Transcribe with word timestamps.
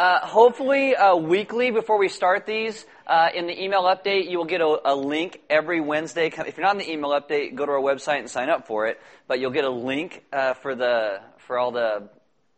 Uh, 0.00 0.26
hopefully, 0.26 0.96
uh, 0.96 1.14
weekly 1.14 1.70
before 1.70 1.98
we 1.98 2.08
start 2.08 2.46
these, 2.46 2.86
uh, 3.06 3.28
in 3.34 3.46
the 3.46 3.62
email 3.62 3.82
update, 3.82 4.30
you 4.30 4.38
will 4.38 4.46
get 4.46 4.62
a, 4.62 4.80
a, 4.86 4.94
link 4.94 5.42
every 5.50 5.78
Wednesday. 5.78 6.28
If 6.28 6.56
you're 6.56 6.64
not 6.64 6.72
in 6.72 6.78
the 6.78 6.90
email 6.90 7.10
update, 7.10 7.54
go 7.54 7.66
to 7.66 7.72
our 7.72 7.82
website 7.82 8.20
and 8.20 8.30
sign 8.30 8.48
up 8.48 8.66
for 8.66 8.86
it. 8.86 8.98
But 9.28 9.40
you'll 9.40 9.50
get 9.50 9.64
a 9.66 9.70
link 9.70 10.24
uh, 10.32 10.54
for 10.54 10.74
the 10.74 11.20
for 11.40 11.58
all 11.58 11.70
the 11.70 12.08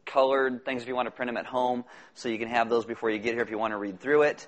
colored 0.06 0.64
things 0.64 0.82
if 0.82 0.88
you 0.88 0.94
want 0.94 1.08
to 1.08 1.10
print 1.10 1.30
them 1.30 1.36
at 1.36 1.46
home, 1.46 1.84
so 2.14 2.28
you 2.28 2.38
can 2.38 2.46
have 2.46 2.70
those 2.70 2.84
before 2.84 3.10
you 3.10 3.18
get 3.18 3.34
here 3.34 3.42
if 3.42 3.50
you 3.50 3.58
want 3.58 3.72
to 3.72 3.76
read 3.76 3.98
through 3.98 4.22
it. 4.22 4.46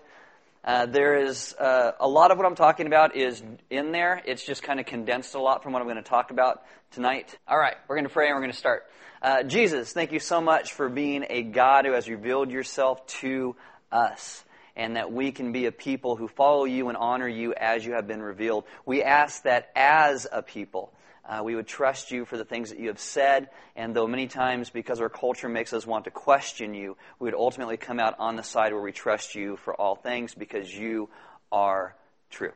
Uh, 0.62 0.86
there 0.86 1.18
is 1.18 1.52
uh, 1.54 1.90
a 1.98 2.06
lot 2.06 2.30
of 2.30 2.38
what 2.38 2.46
I'm 2.46 2.54
talking 2.54 2.86
about 2.86 3.16
is 3.16 3.42
in 3.70 3.90
there. 3.90 4.22
It's 4.24 4.46
just 4.46 4.62
kind 4.62 4.78
of 4.78 4.86
condensed 4.86 5.34
a 5.34 5.40
lot 5.40 5.64
from 5.64 5.72
what 5.72 5.82
I'm 5.82 5.88
going 5.88 5.96
to 5.96 6.08
talk 6.08 6.30
about 6.30 6.62
tonight. 6.92 7.36
All 7.48 7.58
right, 7.58 7.74
we're 7.88 7.96
going 7.96 8.06
to 8.06 8.14
pray 8.14 8.28
and 8.28 8.36
we're 8.36 8.42
going 8.42 8.52
to 8.52 8.56
start. 8.56 8.84
Uh, 9.24 9.42
Jesus, 9.42 9.90
thank 9.90 10.12
you 10.12 10.20
so 10.20 10.42
much 10.42 10.74
for 10.74 10.90
being 10.90 11.24
a 11.30 11.42
God 11.42 11.86
who 11.86 11.92
has 11.92 12.10
revealed 12.10 12.50
yourself 12.50 13.06
to 13.06 13.56
us 13.90 14.44
and 14.76 14.96
that 14.96 15.10
we 15.10 15.32
can 15.32 15.50
be 15.50 15.64
a 15.64 15.72
people 15.72 16.14
who 16.14 16.28
follow 16.28 16.66
you 16.66 16.90
and 16.90 16.98
honor 16.98 17.26
you 17.26 17.54
as 17.54 17.86
you 17.86 17.94
have 17.94 18.06
been 18.06 18.20
revealed. 18.20 18.64
We 18.84 19.02
ask 19.02 19.44
that 19.44 19.70
as 19.74 20.26
a 20.30 20.42
people, 20.42 20.92
uh, 21.26 21.40
we 21.42 21.54
would 21.54 21.66
trust 21.66 22.10
you 22.10 22.26
for 22.26 22.36
the 22.36 22.44
things 22.44 22.68
that 22.68 22.78
you 22.78 22.88
have 22.88 22.98
said, 22.98 23.48
and 23.74 23.96
though 23.96 24.06
many 24.06 24.26
times, 24.26 24.68
because 24.68 25.00
our 25.00 25.08
culture 25.08 25.48
makes 25.48 25.72
us 25.72 25.86
want 25.86 26.04
to 26.04 26.10
question 26.10 26.74
you, 26.74 26.94
we 27.18 27.24
would 27.24 27.34
ultimately 27.34 27.78
come 27.78 27.98
out 27.98 28.16
on 28.18 28.36
the 28.36 28.42
side 28.42 28.74
where 28.74 28.82
we 28.82 28.92
trust 28.92 29.34
you 29.34 29.56
for 29.64 29.72
all 29.72 29.94
things 29.94 30.34
because 30.34 30.70
you 30.70 31.08
are 31.50 31.96
true. 32.28 32.52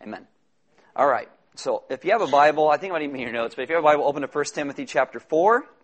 Amen. 0.00 0.26
All 0.96 1.06
right. 1.06 1.28
So 1.56 1.84
if 1.90 2.06
you 2.06 2.12
have 2.12 2.22
a 2.22 2.26
Bible, 2.26 2.70
I 2.70 2.78
think 2.78 2.94
I 2.94 3.00
might 3.00 3.04
even 3.04 3.20
your 3.20 3.32
notes, 3.32 3.54
but 3.54 3.64
if 3.64 3.68
you 3.68 3.74
have 3.74 3.84
a 3.84 3.86
Bible, 3.86 4.04
open 4.04 4.22
to 4.22 4.28
1 4.28 4.44
Timothy 4.54 4.86
chapter 4.86 5.20
4. 5.20 5.75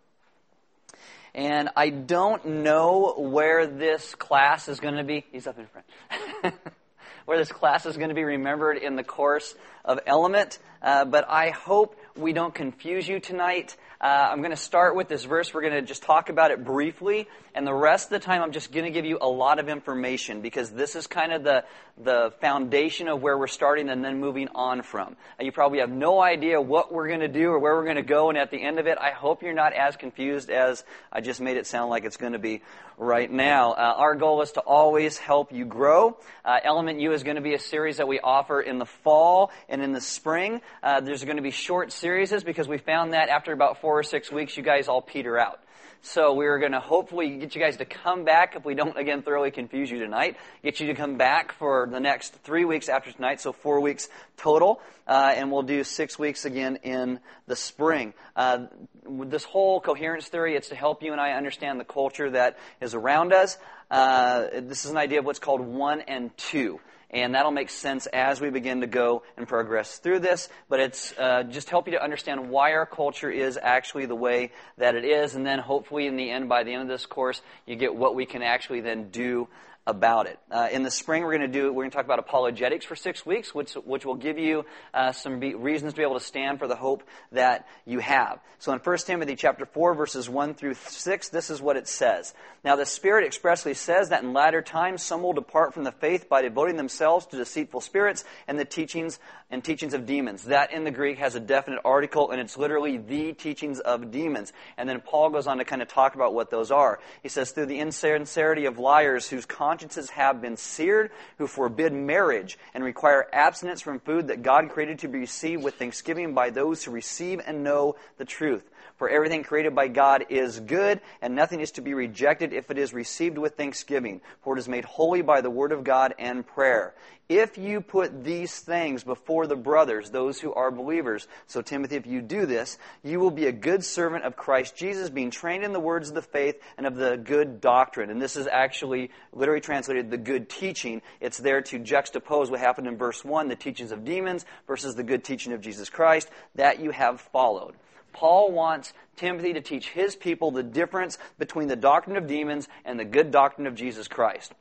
And 1.34 1.70
I 1.76 1.88
don't 1.88 2.44
know 2.44 3.14
where 3.16 3.66
this 3.66 4.14
class 4.14 4.68
is 4.68 4.80
going 4.80 4.96
to 4.96 5.04
be. 5.04 5.24
He's 5.32 5.46
up 5.46 5.58
in 5.58 5.66
front. 5.66 6.54
where 7.24 7.38
this 7.38 7.50
class 7.50 7.86
is 7.86 7.96
going 7.96 8.10
to 8.10 8.14
be 8.14 8.24
remembered 8.24 8.76
in 8.76 8.96
the 8.96 9.04
course 9.04 9.54
of 9.84 10.00
Element. 10.06 10.58
Uh, 10.82 11.04
but 11.04 11.28
I 11.28 11.50
hope 11.50 11.96
we 12.16 12.32
don't 12.32 12.54
confuse 12.54 13.08
you 13.08 13.20
tonight. 13.20 13.76
Uh, 14.02 14.30
I'm 14.32 14.38
going 14.38 14.50
to 14.50 14.56
start 14.56 14.96
with 14.96 15.06
this 15.06 15.22
verse. 15.22 15.54
We're 15.54 15.60
going 15.60 15.74
to 15.74 15.82
just 15.82 16.02
talk 16.02 16.28
about 16.28 16.50
it 16.50 16.64
briefly, 16.64 17.28
and 17.54 17.64
the 17.64 17.72
rest 17.72 18.06
of 18.06 18.10
the 18.10 18.18
time 18.18 18.42
I'm 18.42 18.50
just 18.50 18.72
going 18.72 18.84
to 18.84 18.90
give 18.90 19.04
you 19.04 19.18
a 19.20 19.28
lot 19.28 19.60
of 19.60 19.68
information 19.68 20.40
because 20.40 20.70
this 20.70 20.96
is 20.96 21.06
kind 21.06 21.32
of 21.32 21.44
the, 21.44 21.64
the 22.02 22.32
foundation 22.40 23.06
of 23.06 23.22
where 23.22 23.38
we're 23.38 23.46
starting 23.46 23.88
and 23.88 24.04
then 24.04 24.18
moving 24.18 24.48
on 24.56 24.82
from. 24.82 25.14
Uh, 25.38 25.44
you 25.44 25.52
probably 25.52 25.78
have 25.78 25.90
no 25.90 26.20
idea 26.20 26.60
what 26.60 26.92
we're 26.92 27.06
going 27.06 27.20
to 27.20 27.28
do 27.28 27.50
or 27.50 27.60
where 27.60 27.76
we're 27.76 27.84
going 27.84 27.94
to 27.94 28.02
go, 28.02 28.28
and 28.28 28.36
at 28.36 28.50
the 28.50 28.60
end 28.60 28.80
of 28.80 28.88
it, 28.88 28.98
I 29.00 29.12
hope 29.12 29.40
you're 29.40 29.54
not 29.54 29.72
as 29.72 29.94
confused 29.94 30.50
as 30.50 30.82
I 31.12 31.20
just 31.20 31.40
made 31.40 31.56
it 31.56 31.68
sound 31.68 31.88
like 31.88 32.04
it's 32.04 32.16
going 32.16 32.32
to 32.32 32.40
be 32.40 32.62
right 32.98 33.30
now. 33.30 33.72
Uh, 33.72 33.94
our 33.98 34.16
goal 34.16 34.42
is 34.42 34.52
to 34.52 34.60
always 34.60 35.16
help 35.16 35.52
you 35.52 35.64
grow. 35.64 36.16
Uh, 36.44 36.58
Element 36.64 37.00
U 37.00 37.12
is 37.12 37.22
going 37.22 37.36
to 37.36 37.42
be 37.42 37.54
a 37.54 37.58
series 37.58 37.98
that 37.98 38.08
we 38.08 38.18
offer 38.18 38.60
in 38.60 38.78
the 38.78 38.86
fall 38.86 39.52
and 39.68 39.80
in 39.80 39.92
the 39.92 40.00
spring. 40.00 40.60
Uh, 40.82 41.00
there's 41.00 41.24
going 41.24 41.36
to 41.36 41.42
be 41.42 41.52
short 41.52 41.92
series 41.92 42.32
because 42.42 42.66
we 42.66 42.78
found 42.78 43.12
that 43.12 43.28
after 43.28 43.52
about 43.52 43.80
four 43.80 43.91
four 43.92 43.98
or 43.98 44.02
six 44.02 44.32
weeks, 44.32 44.56
you 44.56 44.62
guys 44.62 44.88
all 44.88 45.02
peter 45.02 45.38
out. 45.38 45.60
So 46.00 46.32
we're 46.32 46.58
going 46.58 46.72
to 46.72 46.80
hopefully 46.80 47.36
get 47.36 47.54
you 47.54 47.60
guys 47.60 47.76
to 47.76 47.84
come 47.84 48.24
back 48.24 48.56
if 48.56 48.64
we 48.64 48.74
don't 48.74 48.96
again 48.96 49.20
thoroughly 49.20 49.50
confuse 49.50 49.90
you 49.90 49.98
tonight. 49.98 50.38
Get 50.64 50.80
you 50.80 50.86
to 50.86 50.94
come 50.94 51.18
back 51.18 51.52
for 51.52 51.86
the 51.92 52.00
next 52.00 52.32
three 52.42 52.64
weeks 52.64 52.88
after 52.88 53.12
tonight, 53.12 53.42
so 53.42 53.52
four 53.52 53.80
weeks 53.82 54.08
total, 54.38 54.80
uh, 55.06 55.34
and 55.36 55.52
we'll 55.52 55.60
do 55.60 55.84
six 55.84 56.18
weeks 56.18 56.46
again 56.46 56.78
in 56.82 57.20
the 57.46 57.54
spring. 57.54 58.14
Uh, 58.34 58.60
this 59.04 59.44
whole 59.44 59.78
coherence 59.78 60.26
theory, 60.26 60.56
it's 60.56 60.70
to 60.70 60.74
help 60.74 61.02
you 61.02 61.12
and 61.12 61.20
I 61.20 61.32
understand 61.32 61.78
the 61.78 61.84
culture 61.84 62.30
that 62.30 62.58
is 62.80 62.94
around 62.94 63.34
us. 63.34 63.58
Uh, 63.90 64.46
this 64.54 64.86
is 64.86 64.90
an 64.90 64.96
idea 64.96 65.18
of 65.18 65.26
what's 65.26 65.38
called 65.38 65.60
one 65.60 66.00
and 66.00 66.34
two 66.38 66.80
and 67.12 67.34
that'll 67.34 67.50
make 67.50 67.70
sense 67.70 68.06
as 68.06 68.40
we 68.40 68.50
begin 68.50 68.80
to 68.80 68.86
go 68.86 69.22
and 69.36 69.46
progress 69.46 69.98
through 69.98 70.20
this. 70.20 70.48
But 70.68 70.80
it's 70.80 71.12
uh, 71.18 71.42
just 71.44 71.68
help 71.68 71.86
you 71.86 71.92
to 71.92 72.02
understand 72.02 72.50
why 72.50 72.72
our 72.72 72.86
culture 72.86 73.30
is 73.30 73.58
actually 73.60 74.06
the 74.06 74.14
way 74.14 74.52
that 74.78 74.94
it 74.94 75.04
is, 75.04 75.34
and 75.34 75.46
then 75.46 75.58
hopefully 75.58 76.06
in 76.06 76.16
the 76.16 76.30
end, 76.30 76.48
by 76.48 76.64
the 76.64 76.72
end 76.72 76.82
of 76.82 76.88
this 76.88 77.06
course, 77.06 77.42
you 77.66 77.76
get 77.76 77.94
what 77.94 78.14
we 78.14 78.26
can 78.26 78.42
actually 78.42 78.80
then 78.80 79.10
do 79.10 79.48
about 79.86 80.26
it. 80.26 80.38
Uh, 80.50 80.68
in 80.70 80.84
the 80.84 80.90
spring, 80.90 81.22
we're 81.22 81.36
going 81.36 81.52
to 81.52 81.58
do 81.58 81.72
we're 81.72 81.82
going 81.82 81.90
to 81.90 81.96
talk 81.96 82.04
about 82.04 82.20
apologetics 82.20 82.84
for 82.84 82.94
six 82.94 83.26
weeks, 83.26 83.54
which 83.54 83.72
which 83.74 84.06
will 84.06 84.14
give 84.14 84.38
you 84.38 84.64
uh, 84.94 85.10
some 85.12 85.40
be, 85.40 85.54
reasons 85.54 85.92
to 85.92 85.96
be 85.96 86.02
able 86.04 86.18
to 86.18 86.24
stand 86.24 86.60
for 86.60 86.68
the 86.68 86.76
hope 86.76 87.02
that 87.32 87.66
you 87.84 87.98
have. 87.98 88.38
So 88.60 88.72
in 88.72 88.78
1 88.78 88.98
Timothy 88.98 89.34
chapter 89.34 89.66
four, 89.66 89.94
verses 89.94 90.28
one 90.28 90.54
through 90.54 90.74
six, 90.74 91.30
this 91.30 91.50
is 91.50 91.60
what 91.60 91.76
it 91.76 91.88
says. 91.88 92.32
Now 92.64 92.76
the 92.76 92.86
Spirit 92.86 93.26
expressly 93.26 93.74
says 93.74 94.10
that 94.10 94.22
in 94.22 94.32
latter 94.32 94.62
times 94.62 95.02
some 95.02 95.22
will 95.22 95.32
depart 95.32 95.74
from 95.74 95.82
the 95.82 95.92
faith 95.92 96.28
by 96.28 96.42
devoting 96.42 96.76
themselves 96.76 97.26
to 97.26 97.36
deceitful 97.36 97.80
spirits 97.80 98.24
and 98.46 98.58
the 98.58 98.64
teachings 98.64 99.18
and 99.52 99.62
teachings 99.62 99.94
of 99.94 100.06
demons. 100.06 100.44
That 100.44 100.72
in 100.72 100.82
the 100.82 100.90
Greek 100.90 101.18
has 101.18 101.36
a 101.36 101.40
definite 101.40 101.80
article, 101.84 102.30
and 102.30 102.40
it's 102.40 102.56
literally 102.56 102.96
the 102.96 103.34
teachings 103.34 103.78
of 103.78 104.10
demons. 104.10 104.52
And 104.76 104.88
then 104.88 105.00
Paul 105.00 105.30
goes 105.30 105.46
on 105.46 105.58
to 105.58 105.64
kind 105.64 105.82
of 105.82 105.88
talk 105.88 106.16
about 106.16 106.34
what 106.34 106.50
those 106.50 106.72
are. 106.72 106.98
He 107.22 107.28
says, 107.28 107.52
through 107.52 107.66
the 107.66 107.78
insincerity 107.78 108.64
of 108.64 108.78
liars 108.78 109.28
whose 109.28 109.46
consciences 109.46 110.10
have 110.10 110.40
been 110.40 110.56
seared, 110.56 111.10
who 111.38 111.46
forbid 111.46 111.92
marriage 111.92 112.58
and 112.74 112.82
require 112.82 113.28
abstinence 113.32 113.82
from 113.82 114.00
food 114.00 114.28
that 114.28 114.42
God 114.42 114.70
created 114.70 115.00
to 115.00 115.08
be 115.08 115.18
received 115.18 115.62
with 115.62 115.74
thanksgiving 115.74 116.34
by 116.34 116.50
those 116.50 116.82
who 116.82 116.90
receive 116.90 117.40
and 117.46 117.62
know 117.62 117.96
the 118.16 118.24
truth. 118.24 118.68
For 119.02 119.08
everything 119.08 119.42
created 119.42 119.74
by 119.74 119.88
God 119.88 120.26
is 120.28 120.60
good, 120.60 121.00
and 121.20 121.34
nothing 121.34 121.58
is 121.58 121.72
to 121.72 121.80
be 121.80 121.92
rejected 121.92 122.52
if 122.52 122.70
it 122.70 122.78
is 122.78 122.94
received 122.94 123.36
with 123.36 123.56
thanksgiving, 123.56 124.20
for 124.42 124.54
it 124.54 124.60
is 124.60 124.68
made 124.68 124.84
holy 124.84 125.22
by 125.22 125.40
the 125.40 125.50
word 125.50 125.72
of 125.72 125.82
God 125.82 126.14
and 126.20 126.46
prayer. 126.46 126.94
If 127.28 127.58
you 127.58 127.80
put 127.80 128.22
these 128.22 128.60
things 128.60 129.02
before 129.02 129.48
the 129.48 129.56
brothers, 129.56 130.10
those 130.10 130.38
who 130.38 130.54
are 130.54 130.70
believers, 130.70 131.26
so 131.48 131.62
Timothy, 131.62 131.96
if 131.96 132.06
you 132.06 132.22
do 132.22 132.46
this, 132.46 132.78
you 133.02 133.18
will 133.18 133.32
be 133.32 133.46
a 133.46 133.52
good 133.52 133.82
servant 133.82 134.22
of 134.22 134.36
Christ 134.36 134.76
Jesus, 134.76 135.10
being 135.10 135.32
trained 135.32 135.64
in 135.64 135.72
the 135.72 135.80
words 135.80 136.08
of 136.08 136.14
the 136.14 136.22
faith 136.22 136.62
and 136.78 136.86
of 136.86 136.94
the 136.94 137.16
good 137.16 137.60
doctrine. 137.60 138.08
And 138.08 138.22
this 138.22 138.36
is 138.36 138.46
actually 138.46 139.10
literally 139.32 139.60
translated 139.60 140.12
the 140.12 140.16
good 140.16 140.48
teaching. 140.48 141.02
It's 141.20 141.38
there 141.38 141.60
to 141.62 141.80
juxtapose 141.80 142.52
what 142.52 142.60
happened 142.60 142.86
in 142.86 142.96
verse 142.96 143.24
1, 143.24 143.48
the 143.48 143.56
teachings 143.56 143.90
of 143.90 144.04
demons, 144.04 144.46
versus 144.68 144.94
the 144.94 145.02
good 145.02 145.24
teaching 145.24 145.52
of 145.54 145.60
Jesus 145.60 145.90
Christ, 145.90 146.30
that 146.54 146.78
you 146.78 146.92
have 146.92 147.20
followed. 147.20 147.74
Paul 148.12 148.52
wants 148.52 148.92
Timothy 149.16 149.54
to 149.54 149.60
teach 149.60 149.88
his 149.88 150.16
people 150.16 150.50
the 150.50 150.62
difference 150.62 151.18
between 151.38 151.68
the 151.68 151.76
doctrine 151.76 152.16
of 152.16 152.26
demons 152.26 152.68
and 152.84 152.98
the 152.98 153.04
good 153.04 153.30
doctrine 153.30 153.66
of 153.66 153.74
Jesus 153.74 154.08
Christ. 154.08 154.52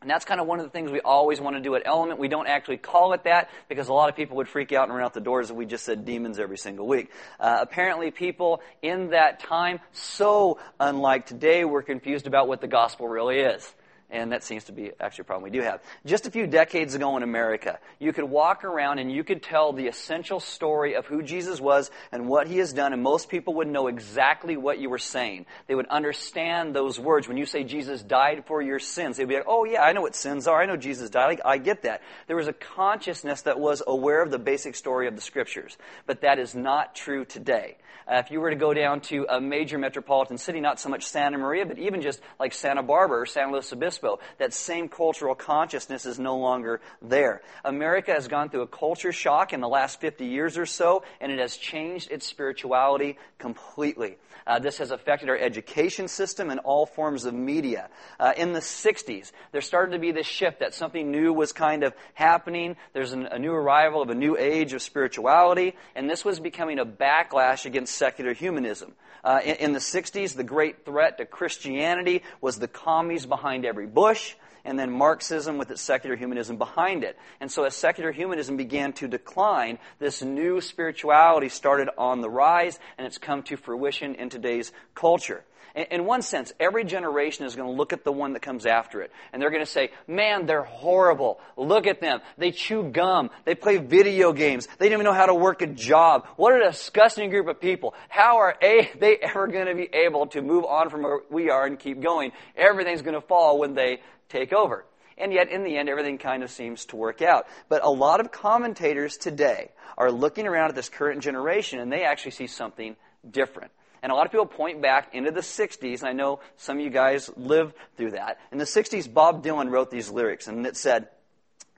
And 0.00 0.08
that's 0.08 0.24
kind 0.24 0.40
of 0.40 0.46
one 0.46 0.60
of 0.60 0.64
the 0.64 0.70
things 0.70 0.92
we 0.92 1.00
always 1.00 1.40
want 1.40 1.56
to 1.56 1.60
do 1.60 1.74
at 1.74 1.82
Element. 1.84 2.20
We 2.20 2.28
don't 2.28 2.46
actually 2.46 2.76
call 2.76 3.14
it 3.14 3.24
that 3.24 3.50
because 3.68 3.88
a 3.88 3.92
lot 3.92 4.08
of 4.08 4.14
people 4.14 4.36
would 4.36 4.48
freak 4.48 4.72
out 4.72 4.84
and 4.88 4.96
run 4.96 5.04
out 5.04 5.12
the 5.12 5.20
doors 5.20 5.50
if 5.50 5.56
we 5.56 5.66
just 5.66 5.84
said 5.84 6.04
demons 6.04 6.38
every 6.38 6.56
single 6.56 6.86
week. 6.86 7.10
Uh, 7.40 7.58
apparently, 7.60 8.12
people 8.12 8.62
in 8.80 9.10
that 9.10 9.40
time, 9.40 9.80
so 9.92 10.60
unlike 10.78 11.26
today, 11.26 11.64
were 11.64 11.82
confused 11.82 12.28
about 12.28 12.46
what 12.46 12.60
the 12.60 12.68
gospel 12.68 13.08
really 13.08 13.40
is. 13.40 13.74
And 14.10 14.32
that 14.32 14.42
seems 14.42 14.64
to 14.64 14.72
be 14.72 14.90
actually 14.98 15.22
a 15.22 15.24
problem 15.26 15.44
we 15.44 15.50
do 15.50 15.62
have. 15.62 15.82
Just 16.06 16.26
a 16.26 16.30
few 16.30 16.46
decades 16.46 16.94
ago 16.94 17.18
in 17.18 17.22
America, 17.22 17.78
you 17.98 18.14
could 18.14 18.24
walk 18.24 18.64
around 18.64 18.98
and 18.98 19.12
you 19.12 19.22
could 19.22 19.42
tell 19.42 19.74
the 19.74 19.86
essential 19.86 20.40
story 20.40 20.94
of 20.94 21.04
who 21.04 21.22
Jesus 21.22 21.60
was 21.60 21.90
and 22.10 22.26
what 22.26 22.48
he 22.48 22.56
has 22.56 22.72
done, 22.72 22.94
and 22.94 23.02
most 23.02 23.28
people 23.28 23.54
would 23.54 23.68
know 23.68 23.86
exactly 23.86 24.56
what 24.56 24.78
you 24.78 24.88
were 24.88 24.96
saying. 24.96 25.44
They 25.66 25.74
would 25.74 25.88
understand 25.88 26.74
those 26.74 26.98
words. 26.98 27.28
When 27.28 27.36
you 27.36 27.44
say 27.44 27.64
Jesus 27.64 28.02
died 28.02 28.44
for 28.46 28.62
your 28.62 28.78
sins, 28.78 29.18
they'd 29.18 29.28
be 29.28 29.34
like, 29.34 29.44
oh 29.46 29.64
yeah, 29.64 29.82
I 29.82 29.92
know 29.92 30.00
what 30.00 30.14
sins 30.14 30.46
are. 30.46 30.62
I 30.62 30.64
know 30.64 30.78
Jesus 30.78 31.10
died. 31.10 31.42
I 31.44 31.58
get 31.58 31.82
that. 31.82 32.00
There 32.28 32.36
was 32.36 32.48
a 32.48 32.54
consciousness 32.54 33.42
that 33.42 33.60
was 33.60 33.82
aware 33.86 34.22
of 34.22 34.30
the 34.30 34.38
basic 34.38 34.74
story 34.74 35.06
of 35.06 35.16
the 35.16 35.20
scriptures. 35.20 35.76
But 36.06 36.22
that 36.22 36.38
is 36.38 36.54
not 36.54 36.94
true 36.94 37.26
today. 37.26 37.76
Uh, 38.06 38.16
if 38.16 38.30
you 38.30 38.40
were 38.40 38.50
to 38.50 38.56
go 38.56 38.72
down 38.72 39.00
to 39.00 39.26
a 39.28 39.40
major 39.40 39.78
metropolitan 39.78 40.38
city, 40.38 40.60
not 40.60 40.80
so 40.80 40.88
much 40.88 41.06
Santa 41.06 41.38
Maria, 41.38 41.66
but 41.66 41.78
even 41.78 42.00
just 42.00 42.20
like 42.40 42.52
Santa 42.52 42.82
Barbara 42.82 43.20
or 43.20 43.26
San 43.26 43.52
Luis 43.52 43.72
Obispo, 43.72 44.18
that 44.38 44.52
same 44.52 44.88
cultural 44.88 45.34
consciousness 45.34 46.06
is 46.06 46.18
no 46.18 46.38
longer 46.38 46.80
there. 47.02 47.42
America 47.64 48.12
has 48.12 48.28
gone 48.28 48.48
through 48.48 48.62
a 48.62 48.66
culture 48.66 49.12
shock 49.12 49.52
in 49.52 49.60
the 49.60 49.68
last 49.68 50.00
50 50.00 50.26
years 50.26 50.56
or 50.56 50.66
so, 50.66 51.04
and 51.20 51.30
it 51.30 51.38
has 51.38 51.56
changed 51.56 52.10
its 52.10 52.26
spirituality 52.26 53.18
completely. 53.38 54.16
Uh, 54.46 54.58
this 54.58 54.78
has 54.78 54.90
affected 54.90 55.28
our 55.28 55.36
education 55.36 56.08
system 56.08 56.48
and 56.48 56.58
all 56.60 56.86
forms 56.86 57.26
of 57.26 57.34
media. 57.34 57.90
Uh, 58.18 58.32
in 58.34 58.52
the 58.54 58.60
60s, 58.60 59.30
there 59.52 59.60
started 59.60 59.92
to 59.92 59.98
be 59.98 60.10
this 60.10 60.26
shift 60.26 60.60
that 60.60 60.72
something 60.72 61.10
new 61.10 61.34
was 61.34 61.52
kind 61.52 61.84
of 61.84 61.92
happening. 62.14 62.74
There's 62.94 63.12
an, 63.12 63.26
a 63.26 63.38
new 63.38 63.52
arrival 63.52 64.00
of 64.00 64.08
a 64.08 64.14
new 64.14 64.38
age 64.38 64.72
of 64.72 64.80
spirituality, 64.80 65.76
and 65.94 66.08
this 66.08 66.24
was 66.24 66.40
becoming 66.40 66.78
a 66.78 66.86
backlash 66.86 67.66
against 67.66 67.77
secular 67.86 68.32
humanism. 68.32 68.92
Uh, 69.24 69.40
in, 69.44 69.56
in 69.56 69.72
the 69.72 69.78
60s, 69.78 70.34
the 70.34 70.44
great 70.44 70.84
threat 70.84 71.18
to 71.18 71.26
Christianity 71.26 72.22
was 72.40 72.58
the 72.58 72.68
commies 72.68 73.26
behind 73.26 73.64
every 73.64 73.86
bush 73.86 74.34
and 74.64 74.78
then 74.78 74.90
Marxism 74.90 75.56
with 75.56 75.70
its 75.70 75.80
secular 75.80 76.14
humanism 76.14 76.58
behind 76.58 77.02
it. 77.02 77.18
And 77.40 77.50
so 77.50 77.64
as 77.64 77.74
secular 77.74 78.12
humanism 78.12 78.56
began 78.56 78.92
to 78.94 79.08
decline, 79.08 79.78
this 79.98 80.22
new 80.22 80.60
spirituality 80.60 81.48
started 81.48 81.88
on 81.96 82.20
the 82.20 82.28
rise, 82.28 82.78
and 82.98 83.06
it's 83.06 83.16
come 83.16 83.42
to 83.44 83.56
fruition 83.56 84.14
in 84.14 84.28
today's 84.28 84.72
culture. 84.94 85.42
In 85.78 86.06
one 86.06 86.22
sense, 86.22 86.52
every 86.58 86.84
generation 86.84 87.46
is 87.46 87.54
going 87.54 87.68
to 87.68 87.74
look 87.74 87.92
at 87.92 88.02
the 88.02 88.10
one 88.10 88.32
that 88.32 88.42
comes 88.42 88.66
after 88.66 89.00
it, 89.00 89.12
and 89.32 89.40
they're 89.40 89.50
going 89.50 89.64
to 89.64 89.70
say, 89.70 89.90
man, 90.08 90.46
they're 90.46 90.64
horrible. 90.64 91.38
Look 91.56 91.86
at 91.86 92.00
them. 92.00 92.20
They 92.36 92.50
chew 92.50 92.82
gum. 92.82 93.30
They 93.44 93.54
play 93.54 93.76
video 93.76 94.32
games. 94.32 94.66
They 94.78 94.88
don't 94.88 94.94
even 94.94 95.04
know 95.04 95.12
how 95.12 95.26
to 95.26 95.34
work 95.34 95.62
a 95.62 95.68
job. 95.68 96.26
What 96.34 96.52
a 96.52 96.68
disgusting 96.68 97.30
group 97.30 97.46
of 97.46 97.60
people. 97.60 97.94
How 98.08 98.38
are 98.38 98.56
they 98.60 99.18
ever 99.22 99.46
going 99.46 99.66
to 99.66 99.74
be 99.76 99.88
able 99.92 100.26
to 100.28 100.42
move 100.42 100.64
on 100.64 100.90
from 100.90 101.04
where 101.04 101.20
we 101.30 101.48
are 101.48 101.64
and 101.64 101.78
keep 101.78 102.02
going? 102.02 102.32
Everything's 102.56 103.02
going 103.02 103.14
to 103.14 103.20
fall 103.20 103.60
when 103.60 103.74
they 103.74 104.00
take 104.28 104.52
over. 104.52 104.84
And 105.16 105.32
yet, 105.32 105.48
in 105.48 105.62
the 105.62 105.76
end, 105.76 105.88
everything 105.88 106.18
kind 106.18 106.42
of 106.42 106.50
seems 106.50 106.86
to 106.86 106.96
work 106.96 107.22
out. 107.22 107.46
But 107.68 107.84
a 107.84 107.90
lot 107.90 108.18
of 108.18 108.32
commentators 108.32 109.16
today 109.16 109.70
are 109.96 110.10
looking 110.10 110.48
around 110.48 110.70
at 110.70 110.74
this 110.74 110.88
current 110.88 111.22
generation, 111.22 111.78
and 111.78 111.92
they 111.92 112.04
actually 112.04 112.32
see 112.32 112.46
something 112.48 112.96
different. 113.28 113.70
And 114.02 114.12
a 114.12 114.14
lot 114.14 114.26
of 114.26 114.32
people 114.32 114.46
point 114.46 114.80
back 114.80 115.14
into 115.14 115.30
the 115.30 115.40
60s, 115.40 116.00
and 116.00 116.08
I 116.08 116.12
know 116.12 116.40
some 116.56 116.78
of 116.78 116.84
you 116.84 116.90
guys 116.90 117.30
lived 117.36 117.74
through 117.96 118.12
that. 118.12 118.38
In 118.52 118.58
the 118.58 118.64
60s, 118.64 119.12
Bob 119.12 119.42
Dylan 119.44 119.70
wrote 119.70 119.90
these 119.90 120.10
lyrics, 120.10 120.46
and 120.46 120.66
it 120.66 120.76
said, 120.76 121.08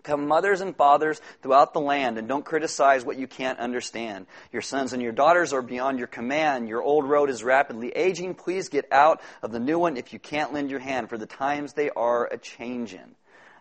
Come, 0.02 0.26
mothers 0.26 0.62
and 0.62 0.74
fathers 0.74 1.20
throughout 1.42 1.74
the 1.74 1.80
land, 1.80 2.16
and 2.16 2.26
don't 2.26 2.44
criticize 2.44 3.04
what 3.04 3.18
you 3.18 3.26
can't 3.26 3.58
understand. 3.58 4.26
Your 4.52 4.62
sons 4.62 4.92
and 4.92 5.02
your 5.02 5.12
daughters 5.12 5.52
are 5.52 5.62
beyond 5.62 5.98
your 5.98 6.08
command. 6.08 6.68
Your 6.68 6.82
old 6.82 7.08
road 7.08 7.28
is 7.28 7.44
rapidly 7.44 7.90
aging. 7.90 8.34
Please 8.34 8.70
get 8.70 8.90
out 8.92 9.20
of 9.42 9.52
the 9.52 9.60
new 9.60 9.78
one 9.78 9.96
if 9.96 10.12
you 10.12 10.18
can't 10.18 10.52
lend 10.52 10.70
your 10.70 10.80
hand, 10.80 11.10
for 11.10 11.18
the 11.18 11.26
times 11.26 11.74
they 11.74 11.90
are 11.90 12.26
a 12.26 12.38
changin'. 12.38 13.14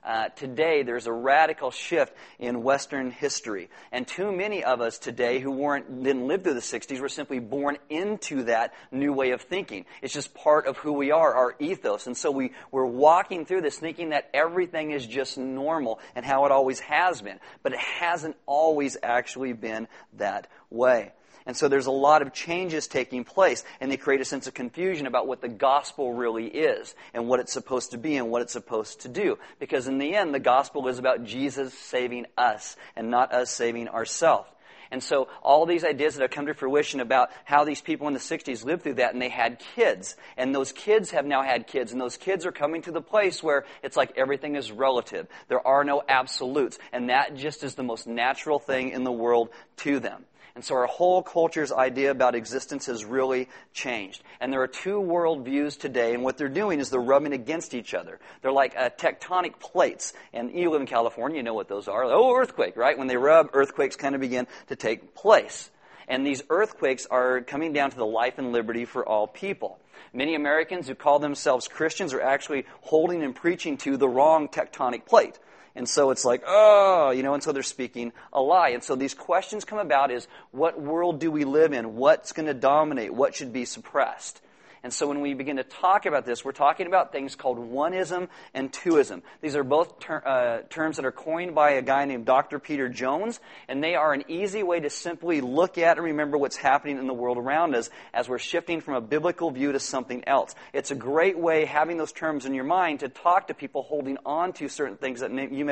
Uh, 0.04 0.30
today 0.30 0.84
there's 0.84 1.07
a 1.07 1.12
radical 1.12 1.72
shift 1.72 2.13
in 2.40 2.63
Western 2.63 3.12
history. 3.12 3.69
And 3.92 4.07
too 4.07 4.31
many 4.31 4.63
of 4.63 4.81
us 4.81 4.98
today 4.98 5.40
who 5.40 5.51
weren't, 5.51 6.04
didn't 6.04 6.28
live 6.28 6.44
through 6.44 6.54
the 6.54 6.60
60s 6.60 7.00
were 7.00 7.10
simply 7.10 7.40
born 7.40 7.78
into 7.90 8.44
that 8.44 8.74
new 8.92 9.13
way 9.13 9.31
of 9.31 9.42
thinking. 9.42 9.86
It's 10.01 10.13
just 10.13 10.34
part 10.34 10.68
of 10.68 10.78
who 10.78 10.94
we 10.94 11.12
are, 11.12 11.34
our 11.34 11.56
ethos. 11.60 12.07
And 12.07 12.16
so 12.16 12.31
we, 12.31 12.54
we're 12.72 12.86
walking 12.86 13.46
through 13.46 13.62
this 13.62 13.78
thinking 13.78 14.10
that 14.10 14.30
everything 14.34 14.92
is 14.92 15.06
just 15.06 15.38
normal 15.38 16.00
and 16.16 16.25
how 16.25 16.45
it 16.45 16.52
always 16.52 16.80
has 16.81 17.22
been. 17.22 17.40
But 17.63 17.74
it 17.74 17.80
hasn't 17.80 18.36
always 18.45 18.98
actually 19.04 19.54
been 19.54 19.88
that 20.13 20.48
way. 20.69 21.12
And 21.46 21.56
so 21.56 21.68
there's 21.68 21.86
a 21.86 21.92
lot 21.92 22.22
of 22.22 22.34
changes 22.34 22.88
taking 22.88 23.24
place, 23.24 23.64
and 23.80 23.92
they 23.92 23.98
create 23.98 24.22
a 24.22 24.26
sense 24.26 24.48
of 24.48 24.54
confusion 24.54 25.08
about 25.08 25.28
what 25.28 25.42
the 25.42 25.50
gospel 25.50 26.14
really 26.14 26.48
is, 26.48 26.96
and 27.14 27.28
what 27.28 27.40
it's 27.40 27.54
supposed 27.54 27.92
to 27.92 27.98
be, 27.98 28.18
and 28.18 28.30
what 28.30 28.42
it's 28.42 28.54
supposed 28.54 29.02
to 29.02 29.10
do. 29.10 29.38
Because 29.60 29.88
in 29.88 29.98
the 29.98 30.16
end, 30.16 30.34
the 30.34 30.40
gospel 30.40 30.88
is 30.88 31.00
about 31.00 31.24
Jesus 31.24 31.74
saving 31.74 32.26
us, 32.38 32.76
and 32.96 33.10
not 33.10 33.34
us 33.34 33.50
saving 33.50 33.88
ourselves. 33.88 34.50
And 34.92 35.04
so 35.04 35.28
all 35.44 35.66
these 35.66 35.84
ideas 35.84 36.16
that 36.16 36.24
have 36.24 36.32
come 36.32 36.48
to 36.48 36.54
fruition 36.54 37.00
about 37.00 37.30
how 37.46 37.64
these 37.64 37.82
people 37.82 38.08
in 38.08 38.14
the 38.14 38.20
60s 38.20 38.66
lived 38.66 38.84
through 38.84 38.96
that 38.96 39.14
and 39.14 39.22
they 39.22 39.30
had 39.30 39.60
kids. 39.76 40.16
And 40.36 40.54
those 40.54 40.72
kids 40.72 41.12
have 41.12 41.26
now 41.26 41.44
had 41.44 41.68
kids 41.68 41.92
and 41.92 42.02
those 42.02 42.18
kids 42.18 42.46
are 42.46 42.52
coming 42.52 42.82
to 42.84 42.92
the 42.92 43.02
place 43.02 43.44
where 43.44 43.66
it's 43.84 43.98
like 43.98 44.14
everything 44.18 44.56
is 44.56 44.72
relative. 44.72 45.28
There 45.48 45.66
are 45.66 45.84
no 45.84 46.02
absolutes. 46.08 46.80
And 46.92 47.10
that 47.10 47.36
just 47.36 47.64
is 47.64 47.76
the 47.76 47.84
most 47.84 48.08
natural 48.08 48.58
thing 48.58 48.90
in 48.90 49.04
the 49.04 49.12
world 49.12 49.50
to 49.78 50.00
them. 50.00 50.26
And 50.60 50.66
so 50.66 50.76
our 50.76 50.88
whole 50.88 51.24
culture's 51.24 51.72
idea 51.72 52.12
about 52.12 52.36
existence 52.36 52.88
has 52.88 53.06
really 53.06 53.48
changed. 53.72 54.22
And 54.42 54.52
there 54.52 54.62
are 54.62 54.68
two 54.68 55.00
worldviews 55.00 55.80
today, 55.80 56.14
and 56.14 56.22
what 56.22 56.38
they're 56.38 56.50
doing 56.50 56.82
is 56.82 56.90
they're 56.90 57.00
rubbing 57.00 57.32
against 57.32 57.74
each 57.74 57.94
other. 57.94 58.20
They're 58.42 58.52
like 58.52 58.76
uh, 58.76 58.90
tectonic 58.90 59.62
plates. 59.62 60.12
And 60.34 60.52
you 60.54 60.70
live 60.70 60.82
in 60.82 60.88
California, 60.88 61.38
you 61.38 61.44
know 61.44 61.54
what 61.54 61.70
those 61.70 61.88
are. 61.88 62.04
Oh, 62.04 62.36
earthquake, 62.36 62.76
right? 62.76 62.98
When 62.98 63.08
they 63.08 63.16
rub, 63.16 63.52
earthquakes 63.54 63.96
kind 63.96 64.16
of 64.16 64.20
begin 64.20 64.48
to 64.68 64.76
take 64.76 65.16
place. 65.16 65.72
And 66.10 66.28
these 66.28 66.44
earthquakes 66.50 67.08
are 67.10 67.40
coming 67.40 67.72
down 67.72 67.92
to 67.92 67.98
the 67.98 68.06
life 68.06 68.38
and 68.38 68.52
liberty 68.52 68.84
for 68.84 69.08
all 69.08 69.28
people. 69.28 69.80
Many 70.12 70.36
Americans 70.36 70.90
who 70.90 70.96
call 70.96 71.20
themselves 71.20 71.70
Christians 71.70 72.14
are 72.14 72.22
actually 72.22 72.66
holding 72.82 73.24
and 73.24 73.34
preaching 73.34 73.78
to 73.78 73.96
the 73.96 74.10
wrong 74.10 74.50
tectonic 74.50 75.06
plate. 75.06 75.40
And 75.75 75.88
so 75.88 76.12
it's 76.12 76.25
like, 76.25 76.44
oh, 76.45 77.12
you 77.12 77.24
know, 77.24 77.33
and 77.33 77.44
so 77.44 77.51
they're 77.51 77.63
speaking 77.63 78.12
a 78.33 78.42
lie. 78.42 78.69
And 78.69 78.83
so 78.83 78.95
these 78.95 79.13
questions 79.13 79.66
come 79.66 79.80
about 79.80 80.12
is 80.12 80.27
what 80.51 80.81
world 80.81 81.19
do 81.19 81.31
we 81.31 81.45
live 81.45 81.74
in? 81.74 81.95
What's 81.95 82.31
going 82.31 82.48
to 82.48 82.54
dominate? 82.54 83.13
What 83.13 83.36
should 83.36 83.54
be 83.54 83.66
suppressed? 83.66 84.42
And 84.84 84.94
so 84.94 85.08
when 85.08 85.22
we 85.22 85.34
begin 85.34 85.58
to 85.58 85.64
talk 85.64 86.06
about 86.06 86.26
this, 86.26 86.46
we're 86.46 86.52
talking 86.52 86.88
about 86.88 87.12
things 87.12 87.36
called 87.36 87.58
oneism 87.58 88.30
and 88.54 88.72
twoism. 88.72 89.22
These 89.42 89.56
are 89.56 89.64
both 89.64 90.00
ter- 90.00 90.24
uh, 90.26 90.68
terms 90.70 90.96
that 90.96 91.06
are 91.06 91.12
coined 91.12 91.54
by 91.54 91.72
a 91.72 91.81
guy 91.81 92.06
named 92.06 92.26
Dr. 92.26 92.60
Peter 92.60 92.88
Jones, 92.88 93.40
and 93.68 93.84
they 93.84 93.96
are 93.96 94.14
an 94.14 94.24
easy 94.30 94.64
way 94.64 94.80
to 94.80 94.90
simply 94.90 95.42
look 95.42 95.78
at 95.78 95.98
and 95.98 96.06
remember 96.06 96.38
what's 96.38 96.56
happening 96.56 96.98
in 96.98 97.08
the 97.08 97.14
world 97.14 97.38
around 97.38 97.76
us 97.76 97.90
as 98.14 98.30
we're 98.30 98.40
shifting 98.40 98.80
from 98.81 98.96
a 98.96 99.02
biblical 99.02 99.52
view 99.52 99.72
to 99.74 99.80
something 99.80 100.24
else. 100.28 100.56
It's 100.74 100.92
a 100.92 100.96
great 100.96 101.38
way, 101.38 101.66
having 101.66 101.98
those 101.98 102.12
terms 102.12 102.46
in 102.46 102.54
your 102.54 102.64
mind, 102.64 103.02
to 103.02 103.10
talk 103.10 103.48
to 103.48 103.54
people 103.54 103.84
holding 103.84 104.18
on 104.26 104.54
to 104.54 104.70
certain 104.70 104.98
things 104.98 105.20
that 105.20 105.31
you 105.52 105.66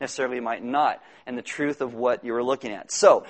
necessarily 0.00 0.40
might 0.40 0.62
not, 0.62 1.02
and 1.26 1.36
the 1.36 1.42
truth 1.42 1.80
of 1.80 1.94
what 1.94 2.24
you're 2.24 2.42
looking 2.42 2.72
at. 2.72 2.92
So, 2.92 3.26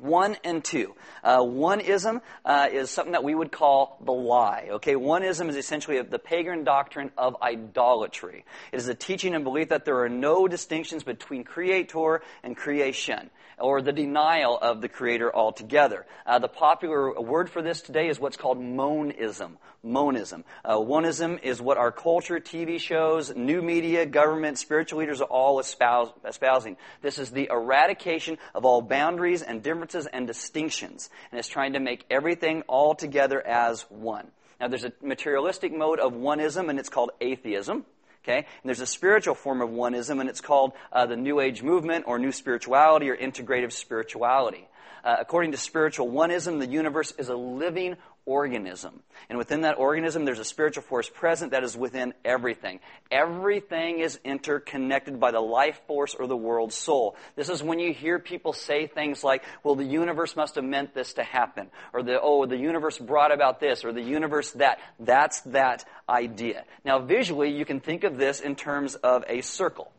one 0.00 0.36
and 0.44 0.64
two. 0.64 0.94
Uh, 1.22 1.38
oneism 1.38 2.20
uh, 2.44 2.68
is 2.70 2.90
something 2.90 3.12
that 3.12 3.24
we 3.24 3.34
would 3.34 3.52
call 3.52 3.98
the 4.04 4.12
lie. 4.12 4.68
Okay, 4.72 4.94
oneism 4.94 5.48
is 5.48 5.56
essentially 5.56 6.00
the 6.02 6.18
pagan 6.18 6.64
doctrine 6.64 7.10
of 7.16 7.36
idolatry. 7.42 8.44
It 8.72 8.76
is 8.76 8.88
a 8.88 8.94
teaching 8.94 9.34
and 9.34 9.44
belief 9.44 9.70
that 9.70 9.84
there 9.84 10.00
are 10.02 10.08
no 10.08 10.48
distinctions 10.48 11.02
between 11.02 11.44
creator 11.44 12.22
and 12.42 12.56
creation 12.56 13.30
or 13.60 13.82
the 13.82 13.92
denial 13.92 14.58
of 14.58 14.80
the 14.80 14.88
Creator 14.88 15.34
altogether. 15.34 16.06
Uh, 16.26 16.38
the 16.38 16.48
popular 16.48 17.20
word 17.20 17.50
for 17.50 17.62
this 17.62 17.80
today 17.80 18.08
is 18.08 18.18
what's 18.18 18.36
called 18.36 18.60
monism. 18.60 19.58
Monism. 19.84 20.44
Uh, 20.64 20.76
oneism 20.76 21.42
is 21.42 21.60
what 21.60 21.78
our 21.78 21.92
culture, 21.92 22.38
TV 22.40 22.80
shows, 22.80 23.34
new 23.34 23.62
media, 23.62 24.06
government, 24.06 24.58
spiritual 24.58 24.98
leaders 24.98 25.20
are 25.20 25.28
all 25.28 25.60
espousing. 25.60 26.76
This 27.02 27.18
is 27.18 27.30
the 27.30 27.48
eradication 27.50 28.38
of 28.54 28.64
all 28.64 28.82
boundaries 28.82 29.42
and 29.42 29.62
differences 29.62 30.06
and 30.06 30.26
distinctions, 30.26 31.10
and 31.30 31.38
it's 31.38 31.48
trying 31.48 31.74
to 31.74 31.80
make 31.80 32.04
everything 32.10 32.62
all 32.66 32.94
together 32.94 33.44
as 33.46 33.82
one. 33.88 34.28
Now, 34.60 34.68
there's 34.68 34.84
a 34.84 34.92
materialistic 35.00 35.72
mode 35.72 36.00
of 36.00 36.12
oneism, 36.12 36.68
and 36.68 36.78
it's 36.78 36.88
called 36.88 37.10
atheism. 37.20 37.84
Okay? 38.24 38.38
And 38.38 38.46
there's 38.64 38.80
a 38.80 38.86
spiritual 38.86 39.34
form 39.34 39.60
of 39.60 39.70
oneism, 39.70 40.20
and 40.20 40.28
it's 40.28 40.40
called 40.40 40.72
uh, 40.92 41.06
the 41.06 41.16
New 41.16 41.40
Age 41.40 41.62
movement 41.62 42.04
or 42.06 42.18
New 42.18 42.32
Spirituality 42.32 43.10
or 43.10 43.16
Integrative 43.16 43.72
Spirituality. 43.72 44.68
Uh, 45.04 45.16
according 45.20 45.52
to 45.52 45.56
spiritual 45.56 46.08
oneism, 46.10 46.58
the 46.58 46.66
universe 46.66 47.12
is 47.18 47.28
a 47.28 47.36
living 47.36 47.96
organism. 48.28 49.02
And 49.30 49.38
within 49.38 49.62
that 49.62 49.78
organism, 49.78 50.26
there's 50.26 50.38
a 50.38 50.44
spiritual 50.44 50.82
force 50.82 51.08
present 51.08 51.52
that 51.52 51.64
is 51.64 51.76
within 51.76 52.12
everything. 52.24 52.80
Everything 53.10 54.00
is 54.00 54.20
interconnected 54.22 55.18
by 55.18 55.30
the 55.30 55.40
life 55.40 55.80
force 55.86 56.14
or 56.14 56.26
the 56.26 56.36
world 56.36 56.72
soul. 56.72 57.16
This 57.36 57.48
is 57.48 57.62
when 57.62 57.78
you 57.78 57.94
hear 57.94 58.18
people 58.18 58.52
say 58.52 58.86
things 58.86 59.24
like, 59.24 59.42
well, 59.64 59.74
the 59.74 59.84
universe 59.84 60.36
must 60.36 60.56
have 60.56 60.64
meant 60.64 60.94
this 60.94 61.14
to 61.14 61.24
happen. 61.24 61.70
Or 61.94 62.02
the, 62.02 62.20
oh, 62.20 62.44
the 62.44 62.58
universe 62.58 62.98
brought 62.98 63.32
about 63.32 63.60
this. 63.60 63.82
Or 63.82 63.92
the 63.92 64.02
universe 64.02 64.52
that. 64.52 64.78
That's 65.00 65.40
that 65.42 65.86
idea. 66.06 66.64
Now, 66.84 66.98
visually, 66.98 67.50
you 67.50 67.64
can 67.64 67.80
think 67.80 68.04
of 68.04 68.18
this 68.18 68.40
in 68.40 68.56
terms 68.56 68.94
of 68.94 69.24
a 69.26 69.40
circle. 69.40 69.90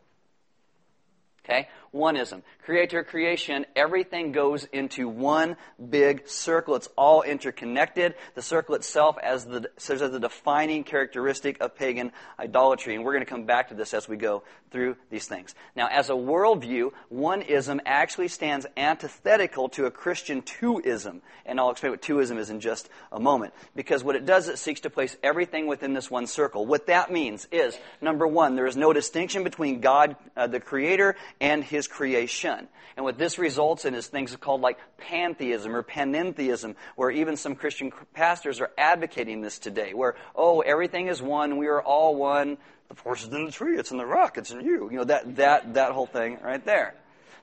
Okay? 1.44 1.68
Oneism. 1.92 2.42
Creator, 2.64 3.02
creation, 3.02 3.66
everything 3.74 4.30
goes 4.30 4.64
into 4.64 5.08
one 5.08 5.56
big 5.88 6.28
circle. 6.28 6.76
It's 6.76 6.88
all 6.96 7.22
interconnected. 7.22 8.14
The 8.36 8.42
circle 8.42 8.76
itself 8.76 9.18
as 9.20 9.44
the, 9.44 9.68
serves 9.76 10.00
as 10.00 10.12
the 10.12 10.20
defining 10.20 10.84
characteristic 10.84 11.60
of 11.60 11.74
pagan 11.74 12.12
idolatry. 12.38 12.94
And 12.94 13.04
we're 13.04 13.12
going 13.12 13.24
to 13.24 13.30
come 13.30 13.44
back 13.44 13.68
to 13.68 13.74
this 13.74 13.92
as 13.92 14.08
we 14.08 14.16
go 14.16 14.44
through 14.70 14.96
these 15.10 15.26
things. 15.26 15.52
Now, 15.74 15.88
as 15.88 16.10
a 16.10 16.12
worldview, 16.12 16.92
oneism 17.12 17.80
actually 17.84 18.28
stands 18.28 18.66
antithetical 18.76 19.68
to 19.70 19.86
a 19.86 19.90
Christian 19.90 20.42
twoism. 20.42 21.22
And 21.44 21.58
I'll 21.58 21.70
explain 21.70 21.90
what 21.90 22.02
twoism 22.02 22.38
is 22.38 22.50
in 22.50 22.60
just 22.60 22.88
a 23.10 23.18
moment. 23.18 23.52
Because 23.74 24.04
what 24.04 24.14
it 24.14 24.26
does, 24.26 24.48
it 24.48 24.58
seeks 24.58 24.80
to 24.80 24.90
place 24.90 25.16
everything 25.24 25.66
within 25.66 25.92
this 25.92 26.08
one 26.08 26.28
circle. 26.28 26.66
What 26.66 26.86
that 26.86 27.10
means 27.10 27.48
is, 27.50 27.76
number 28.00 28.28
one, 28.28 28.54
there 28.54 28.66
is 28.66 28.76
no 28.76 28.92
distinction 28.92 29.42
between 29.42 29.80
God, 29.80 30.14
uh, 30.36 30.46
the 30.46 30.60
Creator, 30.60 31.16
and 31.40 31.64
His 31.64 31.79
creation. 31.88 32.68
And 32.96 33.04
what 33.04 33.18
this 33.18 33.38
results 33.38 33.84
in 33.84 33.94
is 33.94 34.06
things 34.06 34.34
called 34.36 34.60
like 34.60 34.78
pantheism 34.98 35.74
or 35.74 35.82
panentheism, 35.82 36.74
where 36.96 37.10
even 37.10 37.36
some 37.36 37.54
Christian 37.54 37.92
pastors 38.14 38.60
are 38.60 38.70
advocating 38.76 39.40
this 39.40 39.58
today, 39.58 39.94
where, 39.94 40.16
oh, 40.34 40.60
everything 40.60 41.08
is 41.08 41.22
one, 41.22 41.56
we 41.56 41.68
are 41.68 41.80
all 41.80 42.16
one, 42.16 42.58
the 42.88 42.94
force 42.94 43.22
is 43.22 43.28
in 43.32 43.46
the 43.46 43.52
tree, 43.52 43.78
it's 43.78 43.90
in 43.90 43.98
the 43.98 44.06
rock, 44.06 44.36
it's 44.36 44.50
in 44.50 44.60
you. 44.60 44.90
You 44.90 44.98
know, 44.98 45.04
that, 45.04 45.36
that, 45.36 45.74
that 45.74 45.92
whole 45.92 46.06
thing 46.06 46.38
right 46.42 46.64
there. 46.64 46.94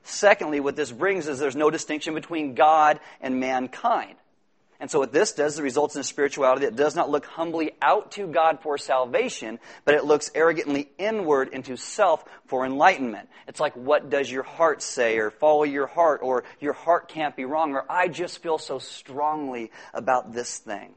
Secondly, 0.03 0.60
what 0.60 0.75
this 0.75 0.91
brings 0.91 1.27
is 1.27 1.39
there's 1.39 1.56
no 1.56 1.70
distinction 1.70 2.13
between 2.13 2.53
God 2.53 3.00
and 3.22 3.39
mankind. 3.39 4.15
And 4.80 4.92
so 4.92 5.00
what 5.00 5.12
this 5.12 5.32
does, 5.32 5.58
it 5.58 5.64
results 5.64 5.96
in 5.96 6.02
a 6.02 6.04
spirituality 6.04 6.66
that 6.66 6.76
does 6.76 6.96
not 6.96 7.10
look 7.10 7.26
humbly 7.26 7.72
out 7.82 8.12
to 8.12 8.28
God 8.28 8.60
for 8.62 8.78
salvation, 8.78 9.60
but 9.86 9.96
it 9.96 10.06
looks 10.06 10.30
arrogantly 10.36 10.90
inward 11.00 11.50
into 11.50 11.76
self 11.78 12.24
for 12.46 12.64
enlightenment. 12.64 13.28
It's 13.48 13.60
like, 13.60 13.74
what 13.76 14.12
does 14.12 14.32
your 14.32 14.44
heart 14.44 14.84
say? 14.84 15.18
Or 15.18 15.32
follow 15.32 15.64
your 15.64 15.88
heart, 15.88 16.22
or 16.22 16.44
your 16.60 16.74
heart 16.74 17.08
can't 17.08 17.36
be 17.36 17.46
wrong, 17.46 17.74
or 17.74 17.86
I 17.90 18.08
just 18.08 18.44
feel 18.44 18.60
so 18.60 18.78
strongly 18.78 19.72
about 19.96 20.34
this 20.34 20.60
thing. 20.60 20.94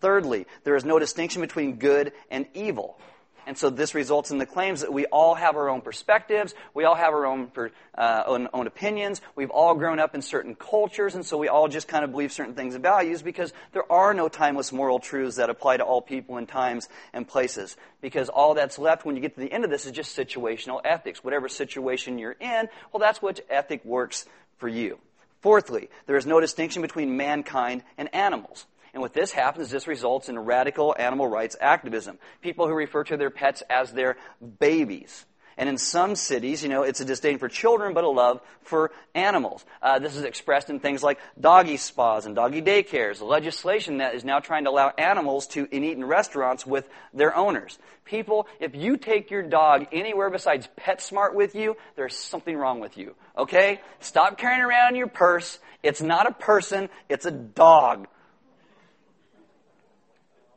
Thirdly, 0.00 0.46
there 0.64 0.76
is 0.76 0.84
no 0.86 0.98
distinction 0.98 1.42
between 1.42 1.76
good 1.76 2.12
and 2.30 2.46
evil. 2.54 2.98
And 3.46 3.56
so 3.56 3.70
this 3.70 3.94
results 3.94 4.30
in 4.30 4.38
the 4.38 4.46
claims 4.46 4.80
that 4.80 4.92
we 4.92 5.06
all 5.06 5.34
have 5.34 5.56
our 5.56 5.68
own 5.68 5.80
perspectives, 5.80 6.54
we 6.74 6.84
all 6.84 6.94
have 6.94 7.12
our 7.12 7.26
own, 7.26 7.50
uh, 7.96 8.22
own, 8.26 8.48
own, 8.52 8.66
opinions, 8.66 9.20
we've 9.36 9.50
all 9.50 9.74
grown 9.74 9.98
up 9.98 10.14
in 10.14 10.22
certain 10.22 10.54
cultures, 10.54 11.14
and 11.14 11.24
so 11.24 11.36
we 11.36 11.48
all 11.48 11.68
just 11.68 11.88
kind 11.88 12.04
of 12.04 12.10
believe 12.10 12.32
certain 12.32 12.54
things 12.54 12.74
and 12.74 12.82
values 12.82 13.22
because 13.22 13.52
there 13.72 13.90
are 13.90 14.14
no 14.14 14.28
timeless 14.28 14.72
moral 14.72 14.98
truths 14.98 15.36
that 15.36 15.50
apply 15.50 15.76
to 15.78 15.84
all 15.84 16.00
people 16.00 16.36
in 16.36 16.46
times 16.46 16.88
and 17.12 17.26
places. 17.26 17.76
Because 18.00 18.28
all 18.28 18.54
that's 18.54 18.78
left 18.78 19.04
when 19.04 19.16
you 19.16 19.22
get 19.22 19.34
to 19.34 19.40
the 19.40 19.52
end 19.52 19.64
of 19.64 19.70
this 19.70 19.86
is 19.86 19.92
just 19.92 20.16
situational 20.16 20.80
ethics. 20.84 21.22
Whatever 21.22 21.48
situation 21.48 22.18
you're 22.18 22.32
in, 22.32 22.68
well, 22.92 23.00
that's 23.00 23.20
what 23.20 23.40
ethic 23.50 23.84
works 23.84 24.26
for 24.58 24.68
you. 24.68 24.98
Fourthly, 25.40 25.88
there 26.06 26.16
is 26.16 26.26
no 26.26 26.40
distinction 26.40 26.82
between 26.82 27.16
mankind 27.16 27.82
and 27.96 28.14
animals. 28.14 28.66
And 28.92 29.00
what 29.00 29.12
this 29.12 29.32
happens, 29.32 29.66
is 29.66 29.72
this 29.72 29.86
results 29.86 30.28
in 30.28 30.38
radical 30.38 30.94
animal 30.98 31.28
rights 31.28 31.56
activism. 31.60 32.18
People 32.40 32.66
who 32.66 32.74
refer 32.74 33.04
to 33.04 33.16
their 33.16 33.30
pets 33.30 33.62
as 33.70 33.92
their 33.92 34.16
babies. 34.58 35.26
And 35.60 35.68
in 35.68 35.76
some 35.76 36.16
cities, 36.16 36.62
you 36.62 36.70
know, 36.70 36.84
it's 36.84 37.00
a 37.00 37.04
disdain 37.04 37.38
for 37.38 37.46
children, 37.46 37.92
but 37.92 38.02
a 38.02 38.08
love 38.08 38.40
for 38.62 38.92
animals. 39.14 39.62
Uh, 39.82 39.98
this 39.98 40.16
is 40.16 40.24
expressed 40.24 40.70
in 40.70 40.80
things 40.80 41.02
like 41.02 41.18
doggy 41.38 41.76
spas 41.76 42.24
and 42.24 42.34
doggy 42.34 42.62
daycares, 42.62 43.20
legislation 43.20 43.98
that 43.98 44.14
is 44.14 44.24
now 44.24 44.38
trying 44.38 44.64
to 44.64 44.70
allow 44.70 44.88
animals 44.96 45.46
to 45.48 45.68
eat 45.70 45.98
in 45.98 46.02
restaurants 46.02 46.64
with 46.64 46.88
their 47.12 47.36
owners. 47.36 47.78
People, 48.06 48.48
if 48.58 48.74
you 48.74 48.96
take 48.96 49.30
your 49.30 49.42
dog 49.42 49.86
anywhere 49.92 50.30
besides 50.30 50.66
PetSmart 50.80 51.34
with 51.34 51.54
you, 51.54 51.76
there's 51.94 52.16
something 52.16 52.56
wrong 52.56 52.80
with 52.80 52.96
you. 52.96 53.14
Okay? 53.36 53.82
Stop 53.98 54.38
carrying 54.38 54.62
around 54.62 54.96
your 54.96 55.08
purse. 55.08 55.58
It's 55.82 56.00
not 56.00 56.26
a 56.26 56.32
person, 56.32 56.88
it's 57.10 57.26
a 57.26 57.30
dog. 57.30 58.08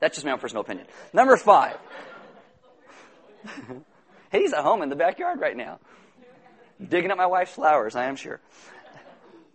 That's 0.04 0.18
just 0.18 0.26
my 0.26 0.34
own 0.34 0.40
personal 0.40 0.64
opinion. 0.64 0.86
Number 1.14 1.38
five. 1.38 1.78
He's 4.34 4.52
at 4.52 4.62
home 4.62 4.82
in 4.82 4.90
the 4.90 4.98
backyard 4.98 5.40
right 5.40 5.56
now, 5.56 5.80
digging 6.86 7.10
up 7.10 7.18
my 7.18 7.28
wife's 7.28 7.54
flowers, 7.54 7.96
I 7.96 8.08
am 8.08 8.18
sure. 8.18 8.42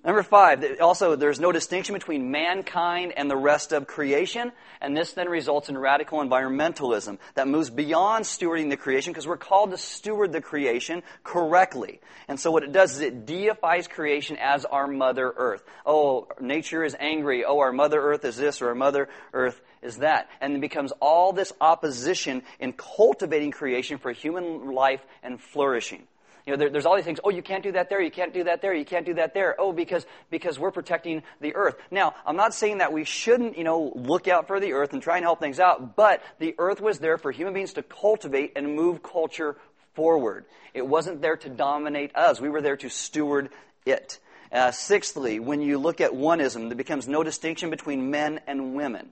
Number 0.02 0.22
five, 0.22 0.64
also, 0.80 1.16
there's 1.16 1.38
no 1.38 1.52
distinction 1.52 1.92
between 1.92 2.30
mankind 2.30 3.12
and 3.14 3.30
the 3.30 3.36
rest 3.36 3.72
of 3.72 3.86
creation, 3.86 4.52
and 4.80 4.96
this 4.96 5.12
then 5.12 5.28
results 5.28 5.68
in 5.68 5.76
radical 5.76 6.20
environmentalism 6.20 7.18
that 7.34 7.46
moves 7.46 7.68
beyond 7.68 8.24
stewarding 8.24 8.70
the 8.70 8.78
creation 8.78 9.12
because 9.12 9.26
we're 9.26 9.36
called 9.36 9.72
to 9.72 9.76
steward 9.76 10.32
the 10.32 10.40
creation 10.40 11.02
correctly. 11.24 12.00
And 12.26 12.40
so 12.40 12.50
what 12.50 12.62
it 12.62 12.72
does 12.72 12.92
is 12.92 13.00
it 13.00 13.26
deifies 13.26 13.86
creation 13.86 14.38
as 14.40 14.64
our 14.64 14.86
Mother 14.86 15.30
Earth. 15.36 15.62
Oh, 15.84 16.28
nature 16.40 16.84
is 16.84 16.96
angry. 16.98 17.44
Oh, 17.44 17.58
our 17.58 17.72
Mother 17.72 18.00
Earth 18.00 18.24
is 18.24 18.38
this, 18.38 18.62
or 18.62 18.68
our 18.68 18.74
Mother 18.74 19.10
Earth 19.34 19.60
is 19.82 19.98
that. 19.98 20.28
And 20.40 20.54
it 20.54 20.60
becomes 20.60 20.92
all 21.00 21.32
this 21.32 21.52
opposition 21.60 22.42
in 22.58 22.72
cultivating 22.72 23.50
creation 23.50 23.98
for 23.98 24.12
human 24.12 24.72
life 24.72 25.00
and 25.22 25.40
flourishing. 25.40 26.02
You 26.48 26.54
know, 26.54 26.60
there, 26.60 26.70
there's 26.70 26.86
all 26.86 26.96
these 26.96 27.04
things. 27.04 27.20
Oh, 27.22 27.28
you 27.28 27.42
can't 27.42 27.62
do 27.62 27.72
that 27.72 27.90
there. 27.90 28.00
You 28.00 28.10
can't 28.10 28.32
do 28.32 28.44
that 28.44 28.62
there. 28.62 28.72
You 28.72 28.86
can't 28.86 29.04
do 29.04 29.12
that 29.14 29.34
there. 29.34 29.54
Oh, 29.58 29.70
because 29.70 30.06
because 30.30 30.58
we're 30.58 30.70
protecting 30.70 31.22
the 31.42 31.54
earth. 31.54 31.76
Now, 31.90 32.14
I'm 32.24 32.36
not 32.36 32.54
saying 32.54 32.78
that 32.78 32.90
we 32.90 33.04
shouldn't, 33.04 33.58
you 33.58 33.64
know, 33.64 33.92
look 33.94 34.28
out 34.28 34.46
for 34.46 34.58
the 34.58 34.72
earth 34.72 34.94
and 34.94 35.02
try 35.02 35.16
and 35.16 35.24
help 35.24 35.40
things 35.40 35.60
out. 35.60 35.94
But 35.94 36.22
the 36.38 36.54
earth 36.56 36.80
was 36.80 37.00
there 37.00 37.18
for 37.18 37.30
human 37.32 37.52
beings 37.52 37.74
to 37.74 37.82
cultivate 37.82 38.52
and 38.56 38.74
move 38.74 39.02
culture 39.02 39.56
forward. 39.92 40.46
It 40.72 40.86
wasn't 40.86 41.20
there 41.20 41.36
to 41.36 41.50
dominate 41.50 42.16
us. 42.16 42.40
We 42.40 42.48
were 42.48 42.62
there 42.62 42.78
to 42.78 42.88
steward 42.88 43.50
it. 43.84 44.18
Uh, 44.50 44.70
sixthly, 44.70 45.40
when 45.40 45.60
you 45.60 45.76
look 45.76 46.00
at 46.00 46.12
oneism, 46.12 46.68
there 46.68 46.76
becomes 46.76 47.06
no 47.06 47.22
distinction 47.22 47.68
between 47.68 48.10
men 48.10 48.40
and 48.46 48.74
women. 48.74 49.10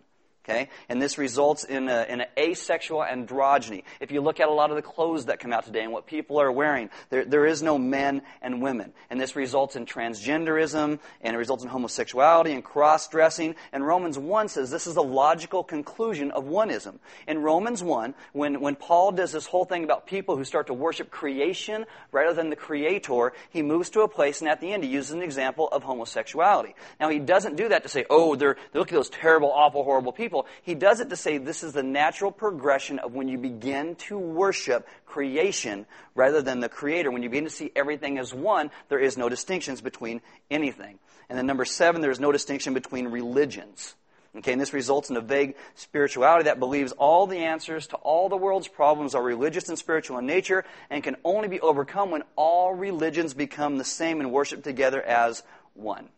Okay? 0.48 0.68
And 0.88 1.02
this 1.02 1.18
results 1.18 1.64
in, 1.64 1.88
a, 1.88 2.06
in 2.08 2.20
an 2.20 2.28
asexual 2.38 3.00
androgyny. 3.00 3.82
If 4.00 4.12
you 4.12 4.20
look 4.20 4.38
at 4.38 4.48
a 4.48 4.52
lot 4.52 4.70
of 4.70 4.76
the 4.76 4.82
clothes 4.82 5.26
that 5.26 5.40
come 5.40 5.52
out 5.52 5.64
today 5.64 5.82
and 5.82 5.92
what 5.92 6.06
people 6.06 6.40
are 6.40 6.52
wearing, 6.52 6.88
there, 7.10 7.24
there 7.24 7.46
is 7.46 7.62
no 7.62 7.78
men 7.78 8.22
and 8.40 8.62
women. 8.62 8.92
And 9.10 9.20
this 9.20 9.34
results 9.34 9.74
in 9.74 9.86
transgenderism, 9.86 11.00
and 11.20 11.34
it 11.34 11.38
results 11.38 11.64
in 11.64 11.68
homosexuality 11.68 12.52
and 12.52 12.62
cross 12.62 13.08
dressing. 13.08 13.56
And 13.72 13.84
Romans 13.84 14.18
1 14.18 14.48
says 14.48 14.70
this 14.70 14.86
is 14.86 14.94
the 14.94 15.02
logical 15.02 15.64
conclusion 15.64 16.30
of 16.30 16.44
oneism. 16.44 17.00
In 17.26 17.42
Romans 17.42 17.82
1, 17.82 18.14
when, 18.32 18.60
when 18.60 18.76
Paul 18.76 19.10
does 19.12 19.32
this 19.32 19.46
whole 19.46 19.64
thing 19.64 19.82
about 19.82 20.06
people 20.06 20.36
who 20.36 20.44
start 20.44 20.68
to 20.68 20.74
worship 20.74 21.10
creation 21.10 21.86
rather 22.12 22.34
than 22.34 22.50
the 22.50 22.56
creator, 22.56 23.32
he 23.50 23.62
moves 23.62 23.90
to 23.90 24.02
a 24.02 24.08
place, 24.08 24.40
and 24.40 24.48
at 24.48 24.60
the 24.60 24.72
end, 24.72 24.84
he 24.84 24.90
uses 24.90 25.10
an 25.10 25.22
example 25.22 25.68
of 25.72 25.82
homosexuality. 25.82 26.76
Now, 27.00 27.08
he 27.08 27.18
doesn't 27.18 27.56
do 27.56 27.70
that 27.70 27.82
to 27.82 27.88
say, 27.88 28.04
oh, 28.08 28.36
they're, 28.36 28.56
look 28.74 28.88
at 28.88 28.94
those 28.94 29.10
terrible, 29.10 29.50
awful, 29.50 29.82
horrible 29.82 30.12
people 30.12 30.35
people. 30.42 30.52
He 30.62 30.74
does 30.74 31.00
it 31.00 31.10
to 31.10 31.16
say 31.16 31.38
this 31.38 31.62
is 31.62 31.72
the 31.72 31.82
natural 31.82 32.30
progression 32.30 32.98
of 32.98 33.14
when 33.14 33.28
you 33.28 33.38
begin 33.38 33.96
to 34.06 34.18
worship 34.18 34.86
creation 35.06 35.86
rather 36.14 36.42
than 36.42 36.60
the 36.60 36.68
creator. 36.68 37.10
When 37.10 37.22
you 37.22 37.30
begin 37.30 37.44
to 37.44 37.50
see 37.50 37.72
everything 37.74 38.18
as 38.18 38.34
one, 38.34 38.70
there 38.88 38.98
is 38.98 39.16
no 39.16 39.28
distinctions 39.28 39.80
between 39.80 40.20
anything. 40.50 40.98
And 41.28 41.38
then 41.38 41.46
number 41.46 41.64
seven, 41.64 42.00
there 42.00 42.10
is 42.10 42.20
no 42.20 42.32
distinction 42.32 42.74
between 42.74 43.08
religions. 43.08 43.94
Okay, 44.36 44.52
and 44.52 44.60
this 44.60 44.74
results 44.74 45.08
in 45.08 45.16
a 45.16 45.22
vague 45.22 45.54
spirituality 45.76 46.44
that 46.44 46.58
believes 46.58 46.92
all 46.92 47.26
the 47.26 47.38
answers 47.38 47.86
to 47.86 47.96
all 47.96 48.28
the 48.28 48.36
world's 48.36 48.68
problems 48.68 49.14
are 49.14 49.22
religious 49.22 49.70
and 49.70 49.78
spiritual 49.78 50.18
in 50.18 50.26
nature 50.26 50.64
and 50.90 51.02
can 51.02 51.16
only 51.24 51.48
be 51.48 51.58
overcome 51.60 52.10
when 52.10 52.22
all 52.36 52.74
religions 52.74 53.32
become 53.32 53.78
the 53.78 53.84
same 53.84 54.20
and 54.20 54.30
worship 54.30 54.62
together 54.62 55.00
as 55.00 55.42
one. 55.72 56.10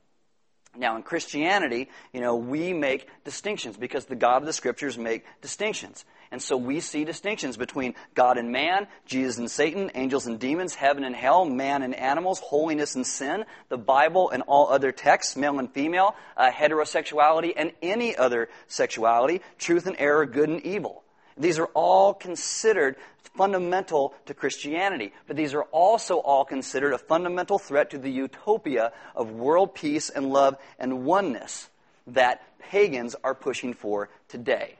Now, 0.77 0.97
in 0.97 1.03
Christianity, 1.03 1.89
you 2.13 2.21
know, 2.21 2.37
we 2.37 2.73
make 2.73 3.09
distinctions 3.25 3.77
because 3.77 4.05
the 4.05 4.15
God 4.17 4.43
of 4.43 4.47
the 4.47 4.53
Scriptures 4.53 4.97
make 4.97 5.25
distinctions. 5.41 6.05
And 6.31 6.43
so 6.43 6.57
we 6.57 6.81
see 6.81 7.05
distinctions 7.05 7.57
between 7.57 7.95
God 8.15 8.37
and 8.37 8.53
man, 8.53 8.87
Jesus 9.07 9.39
and 9.39 9.51
Satan, 9.51 9.91
angels 9.95 10.27
and 10.27 10.39
demons, 10.39 10.75
heaven 10.75 11.05
and 11.05 11.17
hell, 11.17 11.47
man 11.47 11.83
and 11.83 11.95
animals, 11.95 12.39
holiness 12.41 12.95
and 12.97 13.07
sin, 13.07 13.45
the 13.71 13.79
Bible 13.79 14.31
and 14.31 14.43
all 14.43 14.69
other 14.69 14.93
texts, 14.93 15.37
male 15.37 15.59
and 15.59 15.73
female, 15.73 16.15
uh, 16.37 16.51
heterosexuality 16.51 17.55
and 17.57 17.73
any 17.83 18.15
other 18.15 18.49
sexuality, 18.67 19.41
truth 19.59 19.87
and 19.87 19.97
error, 19.99 20.27
good 20.27 20.51
and 20.51 20.61
evil. 20.67 21.03
These 21.39 21.59
are 21.59 21.67
all 21.67 22.15
considered 22.15 22.97
fundamental 23.38 24.14
to 24.26 24.35
Christianity, 24.35 25.12
but 25.28 25.37
these 25.37 25.54
are 25.54 25.62
also 25.62 26.16
all 26.16 26.45
considered 26.45 26.92
a 26.92 26.99
fundamental 26.99 27.59
threat 27.59 27.90
to 27.90 27.99
the 27.99 28.11
utopia 28.11 28.92
of 29.14 29.30
world 29.30 29.75
peace 29.75 30.11
and 30.11 30.30
love 30.30 30.59
and 30.78 31.04
oneness 31.04 31.71
that 32.09 32.42
pagans 32.59 33.14
are 33.23 33.35
pushing 33.35 33.73
for 33.73 34.11
today. 34.28 34.75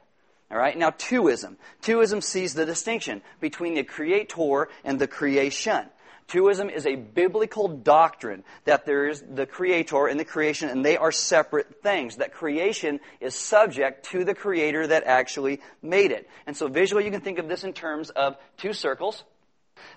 All 0.51 0.57
right, 0.57 0.77
now 0.77 0.89
twoism. 0.89 1.55
Twoism 1.81 2.21
sees 2.21 2.53
the 2.53 2.65
distinction 2.65 3.21
between 3.39 3.75
the 3.75 3.83
creator 3.83 4.67
and 4.83 4.99
the 4.99 5.07
creation. 5.07 5.85
Twoism 6.29 6.71
is 6.71 6.85
a 6.85 6.95
biblical 6.95 7.67
doctrine 7.67 8.43
that 8.65 8.85
there 8.85 9.07
is 9.07 9.21
the 9.21 9.45
creator 9.45 10.07
and 10.07 10.19
the 10.19 10.25
creation, 10.25 10.69
and 10.69 10.85
they 10.85 10.95
are 10.95 11.11
separate 11.11 11.81
things. 11.81 12.17
That 12.17 12.33
creation 12.33 12.99
is 13.19 13.33
subject 13.33 14.05
to 14.11 14.23
the 14.23 14.35
creator 14.35 14.85
that 14.85 15.03
actually 15.05 15.59
made 15.81 16.11
it. 16.11 16.29
And 16.45 16.55
so 16.55 16.67
visually, 16.67 17.05
you 17.05 17.11
can 17.11 17.21
think 17.21 17.39
of 17.39 17.47
this 17.47 17.63
in 17.63 17.73
terms 17.73 18.11
of 18.11 18.37
two 18.57 18.73
circles. 18.73 19.23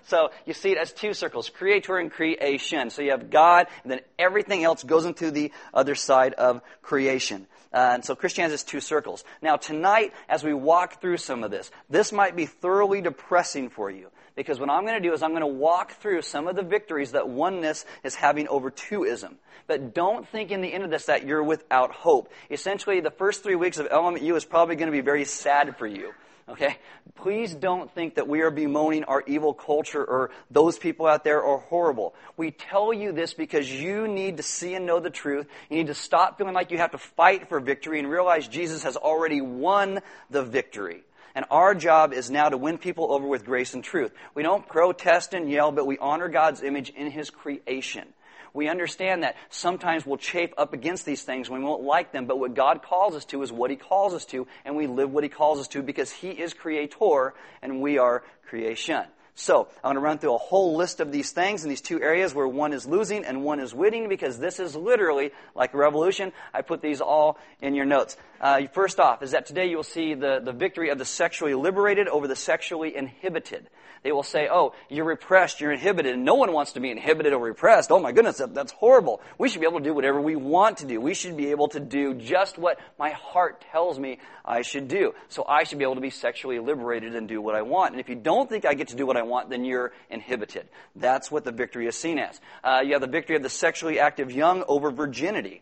So 0.05 0.31
you 0.45 0.53
see 0.53 0.71
it 0.71 0.77
as 0.77 0.91
two 0.91 1.13
circles, 1.13 1.49
creator 1.49 1.97
and 1.97 2.11
creation. 2.11 2.89
So 2.89 3.01
you 3.01 3.11
have 3.11 3.29
God, 3.29 3.67
and 3.83 3.91
then 3.91 3.99
everything 4.17 4.63
else 4.63 4.83
goes 4.83 5.05
into 5.05 5.29
the 5.29 5.51
other 5.73 5.95
side 5.95 6.33
of 6.33 6.61
creation. 6.81 7.47
Uh, 7.73 7.91
and 7.95 8.05
so 8.05 8.15
Christianity 8.15 8.55
is 8.55 8.63
two 8.63 8.79
circles. 8.79 9.23
Now 9.41 9.57
tonight, 9.57 10.13
as 10.29 10.43
we 10.43 10.53
walk 10.53 11.01
through 11.01 11.17
some 11.17 11.43
of 11.43 11.51
this, 11.51 11.71
this 11.89 12.11
might 12.11 12.35
be 12.35 12.45
thoroughly 12.45 13.01
depressing 13.01 13.69
for 13.69 13.89
you. 13.89 14.09
Because 14.35 14.59
what 14.59 14.69
I'm 14.69 14.85
going 14.85 15.01
to 15.01 15.07
do 15.07 15.13
is 15.13 15.21
I'm 15.21 15.31
going 15.31 15.41
to 15.41 15.47
walk 15.47 15.93
through 15.93 16.23
some 16.23 16.47
of 16.47 16.55
the 16.55 16.63
victories 16.63 17.11
that 17.11 17.29
oneness 17.29 17.85
is 18.03 18.15
having 18.15 18.47
over 18.47 18.71
twoism. 18.71 19.35
But 19.67 19.93
don't 19.93 20.27
think 20.27 20.51
in 20.51 20.61
the 20.61 20.73
end 20.73 20.83
of 20.83 20.89
this 20.89 21.05
that 21.05 21.25
you're 21.25 21.43
without 21.43 21.91
hope. 21.91 22.31
Essentially, 22.49 22.99
the 22.99 23.11
first 23.11 23.43
three 23.43 23.55
weeks 23.55 23.77
of 23.77 23.87
Element 23.91 24.23
U 24.23 24.35
is 24.35 24.45
probably 24.45 24.75
going 24.75 24.87
to 24.87 24.91
be 24.91 25.01
very 25.01 25.25
sad 25.25 25.77
for 25.77 25.87
you. 25.87 26.13
Okay? 26.49 26.77
Please 27.15 27.53
don't 27.53 27.93
think 27.93 28.15
that 28.15 28.27
we 28.27 28.41
are 28.41 28.51
bemoaning 28.51 29.05
our 29.05 29.23
evil 29.27 29.53
culture 29.53 30.03
or 30.03 30.31
those 30.51 30.77
people 30.77 31.05
out 31.05 31.23
there 31.23 31.43
are 31.43 31.59
horrible. 31.59 32.15
We 32.35 32.51
tell 32.51 32.91
you 32.93 33.11
this 33.11 33.33
because 33.33 33.71
you 33.71 34.07
need 34.07 34.37
to 34.37 34.43
see 34.43 34.73
and 34.73 34.85
know 34.85 34.99
the 34.99 35.09
truth. 35.09 35.47
You 35.69 35.77
need 35.77 35.87
to 35.87 35.93
stop 35.93 36.37
feeling 36.37 36.53
like 36.53 36.71
you 36.71 36.79
have 36.79 36.91
to 36.91 36.97
fight 36.97 37.47
for 37.47 37.59
victory 37.59 37.99
and 37.99 38.09
realize 38.09 38.47
Jesus 38.47 38.83
has 38.83 38.97
already 38.97 39.41
won 39.41 40.01
the 40.29 40.43
victory. 40.43 41.03
And 41.35 41.45
our 41.49 41.73
job 41.73 42.13
is 42.13 42.29
now 42.29 42.49
to 42.49 42.57
win 42.57 42.77
people 42.77 43.11
over 43.11 43.27
with 43.27 43.45
grace 43.45 43.73
and 43.73 43.83
truth. 43.83 44.11
We 44.35 44.43
don't 44.43 44.67
protest 44.67 45.33
and 45.33 45.49
yell, 45.49 45.71
but 45.71 45.87
we 45.87 45.97
honor 45.97 46.29
God's 46.29 46.61
image 46.61 46.89
in 46.89 47.09
His 47.09 47.29
creation. 47.29 48.07
We 48.53 48.67
understand 48.67 49.23
that 49.23 49.35
sometimes 49.49 50.05
we'll 50.05 50.17
chafe 50.17 50.51
up 50.57 50.73
against 50.73 51.05
these 51.05 51.23
things 51.23 51.49
we 51.49 51.59
won't 51.59 51.81
like 51.81 52.11
them, 52.11 52.27
but 52.27 52.37
what 52.37 52.53
God 52.53 52.83
calls 52.83 53.15
us 53.15 53.25
to 53.25 53.41
is 53.41 53.51
what 53.51 53.71
He 53.71 53.77
calls 53.77 54.13
us 54.13 54.25
to, 54.25 54.47
and 54.63 54.75
we 54.75 54.85
live 54.85 55.11
what 55.11 55.23
He 55.23 55.29
calls 55.29 55.59
us 55.59 55.67
to 55.69 55.81
because 55.81 56.11
He 56.11 56.29
is 56.29 56.53
creator 56.53 57.33
and 57.63 57.81
we 57.81 57.97
are 57.97 58.23
creation. 58.47 59.05
So, 59.35 59.67
I'm 59.77 59.81
going 59.81 59.95
to 59.95 60.01
run 60.01 60.19
through 60.19 60.35
a 60.35 60.37
whole 60.37 60.75
list 60.75 60.99
of 60.99 61.11
these 61.11 61.31
things 61.31 61.63
in 61.63 61.69
these 61.69 61.81
two 61.81 61.99
areas 61.99 62.35
where 62.35 62.47
one 62.47 62.71
is 62.71 62.85
losing 62.85 63.25
and 63.25 63.43
one 63.43 63.59
is 63.59 63.73
winning 63.73 64.07
because 64.07 64.37
this 64.37 64.59
is 64.59 64.75
literally 64.75 65.31
like 65.55 65.73
a 65.73 65.77
revolution. 65.77 66.31
I 66.53 66.61
put 66.61 66.83
these 66.83 67.01
all 67.01 67.39
in 67.59 67.73
your 67.73 67.85
notes. 67.85 68.15
Uh, 68.43 68.67
first 68.73 68.99
off, 68.99 69.23
is 69.23 69.31
that 69.31 69.45
today 69.45 69.67
you 69.67 69.77
will 69.77 69.83
see 69.83 70.15
the, 70.15 70.41
the 70.43 70.51
victory 70.51 70.89
of 70.89 70.97
the 70.97 71.05
sexually 71.05 71.53
liberated 71.53 72.09
over 72.09 72.27
the 72.27 72.35
sexually 72.35 72.93
inhibited. 72.93 73.69
They 74.03 74.11
will 74.11 74.21
say, 74.21 74.49
oh, 74.51 74.73
you're 74.89 75.05
repressed, 75.05 75.61
you're 75.61 75.71
inhibited, 75.71 76.13
and 76.13 76.25
no 76.25 76.35
one 76.35 76.51
wants 76.51 76.73
to 76.73 76.81
be 76.81 76.91
inhibited 76.91 77.31
or 77.31 77.41
repressed. 77.41 77.89
Oh 77.89 78.01
my 78.01 78.11
goodness, 78.11 78.39
that, 78.39 78.53
that's 78.53 78.73
horrible. 78.73 79.21
We 79.37 79.47
should 79.47 79.61
be 79.61 79.65
able 79.65 79.79
to 79.79 79.85
do 79.85 79.93
whatever 79.93 80.19
we 80.19 80.35
want 80.35 80.79
to 80.79 80.85
do. 80.85 80.99
We 80.99 81.13
should 81.13 81.37
be 81.37 81.51
able 81.51 81.69
to 81.69 81.79
do 81.79 82.15
just 82.15 82.57
what 82.57 82.81
my 82.99 83.11
heart 83.11 83.63
tells 83.71 83.97
me 83.97 84.19
I 84.43 84.61
should 84.61 84.89
do. 84.89 85.13
So 85.29 85.45
I 85.47 85.63
should 85.63 85.77
be 85.77 85.85
able 85.85 85.95
to 85.95 86.01
be 86.01 86.09
sexually 86.09 86.59
liberated 86.59 87.15
and 87.15 87.29
do 87.29 87.41
what 87.41 87.55
I 87.55 87.61
want. 87.61 87.93
And 87.93 88.01
if 88.01 88.09
you 88.09 88.15
don't 88.15 88.49
think 88.49 88.65
I 88.65 88.73
get 88.73 88.89
to 88.89 88.97
do 88.97 89.05
what 89.05 89.15
I 89.15 89.21
want, 89.21 89.51
then 89.51 89.63
you're 89.63 89.93
inhibited. 90.09 90.67
That's 90.97 91.31
what 91.31 91.45
the 91.45 91.53
victory 91.53 91.87
is 91.87 91.95
seen 91.95 92.19
as. 92.19 92.41
Uh, 92.61 92.81
you 92.83 92.91
have 92.91 92.99
the 92.99 93.07
victory 93.07 93.37
of 93.37 93.41
the 93.41 93.47
sexually 93.47 94.01
active 94.01 94.33
young 94.33 94.65
over 94.67 94.91
virginity. 94.91 95.61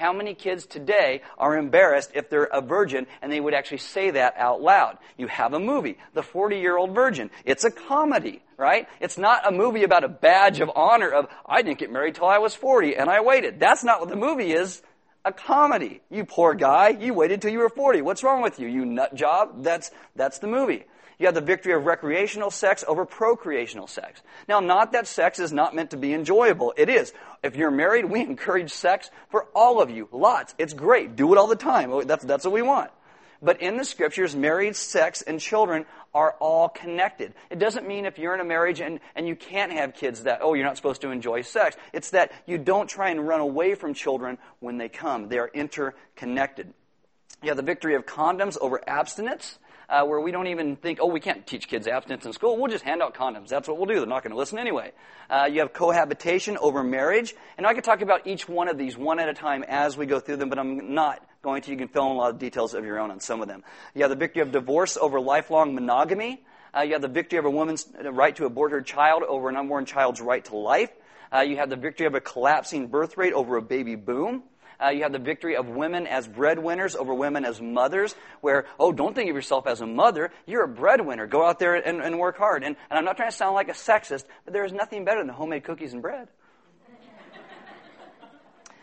How 0.00 0.14
many 0.14 0.32
kids 0.32 0.64
today 0.64 1.20
are 1.36 1.58
embarrassed 1.58 2.12
if 2.14 2.30
they're 2.30 2.44
a 2.44 2.62
virgin 2.62 3.06
and 3.20 3.30
they 3.30 3.38
would 3.38 3.52
actually 3.52 3.78
say 3.78 4.12
that 4.12 4.32
out 4.38 4.62
loud? 4.62 4.96
You 5.18 5.26
have 5.26 5.52
a 5.52 5.60
movie, 5.60 5.98
The 6.14 6.22
40 6.22 6.58
Year 6.58 6.78
Old 6.78 6.94
Virgin. 6.94 7.30
It's 7.44 7.64
a 7.64 7.70
comedy, 7.70 8.42
right? 8.56 8.88
It's 8.98 9.18
not 9.18 9.46
a 9.46 9.52
movie 9.52 9.84
about 9.84 10.04
a 10.04 10.08
badge 10.08 10.60
of 10.60 10.70
honor 10.74 11.10
of, 11.10 11.26
I 11.44 11.60
didn't 11.60 11.80
get 11.80 11.92
married 11.92 12.14
till 12.14 12.24
I 12.24 12.38
was 12.38 12.54
40 12.54 12.96
and 12.96 13.10
I 13.10 13.20
waited. 13.20 13.60
That's 13.60 13.84
not 13.84 14.00
what 14.00 14.08
the 14.08 14.16
movie 14.16 14.52
is. 14.52 14.80
A 15.26 15.34
comedy. 15.34 16.00
You 16.08 16.24
poor 16.24 16.54
guy, 16.54 16.96
you 16.98 17.12
waited 17.12 17.42
till 17.42 17.52
you 17.52 17.58
were 17.58 17.68
40. 17.68 18.00
What's 18.00 18.24
wrong 18.24 18.40
with 18.40 18.58
you? 18.58 18.68
You 18.68 18.86
nut 18.86 19.14
job? 19.14 19.62
That's, 19.62 19.90
that's 20.16 20.38
the 20.38 20.46
movie. 20.46 20.86
You 21.20 21.26
have 21.26 21.34
the 21.34 21.42
victory 21.42 21.74
of 21.74 21.84
recreational 21.84 22.50
sex 22.50 22.82
over 22.88 23.04
procreational 23.04 23.86
sex. 23.86 24.22
Now, 24.48 24.60
not 24.60 24.92
that 24.92 25.06
sex 25.06 25.38
is 25.38 25.52
not 25.52 25.74
meant 25.74 25.90
to 25.90 25.98
be 25.98 26.14
enjoyable. 26.14 26.72
It 26.78 26.88
is. 26.88 27.12
If 27.42 27.56
you're 27.56 27.70
married, 27.70 28.06
we 28.06 28.20
encourage 28.22 28.72
sex 28.72 29.10
for 29.28 29.44
all 29.54 29.82
of 29.82 29.90
you. 29.90 30.08
Lots. 30.12 30.54
It's 30.56 30.72
great. 30.72 31.16
Do 31.16 31.30
it 31.34 31.38
all 31.38 31.46
the 31.46 31.56
time. 31.56 31.92
Oh, 31.92 32.02
that's, 32.02 32.24
that's 32.24 32.46
what 32.46 32.54
we 32.54 32.62
want. 32.62 32.90
But 33.42 33.60
in 33.60 33.76
the 33.76 33.84
scriptures, 33.84 34.34
married 34.34 34.76
sex 34.76 35.20
and 35.20 35.38
children 35.38 35.84
are 36.14 36.36
all 36.40 36.70
connected. 36.70 37.34
It 37.50 37.58
doesn't 37.58 37.86
mean 37.86 38.06
if 38.06 38.18
you're 38.18 38.32
in 38.32 38.40
a 38.40 38.44
marriage 38.44 38.80
and, 38.80 38.98
and 39.14 39.28
you 39.28 39.36
can't 39.36 39.72
have 39.72 39.94
kids 39.94 40.22
that, 40.22 40.40
oh, 40.40 40.54
you're 40.54 40.64
not 40.64 40.78
supposed 40.78 41.02
to 41.02 41.10
enjoy 41.10 41.42
sex. 41.42 41.76
It's 41.92 42.10
that 42.10 42.32
you 42.46 42.56
don't 42.56 42.88
try 42.88 43.10
and 43.10 43.28
run 43.28 43.40
away 43.40 43.74
from 43.74 43.92
children 43.92 44.38
when 44.60 44.78
they 44.78 44.88
come. 44.88 45.28
They 45.28 45.38
are 45.38 45.50
interconnected. 45.52 46.72
You 47.42 47.48
have 47.48 47.58
the 47.58 47.62
victory 47.62 47.94
of 47.94 48.06
condoms 48.06 48.56
over 48.58 48.80
abstinence 48.86 49.58
uh, 49.90 50.04
where 50.04 50.20
we 50.20 50.30
don't 50.30 50.46
even 50.46 50.76
think, 50.76 51.00
oh, 51.02 51.06
we 51.06 51.18
can't 51.18 51.44
teach 51.46 51.66
kids 51.66 51.88
abstinence 51.88 52.24
in 52.24 52.32
school. 52.32 52.56
We'll 52.56 52.70
just 52.70 52.84
hand 52.84 53.02
out 53.02 53.14
condoms. 53.14 53.48
That's 53.48 53.66
what 53.66 53.76
we'll 53.76 53.86
do. 53.86 53.96
They're 53.96 54.06
not 54.06 54.22
going 54.22 54.30
to 54.30 54.38
listen 54.38 54.58
anyway. 54.58 54.92
Uh, 55.28 55.48
you 55.50 55.60
have 55.60 55.72
cohabitation 55.72 56.56
over 56.58 56.84
marriage. 56.84 57.34
And 57.58 57.66
I 57.66 57.74
could 57.74 57.82
talk 57.82 58.00
about 58.00 58.26
each 58.26 58.48
one 58.48 58.68
of 58.68 58.78
these 58.78 58.96
one 58.96 59.18
at 59.18 59.28
a 59.28 59.34
time 59.34 59.64
as 59.66 59.96
we 59.96 60.06
go 60.06 60.20
through 60.20 60.36
them, 60.36 60.48
but 60.48 60.60
I'm 60.60 60.94
not 60.94 61.26
going 61.42 61.62
to. 61.62 61.70
You 61.72 61.76
can 61.76 61.88
fill 61.88 62.06
in 62.06 62.12
a 62.12 62.14
lot 62.14 62.30
of 62.30 62.38
details 62.38 62.74
of 62.74 62.84
your 62.84 63.00
own 63.00 63.10
on 63.10 63.18
some 63.18 63.42
of 63.42 63.48
them. 63.48 63.64
You 63.94 64.02
have 64.02 64.10
the 64.10 64.16
victory 64.16 64.42
of 64.42 64.52
divorce 64.52 64.96
over 64.96 65.20
lifelong 65.20 65.74
monogamy. 65.74 66.44
Uh, 66.72 66.82
you 66.82 66.92
have 66.92 67.02
the 67.02 67.08
victory 67.08 67.40
of 67.40 67.44
a 67.44 67.50
woman's 67.50 67.86
right 68.00 68.36
to 68.36 68.44
abort 68.44 68.70
her 68.70 68.82
child 68.82 69.24
over 69.28 69.48
an 69.48 69.56
unborn 69.56 69.86
child's 69.86 70.20
right 70.20 70.44
to 70.44 70.56
life. 70.56 70.90
Uh, 71.32 71.40
you 71.40 71.56
have 71.56 71.68
the 71.68 71.76
victory 71.76 72.06
of 72.06 72.14
a 72.14 72.20
collapsing 72.20 72.86
birth 72.86 73.16
rate 73.16 73.32
over 73.32 73.56
a 73.56 73.62
baby 73.62 73.96
boom. 73.96 74.44
Uh, 74.82 74.90
you 74.90 75.02
have 75.02 75.12
the 75.12 75.18
victory 75.18 75.56
of 75.56 75.68
women 75.68 76.06
as 76.06 76.26
breadwinners 76.26 76.96
over 76.96 77.12
women 77.12 77.44
as 77.44 77.60
mothers, 77.60 78.14
where, 78.40 78.66
oh, 78.78 78.92
don't 78.92 79.14
think 79.14 79.28
of 79.28 79.36
yourself 79.36 79.66
as 79.66 79.80
a 79.80 79.86
mother. 79.86 80.30
You're 80.46 80.64
a 80.64 80.68
breadwinner. 80.68 81.26
Go 81.26 81.44
out 81.44 81.58
there 81.58 81.74
and, 81.74 82.00
and 82.00 82.18
work 82.18 82.38
hard. 82.38 82.64
And, 82.64 82.76
and 82.90 82.98
I'm 82.98 83.04
not 83.04 83.16
trying 83.16 83.30
to 83.30 83.36
sound 83.36 83.54
like 83.54 83.68
a 83.68 83.72
sexist, 83.72 84.24
but 84.44 84.54
there 84.54 84.64
is 84.64 84.72
nothing 84.72 85.04
better 85.04 85.20
than 85.20 85.28
homemade 85.28 85.64
cookies 85.64 85.92
and 85.92 86.02
bread. 86.02 86.28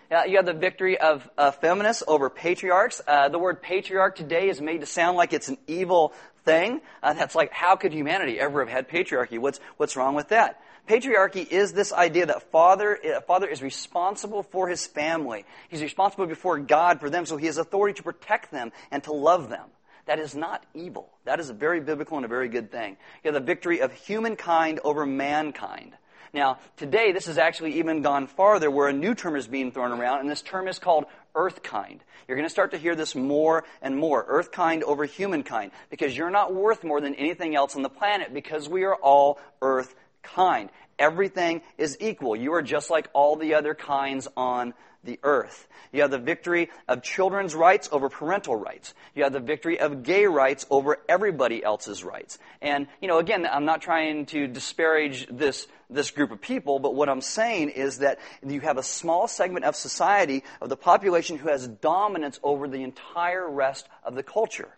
Uh, 0.10 0.24
you 0.25 0.38
have 0.38 0.46
the 0.46 0.54
victory 0.54 0.98
of 0.98 1.30
uh, 1.38 1.51
feminists 1.51 2.01
over 2.08 2.30
patriarchs. 2.30 3.01
Uh, 3.06 3.27
the 3.27 3.38
word 3.38 3.62
patriarch 3.62 4.16
today 4.16 4.48
is 4.48 4.62
made 4.62 4.80
to 4.80 4.86
sound 4.86 5.18
like 5.18 5.34
it's 5.34 5.50
an 5.50 5.58
evil 5.68 6.13
thing. 6.46 6.80
Uh, 7.04 7.12
that's 7.12 7.36
like, 7.36 7.51
how 7.51 7.75
could 7.75 7.92
humanity 7.92 8.39
ever 8.39 8.62
have 8.62 8.70
had 8.70 8.88
patriarchy? 8.88 9.38
What's, 9.38 9.60
what's 9.75 9.98
wrong 9.98 10.16
with 10.16 10.30
that? 10.30 10.62
Patriarchy 10.88 11.48
is 11.48 11.74
this 11.74 11.91
idea 11.91 12.27
that 12.27 12.50
father, 12.51 12.96
a 12.96 13.22
father 13.22 13.48
is 13.48 13.61
responsible 13.61 14.44
for 14.44 14.70
his 14.70 14.88
family. 14.88 15.46
He's 15.70 15.81
responsible 15.81 16.25
before 16.25 16.59
God 16.59 17.00
for 17.00 17.09
them, 17.09 17.25
so 17.25 17.35
he 17.35 17.48
has 17.48 17.57
authority 17.57 17.98
to 17.98 18.03
protect 18.03 18.51
them 18.51 18.72
and 18.90 19.03
to 19.03 19.11
love 19.11 19.50
them. 19.50 19.66
That 20.05 20.20
is 20.20 20.33
not 20.33 20.66
evil. 20.74 21.09
That 21.25 21.42
is 21.42 21.50
a 21.50 21.53
very 21.53 21.81
biblical 21.81 22.16
and 22.16 22.25
a 22.25 22.29
very 22.29 22.48
good 22.48 22.72
thing. 22.72 22.96
You 23.24 23.31
have 23.31 23.33
the 23.33 23.46
victory 23.46 23.81
of 23.81 23.92
humankind 23.92 24.79
over 24.85 25.05
mankind. 25.05 25.94
Now, 26.33 26.59
today, 26.77 27.11
this 27.11 27.25
has 27.25 27.38
actually 27.38 27.79
even 27.79 28.01
gone 28.01 28.27
farther 28.27 28.72
where 28.72 28.88
a 28.88 28.94
new 28.94 29.16
term 29.16 29.35
is 29.35 29.48
being 29.48 29.72
thrown 29.72 29.92
around, 29.92 30.22
and 30.22 30.29
this 30.29 30.42
term 30.42 30.68
is 30.70 30.79
called 30.79 31.05
earthkind. 31.35 32.00
You're 32.27 32.38
going 32.38 32.48
to 32.48 32.51
start 32.51 32.72
to 32.72 32.77
hear 32.77 32.96
this 32.96 33.16
more 33.16 33.66
and 33.81 33.98
more. 33.98 34.25
Earthkind 34.27 34.83
over 34.83 35.05
humankind. 35.05 35.72
Because 35.90 36.16
you're 36.16 36.29
not 36.29 36.53
worth 36.53 36.83
more 36.83 37.01
than 37.01 37.16
anything 37.16 37.55
else 37.55 37.75
on 37.75 37.81
the 37.81 37.90
planet 37.90 38.33
because 38.33 38.70
we 38.70 38.83
are 38.83 38.96
all 38.96 39.40
earth 39.61 39.94
kind. 40.22 40.70
Everything 41.00 41.62
is 41.77 41.98
equal. 42.00 42.36
You 42.36 42.53
are 42.53 42.62
just 42.62 42.90
like 42.90 43.10
all 43.14 43.36
the 43.36 43.53
other 43.53 43.75
kinds 43.75 44.27
on 44.36 44.74
the 45.03 45.20
earth. 45.24 45.68
You 45.92 46.01
have 46.01 46.12
the 46.12 46.20
victory 46.20 46.70
of 46.88 47.01
children's 47.01 47.55
rights 47.55 47.88
over 47.92 48.10
parental 48.10 48.55
rights. 48.55 48.94
You 49.16 49.24
have 49.24 49.33
the 49.33 49.40
victory 49.40 49.79
of 49.79 50.03
gay 50.03 50.25
rights 50.25 50.66
over 50.70 50.98
everybody 51.07 51.64
else's 51.64 52.03
rights. 52.03 52.38
And, 52.62 52.88
you 53.01 53.07
know, 53.07 53.20
again, 53.20 53.48
I'm 53.50 53.66
not 53.66 53.81
trying 53.81 54.25
to 54.27 54.48
disparage 54.48 55.27
this, 55.27 55.68
this 55.90 56.12
group 56.12 56.31
of 56.31 56.42
people, 56.42 56.79
but 56.79 56.94
what 56.94 57.10
I'm 57.10 57.22
saying 57.22 57.70
is 57.70 58.00
that 58.00 58.20
you 58.46 58.60
have 58.62 58.77
a 58.77 58.83
small 58.83 59.27
segment 59.27 59.66
of 59.66 59.75
society, 59.75 60.44
of 60.62 60.70
the 60.70 60.77
population, 60.77 61.38
who 61.38 61.50
has 61.50 61.68
dominance 61.68 62.40
over 62.44 62.68
the 62.68 62.83
entire 62.83 63.50
rest 63.50 63.88
of 64.03 64.16
the 64.16 64.24
culture. 64.24 64.76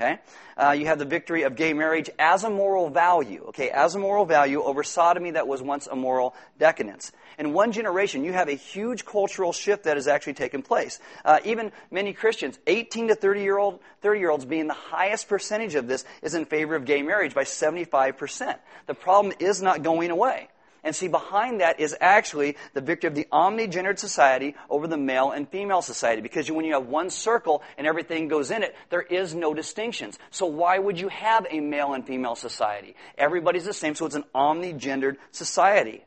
Okay? 0.00 0.18
Uh, 0.56 0.72
you 0.72 0.86
have 0.86 1.00
the 1.00 1.04
victory 1.04 1.42
of 1.42 1.56
gay 1.56 1.72
marriage 1.72 2.08
as 2.20 2.44
a 2.44 2.50
moral 2.50 2.88
value. 2.88 3.46
Okay, 3.48 3.70
as 3.70 3.96
a 3.96 3.98
moral 3.98 4.24
value 4.24 4.62
over 4.62 4.84
sodomy 4.84 5.32
that 5.32 5.48
was 5.48 5.60
once 5.60 5.88
a 5.88 5.96
moral 5.96 6.34
decadence. 6.56 7.10
In 7.36 7.52
one 7.52 7.72
generation, 7.72 8.24
you 8.24 8.32
have 8.32 8.48
a 8.48 8.54
huge 8.54 9.04
cultural 9.04 9.52
shift 9.52 9.84
that 9.84 9.96
has 9.96 10.06
actually 10.06 10.34
taken 10.34 10.62
place. 10.62 11.00
Uh, 11.24 11.40
even 11.44 11.72
many 11.90 12.12
Christians, 12.12 12.58
18 12.68 13.08
to 13.08 13.14
30 13.16 13.42
year 13.42 13.58
old, 13.58 13.80
30 14.02 14.20
year 14.20 14.30
olds 14.30 14.44
being 14.44 14.68
the 14.68 14.74
highest 14.74 15.28
percentage 15.28 15.74
of 15.74 15.88
this, 15.88 16.04
is 16.22 16.34
in 16.34 16.44
favor 16.44 16.76
of 16.76 16.84
gay 16.84 17.02
marriage 17.02 17.34
by 17.34 17.44
75%. 17.44 18.56
The 18.86 18.94
problem 18.94 19.34
is 19.40 19.60
not 19.60 19.82
going 19.82 20.10
away. 20.10 20.48
And 20.88 20.96
see, 20.96 21.08
behind 21.08 21.60
that 21.60 21.80
is 21.80 21.94
actually 22.00 22.56
the 22.72 22.80
victory 22.80 23.08
of 23.08 23.14
the 23.14 23.28
omnigendered 23.30 23.98
society 23.98 24.54
over 24.70 24.86
the 24.86 24.96
male 24.96 25.32
and 25.32 25.46
female 25.46 25.82
society. 25.82 26.22
Because 26.22 26.50
when 26.50 26.64
you 26.64 26.72
have 26.72 26.86
one 26.86 27.10
circle 27.10 27.62
and 27.76 27.86
everything 27.86 28.26
goes 28.26 28.50
in 28.50 28.62
it, 28.62 28.74
there 28.88 29.02
is 29.02 29.34
no 29.34 29.52
distinctions. 29.52 30.18
So 30.30 30.46
why 30.46 30.78
would 30.78 30.98
you 30.98 31.08
have 31.08 31.46
a 31.50 31.60
male 31.60 31.92
and 31.92 32.06
female 32.06 32.36
society? 32.36 32.96
Everybody's 33.18 33.66
the 33.66 33.74
same, 33.74 33.96
so 33.96 34.06
it's 34.06 34.14
an 34.14 34.24
omnigendered 34.34 35.18
society. 35.30 36.06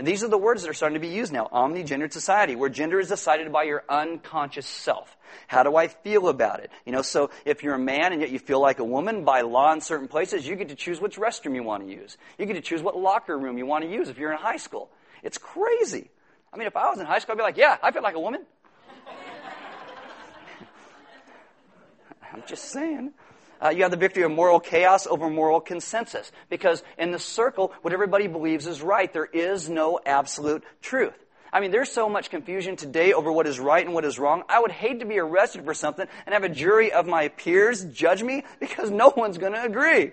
And 0.00 0.08
these 0.08 0.24
are 0.24 0.28
the 0.28 0.38
words 0.38 0.62
that 0.62 0.70
are 0.70 0.72
starting 0.72 0.94
to 0.94 1.06
be 1.06 1.12
used 1.12 1.30
now. 1.30 1.46
Omnigendered 1.52 2.10
society, 2.10 2.56
where 2.56 2.70
gender 2.70 3.00
is 3.00 3.08
decided 3.08 3.52
by 3.52 3.64
your 3.64 3.84
unconscious 3.86 4.66
self. 4.66 5.14
How 5.46 5.62
do 5.62 5.76
I 5.76 5.88
feel 5.88 6.30
about 6.30 6.60
it? 6.60 6.70
You 6.86 6.92
know, 6.92 7.02
so 7.02 7.28
if 7.44 7.62
you're 7.62 7.74
a 7.74 7.78
man 7.78 8.14
and 8.14 8.22
yet 8.22 8.30
you 8.30 8.38
feel 8.38 8.62
like 8.62 8.78
a 8.78 8.84
woman, 8.84 9.26
by 9.26 9.42
law 9.42 9.70
in 9.74 9.82
certain 9.82 10.08
places, 10.08 10.46
you 10.46 10.56
get 10.56 10.70
to 10.70 10.74
choose 10.74 11.02
which 11.02 11.18
restroom 11.18 11.54
you 11.54 11.62
want 11.62 11.86
to 11.86 11.92
use. 11.92 12.16
You 12.38 12.46
get 12.46 12.54
to 12.54 12.62
choose 12.62 12.80
what 12.80 12.96
locker 12.96 13.38
room 13.38 13.58
you 13.58 13.66
want 13.66 13.84
to 13.84 13.90
use 13.90 14.08
if 14.08 14.16
you're 14.16 14.32
in 14.32 14.38
high 14.38 14.56
school. 14.56 14.88
It's 15.22 15.36
crazy. 15.36 16.08
I 16.50 16.56
mean, 16.56 16.66
if 16.66 16.76
I 16.76 16.88
was 16.88 16.98
in 16.98 17.04
high 17.04 17.18
school, 17.18 17.34
I'd 17.34 17.36
be 17.36 17.42
like, 17.42 17.58
yeah, 17.58 17.76
I 17.82 17.92
feel 17.92 18.02
like 18.02 18.14
a 18.14 18.20
woman. 18.20 18.46
I'm 22.32 22.42
just 22.46 22.70
saying 22.70 23.12
uh, 23.62 23.70
you 23.70 23.82
have 23.82 23.90
the 23.90 23.96
victory 23.96 24.22
of 24.22 24.30
moral 24.30 24.60
chaos 24.60 25.06
over 25.06 25.28
moral 25.28 25.60
consensus. 25.60 26.30
Because 26.48 26.82
in 26.98 27.10
the 27.10 27.18
circle, 27.18 27.72
what 27.82 27.92
everybody 27.92 28.26
believes 28.26 28.66
is 28.66 28.82
right. 28.82 29.12
There 29.12 29.26
is 29.26 29.68
no 29.68 30.00
absolute 30.04 30.64
truth. 30.82 31.14
I 31.52 31.60
mean, 31.60 31.72
there's 31.72 31.90
so 31.90 32.08
much 32.08 32.30
confusion 32.30 32.76
today 32.76 33.12
over 33.12 33.32
what 33.32 33.46
is 33.46 33.58
right 33.58 33.84
and 33.84 33.92
what 33.92 34.04
is 34.04 34.18
wrong. 34.18 34.44
I 34.48 34.60
would 34.60 34.70
hate 34.70 35.00
to 35.00 35.06
be 35.06 35.18
arrested 35.18 35.64
for 35.64 35.74
something 35.74 36.06
and 36.26 36.32
have 36.32 36.44
a 36.44 36.48
jury 36.48 36.92
of 36.92 37.06
my 37.06 37.28
peers 37.28 37.84
judge 37.84 38.22
me 38.22 38.44
because 38.60 38.90
no 38.90 39.12
one's 39.16 39.38
going 39.38 39.52
to 39.52 39.64
agree. 39.64 40.12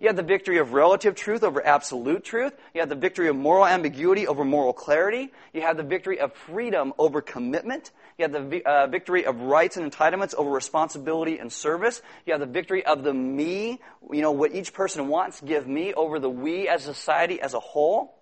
You 0.00 0.06
have 0.06 0.16
the 0.16 0.22
victory 0.22 0.58
of 0.58 0.72
relative 0.72 1.16
truth 1.16 1.42
over 1.42 1.64
absolute 1.64 2.24
truth. 2.24 2.52
You 2.72 2.80
have 2.80 2.88
the 2.88 2.94
victory 2.94 3.28
of 3.28 3.34
moral 3.34 3.66
ambiguity 3.66 4.28
over 4.28 4.44
moral 4.44 4.72
clarity. 4.72 5.32
You 5.52 5.62
have 5.62 5.76
the 5.76 5.82
victory 5.82 6.20
of 6.20 6.32
freedom 6.32 6.94
over 6.98 7.20
commitment. 7.20 7.90
You 8.18 8.24
have 8.24 8.50
the 8.50 8.68
uh, 8.68 8.86
victory 8.88 9.24
of 9.26 9.40
rights 9.42 9.76
and 9.76 9.90
entitlements 9.90 10.34
over 10.34 10.50
responsibility 10.50 11.38
and 11.38 11.52
service. 11.52 12.02
You 12.26 12.32
have 12.32 12.40
the 12.40 12.46
victory 12.46 12.84
of 12.84 13.04
the 13.04 13.14
me, 13.14 13.80
you 14.10 14.22
know, 14.22 14.32
what 14.32 14.52
each 14.52 14.72
person 14.72 15.06
wants, 15.06 15.40
give 15.40 15.68
me 15.68 15.94
over 15.94 16.18
the 16.18 16.28
we 16.28 16.68
as 16.68 16.82
society 16.82 17.40
as 17.40 17.54
a 17.54 17.60
whole. 17.60 18.18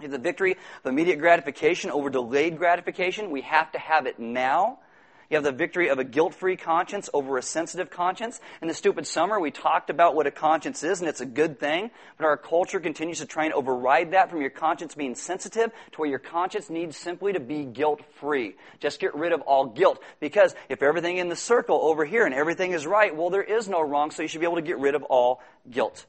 You 0.00 0.04
have 0.04 0.10
the 0.10 0.18
victory 0.18 0.52
of 0.52 0.86
immediate 0.86 1.20
gratification 1.20 1.92
over 1.92 2.10
delayed 2.10 2.58
gratification. 2.58 3.30
We 3.30 3.42
have 3.42 3.70
to 3.72 3.78
have 3.78 4.06
it 4.06 4.18
now. 4.18 4.80
You 5.30 5.36
have 5.36 5.44
the 5.44 5.52
victory 5.52 5.90
of 5.90 5.98
a 5.98 6.04
guilt 6.04 6.34
free 6.34 6.56
conscience 6.56 7.10
over 7.12 7.36
a 7.36 7.42
sensitive 7.42 7.90
conscience. 7.90 8.40
In 8.62 8.68
the 8.68 8.72
stupid 8.72 9.06
summer, 9.06 9.38
we 9.38 9.50
talked 9.50 9.90
about 9.90 10.14
what 10.14 10.26
a 10.26 10.30
conscience 10.30 10.82
is, 10.82 11.00
and 11.00 11.08
it's 11.08 11.20
a 11.20 11.26
good 11.26 11.60
thing, 11.60 11.90
but 12.16 12.24
our 12.24 12.38
culture 12.38 12.80
continues 12.80 13.18
to 13.18 13.26
try 13.26 13.44
and 13.44 13.52
override 13.52 14.12
that 14.12 14.30
from 14.30 14.40
your 14.40 14.50
conscience 14.50 14.94
being 14.94 15.14
sensitive 15.14 15.70
to 15.92 15.98
where 15.98 16.08
your 16.08 16.18
conscience 16.18 16.70
needs 16.70 16.96
simply 16.96 17.34
to 17.34 17.40
be 17.40 17.64
guilt 17.64 18.00
free. 18.20 18.56
Just 18.80 19.00
get 19.00 19.14
rid 19.14 19.32
of 19.32 19.42
all 19.42 19.66
guilt. 19.66 20.02
Because 20.18 20.54
if 20.70 20.82
everything 20.82 21.18
in 21.18 21.28
the 21.28 21.36
circle 21.36 21.78
over 21.82 22.06
here 22.06 22.24
and 22.24 22.34
everything 22.34 22.72
is 22.72 22.86
right, 22.86 23.14
well, 23.14 23.28
there 23.28 23.42
is 23.42 23.68
no 23.68 23.82
wrong, 23.82 24.10
so 24.10 24.22
you 24.22 24.28
should 24.28 24.40
be 24.40 24.46
able 24.46 24.56
to 24.56 24.62
get 24.62 24.78
rid 24.78 24.94
of 24.94 25.02
all 25.02 25.42
guilt. 25.70 26.06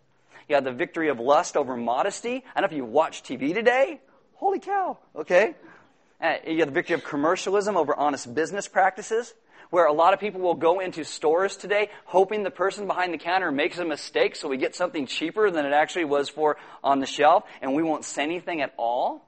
You 0.47 0.55
have 0.55 0.63
the 0.63 0.71
victory 0.71 1.09
of 1.09 1.19
lust 1.19 1.57
over 1.57 1.75
modesty. 1.75 2.45
I 2.55 2.61
don't 2.61 2.71
know 2.71 2.73
if 2.73 2.77
you 2.77 2.85
watch 2.85 3.21
TV 3.23 3.53
today. 3.53 3.99
Holy 4.35 4.59
cow, 4.59 4.97
okay? 5.13 5.55
Uh, 6.21 6.35
you 6.45 6.59
have 6.59 6.67
the 6.67 6.73
victory 6.73 6.95
of 6.95 7.03
commercialism 7.03 7.77
over 7.77 7.95
honest 7.95 8.33
business 8.33 8.67
practices, 8.67 9.33
where 9.69 9.85
a 9.85 9.93
lot 9.93 10.13
of 10.13 10.19
people 10.19 10.41
will 10.41 10.55
go 10.55 10.79
into 10.79 11.05
stores 11.05 11.55
today 11.55 11.89
hoping 12.05 12.43
the 12.43 12.51
person 12.51 12.87
behind 12.87 13.13
the 13.13 13.17
counter 13.17 13.51
makes 13.51 13.77
a 13.77 13.85
mistake 13.85 14.35
so 14.35 14.49
we 14.49 14.57
get 14.57 14.75
something 14.75 15.05
cheaper 15.05 15.49
than 15.49 15.65
it 15.65 15.71
actually 15.71 16.05
was 16.05 16.27
for 16.27 16.57
on 16.83 16.99
the 16.99 17.05
shelf, 17.05 17.43
and 17.61 17.73
we 17.73 17.83
won't 17.83 18.03
say 18.03 18.23
anything 18.23 18.61
at 18.61 18.73
all. 18.77 19.25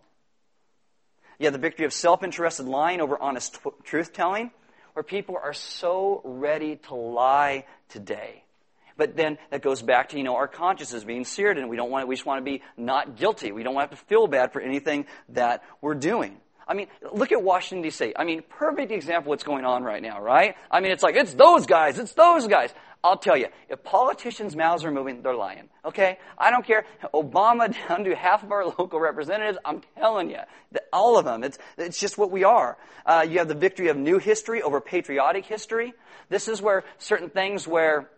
You 1.40 1.46
have 1.46 1.54
the 1.54 1.60
victory 1.60 1.86
of 1.86 1.94
self 1.94 2.24
interested 2.24 2.66
lying 2.66 3.00
over 3.00 3.18
honest 3.20 3.60
t- 3.64 3.70
truth 3.84 4.12
telling, 4.12 4.52
where 4.94 5.04
people 5.04 5.38
are 5.42 5.54
so 5.54 6.22
ready 6.26 6.76
to 6.88 6.96
lie 6.96 7.66
today. 7.88 8.44
But 8.98 9.16
then 9.16 9.38
that 9.50 9.62
goes 9.62 9.82
back 9.82 10.10
to, 10.10 10.18
you 10.18 10.24
know, 10.24 10.36
our 10.36 10.50
consciences 10.50 11.06
being 11.06 11.24
seared 11.24 11.58
and 11.58 11.70
we 11.70 11.78
don't 11.78 11.90
want, 11.90 12.08
we 12.10 12.16
just 12.16 12.26
want 12.26 12.40
to 12.40 12.44
be 12.44 12.62
not 12.76 13.16
guilty. 13.16 13.52
We 13.54 13.64
don't 13.64 13.74
want 13.74 13.90
to 13.92 13.98
feel 13.98 14.28
bad 14.28 14.52
for 14.52 14.62
anything 14.62 15.06
that 15.30 15.64
we're 15.80 15.96
doing. 15.96 16.38
I 16.72 16.74
mean, 16.74 16.88
look 17.12 17.34
at 17.34 17.44
Washington, 17.44 17.84
D.C. 17.84 18.14
I 18.16 18.24
mean, 18.24 18.44
perfect 18.48 18.94
example 18.94 19.32
what's 19.32 19.44
going 19.44 19.66
on 19.66 19.84
right 19.84 20.02
now, 20.02 20.22
right? 20.22 20.56
I 20.72 20.80
mean, 20.80 20.94
it's 20.94 21.04
like, 21.04 21.18
it's 21.18 21.34
those 21.34 21.66
guys, 21.66 22.00
it's 22.00 22.14
those 22.14 22.48
guys. 22.48 22.74
I'll 23.04 23.18
tell 23.18 23.36
you, 23.36 23.48
if 23.68 23.84
politicians' 23.84 24.56
mouths 24.56 24.86
are 24.86 24.92
moving, 24.92 25.22
they're 25.22 25.36
lying. 25.36 25.68
Okay? 25.84 26.18
I 26.38 26.50
don't 26.50 26.66
care. 26.66 26.86
Obama 27.14 27.76
down 27.90 28.06
to 28.06 28.16
half 28.16 28.44
of 28.44 28.54
our 28.54 28.64
local 28.64 29.02
representatives, 29.02 29.58
I'm 29.66 29.82
telling 29.98 30.30
you, 30.30 30.38
all 30.94 31.18
of 31.18 31.26
them. 31.26 31.44
It's, 31.44 31.58
it's 31.78 32.00
just 32.00 32.18
what 32.18 32.32
we 32.32 32.46
are. 32.46 32.78
Uh, 33.06 33.26
you 33.30 33.40
have 33.40 33.50
the 33.50 33.56
victory 33.56 33.90
of 33.90 33.98
new 33.98 34.18
history 34.18 34.62
over 34.62 34.80
patriotic 34.80 35.46
history. 35.46 35.94
This 36.30 36.48
is 36.48 36.62
where 36.62 36.86
certain 37.00 37.30
things 37.30 37.68
where 37.68 38.10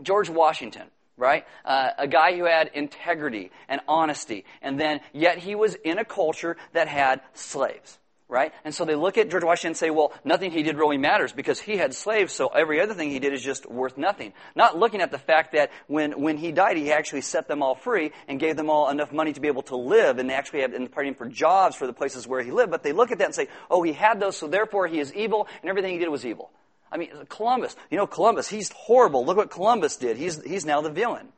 George 0.00 0.30
Washington, 0.30 0.84
right? 1.16 1.44
Uh, 1.64 1.90
a 1.98 2.08
guy 2.08 2.36
who 2.36 2.44
had 2.44 2.70
integrity 2.74 3.50
and 3.68 3.80
honesty, 3.86 4.44
and 4.62 4.78
then 4.78 5.00
yet 5.12 5.38
he 5.38 5.54
was 5.54 5.74
in 5.74 5.98
a 5.98 6.04
culture 6.04 6.56
that 6.72 6.88
had 6.88 7.20
slaves, 7.34 7.98
right? 8.28 8.52
And 8.64 8.74
so 8.74 8.84
they 8.84 8.96
look 8.96 9.16
at 9.16 9.30
George 9.30 9.44
Washington 9.44 9.68
and 9.68 9.76
say, 9.76 9.90
well, 9.90 10.12
nothing 10.24 10.50
he 10.50 10.64
did 10.64 10.76
really 10.76 10.98
matters 10.98 11.32
because 11.32 11.60
he 11.60 11.76
had 11.76 11.94
slaves, 11.94 12.32
so 12.32 12.48
every 12.48 12.80
other 12.80 12.94
thing 12.94 13.10
he 13.10 13.20
did 13.20 13.32
is 13.32 13.42
just 13.42 13.64
worth 13.70 13.96
nothing. 13.96 14.32
Not 14.56 14.76
looking 14.76 15.00
at 15.00 15.12
the 15.12 15.18
fact 15.18 15.52
that 15.52 15.70
when, 15.86 16.20
when 16.20 16.36
he 16.36 16.50
died, 16.50 16.76
he 16.76 16.90
actually 16.90 17.20
set 17.20 17.46
them 17.46 17.62
all 17.62 17.76
free 17.76 18.10
and 18.26 18.40
gave 18.40 18.56
them 18.56 18.68
all 18.68 18.90
enough 18.90 19.12
money 19.12 19.32
to 19.32 19.40
be 19.40 19.48
able 19.48 19.62
to 19.64 19.76
live 19.76 20.18
and 20.18 20.28
they 20.28 20.34
actually 20.34 20.62
have 20.62 20.72
and 20.72 20.90
partying 20.90 21.16
for 21.16 21.26
jobs 21.26 21.76
for 21.76 21.86
the 21.86 21.92
places 21.92 22.26
where 22.26 22.42
he 22.42 22.50
lived. 22.50 22.72
But 22.72 22.82
they 22.82 22.92
look 22.92 23.12
at 23.12 23.18
that 23.18 23.26
and 23.26 23.34
say, 23.34 23.48
oh, 23.70 23.82
he 23.82 23.92
had 23.92 24.18
those, 24.18 24.36
so 24.36 24.48
therefore 24.48 24.88
he 24.88 24.98
is 24.98 25.14
evil, 25.14 25.46
and 25.62 25.70
everything 25.70 25.92
he 25.92 25.98
did 25.98 26.08
was 26.08 26.26
evil. 26.26 26.50
I 26.94 26.96
mean, 26.96 27.10
Columbus, 27.28 27.74
you 27.90 27.96
know, 27.96 28.06
Columbus, 28.06 28.48
he's 28.48 28.70
horrible. 28.70 29.26
Look 29.26 29.36
what 29.36 29.50
Columbus 29.50 29.96
did. 29.96 30.16
He's, 30.16 30.40
he's 30.44 30.64
now 30.64 30.80
the 30.80 30.90
villain. 30.90 31.28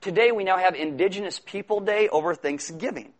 Today 0.00 0.30
we 0.30 0.44
now 0.44 0.58
have 0.58 0.76
Indigenous 0.76 1.40
People 1.40 1.80
Day 1.80 2.08
over 2.08 2.36
Thanksgiving. 2.36 3.12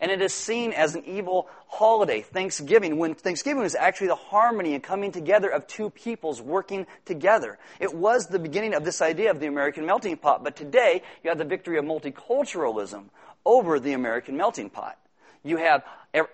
And 0.00 0.10
it 0.10 0.20
is 0.20 0.34
seen 0.34 0.72
as 0.72 0.96
an 0.96 1.04
evil 1.04 1.48
holiday, 1.68 2.22
Thanksgiving, 2.22 2.98
when 2.98 3.14
Thanksgiving 3.14 3.62
was 3.62 3.76
actually 3.76 4.08
the 4.08 4.16
harmony 4.16 4.74
and 4.74 4.82
coming 4.82 5.12
together 5.12 5.48
of 5.48 5.68
two 5.68 5.90
peoples 5.90 6.42
working 6.42 6.86
together. 7.04 7.58
It 7.78 7.94
was 7.94 8.26
the 8.26 8.38
beginning 8.40 8.74
of 8.74 8.84
this 8.84 9.00
idea 9.00 9.30
of 9.30 9.38
the 9.38 9.46
American 9.46 9.86
melting 9.86 10.16
pot, 10.16 10.42
but 10.42 10.56
today 10.56 11.02
you 11.22 11.30
have 11.30 11.38
the 11.38 11.44
victory 11.44 11.78
of 11.78 11.84
multiculturalism 11.84 13.04
over 13.44 13.78
the 13.78 13.92
American 13.92 14.36
melting 14.36 14.70
pot. 14.70 14.98
You 15.42 15.56
have 15.56 15.84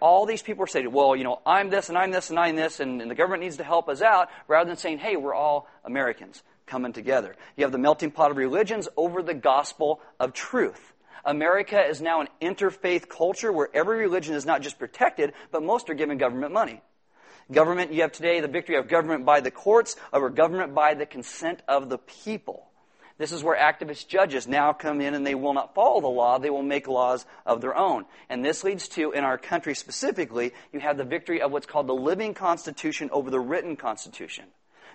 all 0.00 0.26
these 0.26 0.42
people 0.42 0.64
are 0.64 0.68
saying, 0.68 0.90
well, 0.90 1.14
you 1.14 1.24
know, 1.24 1.40
I'm 1.44 1.68
this 1.68 1.88
and 1.88 1.98
I'm 1.98 2.10
this 2.10 2.30
and 2.30 2.38
I'm 2.38 2.56
this, 2.56 2.80
and, 2.80 3.02
and 3.02 3.10
the 3.10 3.14
government 3.14 3.42
needs 3.42 3.58
to 3.58 3.64
help 3.64 3.88
us 3.88 4.00
out, 4.00 4.28
rather 4.48 4.68
than 4.68 4.76
saying, 4.76 4.98
hey, 4.98 5.16
we're 5.16 5.34
all 5.34 5.68
Americans 5.84 6.42
coming 6.66 6.92
together. 6.92 7.36
You 7.56 7.64
have 7.64 7.72
the 7.72 7.78
melting 7.78 8.10
pot 8.10 8.30
of 8.30 8.36
religions 8.36 8.88
over 8.96 9.22
the 9.22 9.34
gospel 9.34 10.00
of 10.18 10.32
truth. 10.32 10.92
America 11.24 11.82
is 11.82 12.00
now 12.00 12.20
an 12.20 12.28
interfaith 12.40 13.08
culture 13.08 13.52
where 13.52 13.68
every 13.74 13.98
religion 13.98 14.34
is 14.34 14.46
not 14.46 14.62
just 14.62 14.78
protected, 14.78 15.32
but 15.50 15.62
most 15.62 15.90
are 15.90 15.94
given 15.94 16.18
government 16.18 16.52
money. 16.52 16.80
Government, 17.52 17.92
you 17.92 18.02
have 18.02 18.12
today 18.12 18.40
the 18.40 18.48
victory 18.48 18.76
of 18.76 18.88
government 18.88 19.26
by 19.26 19.40
the 19.40 19.50
courts 19.50 19.96
over 20.12 20.30
government 20.30 20.74
by 20.74 20.94
the 20.94 21.04
consent 21.04 21.60
of 21.68 21.90
the 21.90 21.98
people. 21.98 22.66
This 23.16 23.30
is 23.30 23.44
where 23.44 23.56
activist 23.56 24.08
judges 24.08 24.48
now 24.48 24.72
come 24.72 25.00
in 25.00 25.14
and 25.14 25.24
they 25.24 25.36
will 25.36 25.54
not 25.54 25.74
follow 25.74 26.00
the 26.00 26.08
law, 26.08 26.38
they 26.38 26.50
will 26.50 26.64
make 26.64 26.88
laws 26.88 27.24
of 27.46 27.60
their 27.60 27.76
own. 27.76 28.06
And 28.28 28.44
this 28.44 28.64
leads 28.64 28.88
to, 28.90 29.12
in 29.12 29.22
our 29.22 29.38
country 29.38 29.74
specifically, 29.74 30.52
you 30.72 30.80
have 30.80 30.96
the 30.96 31.04
victory 31.04 31.40
of 31.40 31.52
what's 31.52 31.66
called 31.66 31.86
the 31.86 31.94
living 31.94 32.34
constitution 32.34 33.10
over 33.12 33.30
the 33.30 33.38
written 33.38 33.76
constitution. 33.76 34.46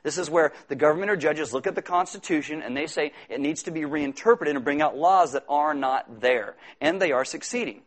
This 0.03 0.17
is 0.17 0.29
where 0.29 0.53
the 0.67 0.75
government 0.75 1.11
or 1.11 1.15
judges 1.15 1.53
look 1.53 1.67
at 1.67 1.75
the 1.75 1.81
Constitution 1.81 2.61
and 2.61 2.75
they 2.75 2.87
say 2.87 3.11
it 3.27 3.41
needs 3.41 3.63
to 3.63 3.71
be 3.71 3.85
reinterpreted 3.85 4.55
and 4.55 4.63
bring 4.63 4.81
out 4.81 4.97
laws 4.97 5.33
that 5.33 5.43
are 5.49 5.73
not 5.73 6.21
there. 6.21 6.55
And 6.79 7.01
they 7.01 7.11
are 7.11 7.25
succeeding. 7.25 7.81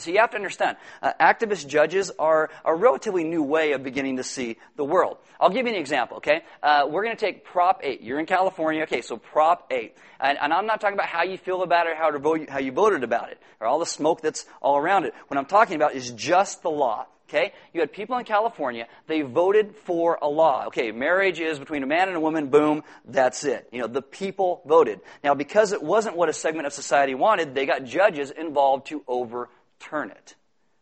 So 0.00 0.10
you 0.10 0.18
have 0.18 0.30
to 0.30 0.36
understand, 0.36 0.76
uh, 1.02 1.12
activist 1.20 1.66
judges 1.66 2.10
are 2.18 2.50
a 2.64 2.74
relatively 2.74 3.24
new 3.24 3.42
way 3.42 3.72
of 3.72 3.82
beginning 3.82 4.16
to 4.16 4.24
see 4.24 4.56
the 4.76 4.84
world. 4.84 5.18
I'll 5.38 5.50
give 5.50 5.66
you 5.66 5.72
an 5.72 5.78
example, 5.78 6.18
okay? 6.18 6.42
Uh, 6.62 6.86
we're 6.88 7.04
going 7.04 7.16
to 7.16 7.20
take 7.20 7.44
Prop 7.44 7.80
8. 7.82 8.00
You're 8.02 8.18
in 8.18 8.26
California, 8.26 8.82
okay, 8.82 9.02
so 9.02 9.16
Prop 9.16 9.66
8. 9.70 9.96
And, 10.20 10.38
and, 10.40 10.52
I'm 10.52 10.66
not 10.66 10.80
talking 10.80 10.94
about 10.94 11.06
how 11.08 11.22
you 11.22 11.38
feel 11.38 11.62
about 11.62 11.86
it 11.86 11.96
how, 11.96 12.16
vote, 12.18 12.48
how 12.48 12.58
you 12.58 12.72
voted 12.72 13.04
about 13.04 13.30
it, 13.30 13.38
or 13.60 13.66
all 13.66 13.78
the 13.78 13.86
smoke 13.86 14.20
that's 14.20 14.44
all 14.60 14.76
around 14.76 15.04
it. 15.04 15.14
What 15.28 15.38
I'm 15.38 15.46
talking 15.46 15.76
about 15.76 15.94
is 15.94 16.10
just 16.10 16.62
the 16.62 16.70
law. 16.70 17.06
Okay? 17.30 17.52
You 17.72 17.80
had 17.80 17.92
people 17.92 18.18
in 18.18 18.24
California, 18.24 18.88
they 19.06 19.22
voted 19.22 19.76
for 19.84 20.18
a 20.20 20.28
law. 20.28 20.66
Okay, 20.66 20.90
marriage 20.90 21.38
is 21.38 21.60
between 21.60 21.84
a 21.84 21.86
man 21.86 22.08
and 22.08 22.16
a 22.16 22.20
woman, 22.20 22.48
boom, 22.48 22.82
that's 23.04 23.44
it. 23.44 23.68
You 23.70 23.80
know, 23.80 23.86
the 23.86 24.02
people 24.02 24.62
voted. 24.66 25.00
Now, 25.22 25.34
because 25.34 25.70
it 25.70 25.80
wasn't 25.80 26.16
what 26.16 26.28
a 26.28 26.32
segment 26.32 26.66
of 26.66 26.72
society 26.72 27.14
wanted, 27.14 27.54
they 27.54 27.66
got 27.66 27.84
judges 27.84 28.32
involved 28.32 28.88
to 28.88 29.04
over 29.06 29.48
turn 29.80 30.10
it. 30.10 30.36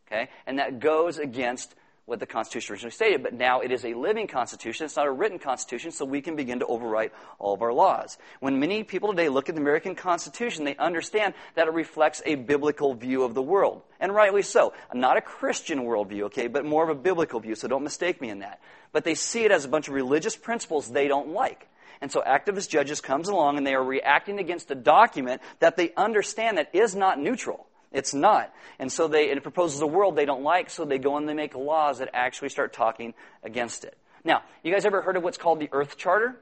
Okay? 0.07 0.29
And 0.47 0.59
that 0.59 0.81
goes 0.81 1.19
against 1.19 1.75
what 2.09 2.21
the 2.21 2.27
Constitution 2.27 2.73
originally 2.73 2.91
stated, 2.91 3.23
but 3.23 3.35
now 3.35 3.61
it 3.61 3.71
is 3.71 3.85
a 3.85 3.93
living 3.93 4.27
Constitution. 4.27 4.87
It's 4.87 4.97
not 4.97 5.07
a 5.07 5.13
written 5.13 5.39
Constitution, 5.39 5.91
so 5.91 6.07
we 6.07 6.23
can 6.23 6.37
begin 6.37 6.61
to 6.61 6.67
overwrite 6.67 7.11
all 7.39 7.53
of 7.53 7.61
our 7.61 7.73
laws. 7.73 8.17
When 8.41 8.59
many 8.59 8.83
people 8.83 9.11
today 9.11 9.29
look 9.29 9.51
at 9.51 9.55
the 9.55 9.61
American 9.61 9.95
Constitution, 9.95 10.65
they 10.65 10.75
understand 10.77 11.35
that 11.55 11.69
it 11.69 11.75
reflects 11.75 12.23
a 12.25 12.37
biblical 12.37 12.95
view 12.95 13.25
of 13.25 13.35
the 13.35 13.43
world. 13.43 13.83
And 14.01 14.15
rightly 14.15 14.41
so. 14.41 14.73
Not 14.95 15.19
a 15.19 15.21
Christian 15.21 15.81
worldview, 15.81 16.23
okay, 16.25 16.47
but 16.47 16.65
more 16.65 16.83
of 16.83 16.89
a 16.89 16.95
biblical 16.95 17.41
view, 17.41 17.55
so 17.55 17.69
don't 17.69 17.85
mistake 17.85 18.23
me 18.23 18.31
in 18.31 18.39
that. 18.39 18.61
But 18.91 19.05
they 19.05 19.15
see 19.15 19.45
it 19.45 19.53
as 19.53 19.67
a 19.67 19.69
bunch 19.69 19.89
of 19.89 19.95
religious 19.95 20.35
principles 20.35 20.91
they 20.91 21.09
don't 21.09 21.29
like. 21.29 21.69
And 22.01 22.11
so 22.11 22.23
activist 22.27 22.71
judges 22.71 23.03
comes 23.03 23.29
along 23.29 23.59
and 23.59 23.67
they 23.67 23.75
are 23.75 23.85
reacting 23.85 24.39
against 24.39 24.71
a 24.71 24.75
document 24.75 25.43
that 25.59 25.77
they 25.77 25.93
understand 25.95 26.57
that 26.57 26.75
is 26.75 26.95
not 26.95 27.19
neutral. 27.19 27.67
It's 27.93 28.13
not. 28.13 28.53
And 28.79 28.93
so 28.93 29.09
they, 29.09 29.31
it 29.31 29.43
proposes 29.43 29.81
a 29.81 29.87
world 29.87 30.17
they 30.17 30.27
don't 30.27 30.43
like, 30.43 30.71
so 30.71 30.85
they 30.85 30.99
go 30.99 31.17
and 31.17 31.29
they 31.29 31.35
make 31.35 31.55
laws 31.55 31.99
that 31.99 32.11
actually 32.13 32.51
start 32.51 32.73
talking 32.73 33.15
against 33.43 33.85
it. 33.85 33.97
Now, 34.25 34.43
you 34.63 34.73
guys 34.73 34.85
ever 34.85 35.01
heard 35.01 35.17
of 35.17 35.23
what's 35.23 35.39
called 35.39 35.61
the 35.61 35.69
Earth 35.73 35.97
Charter? 35.97 36.39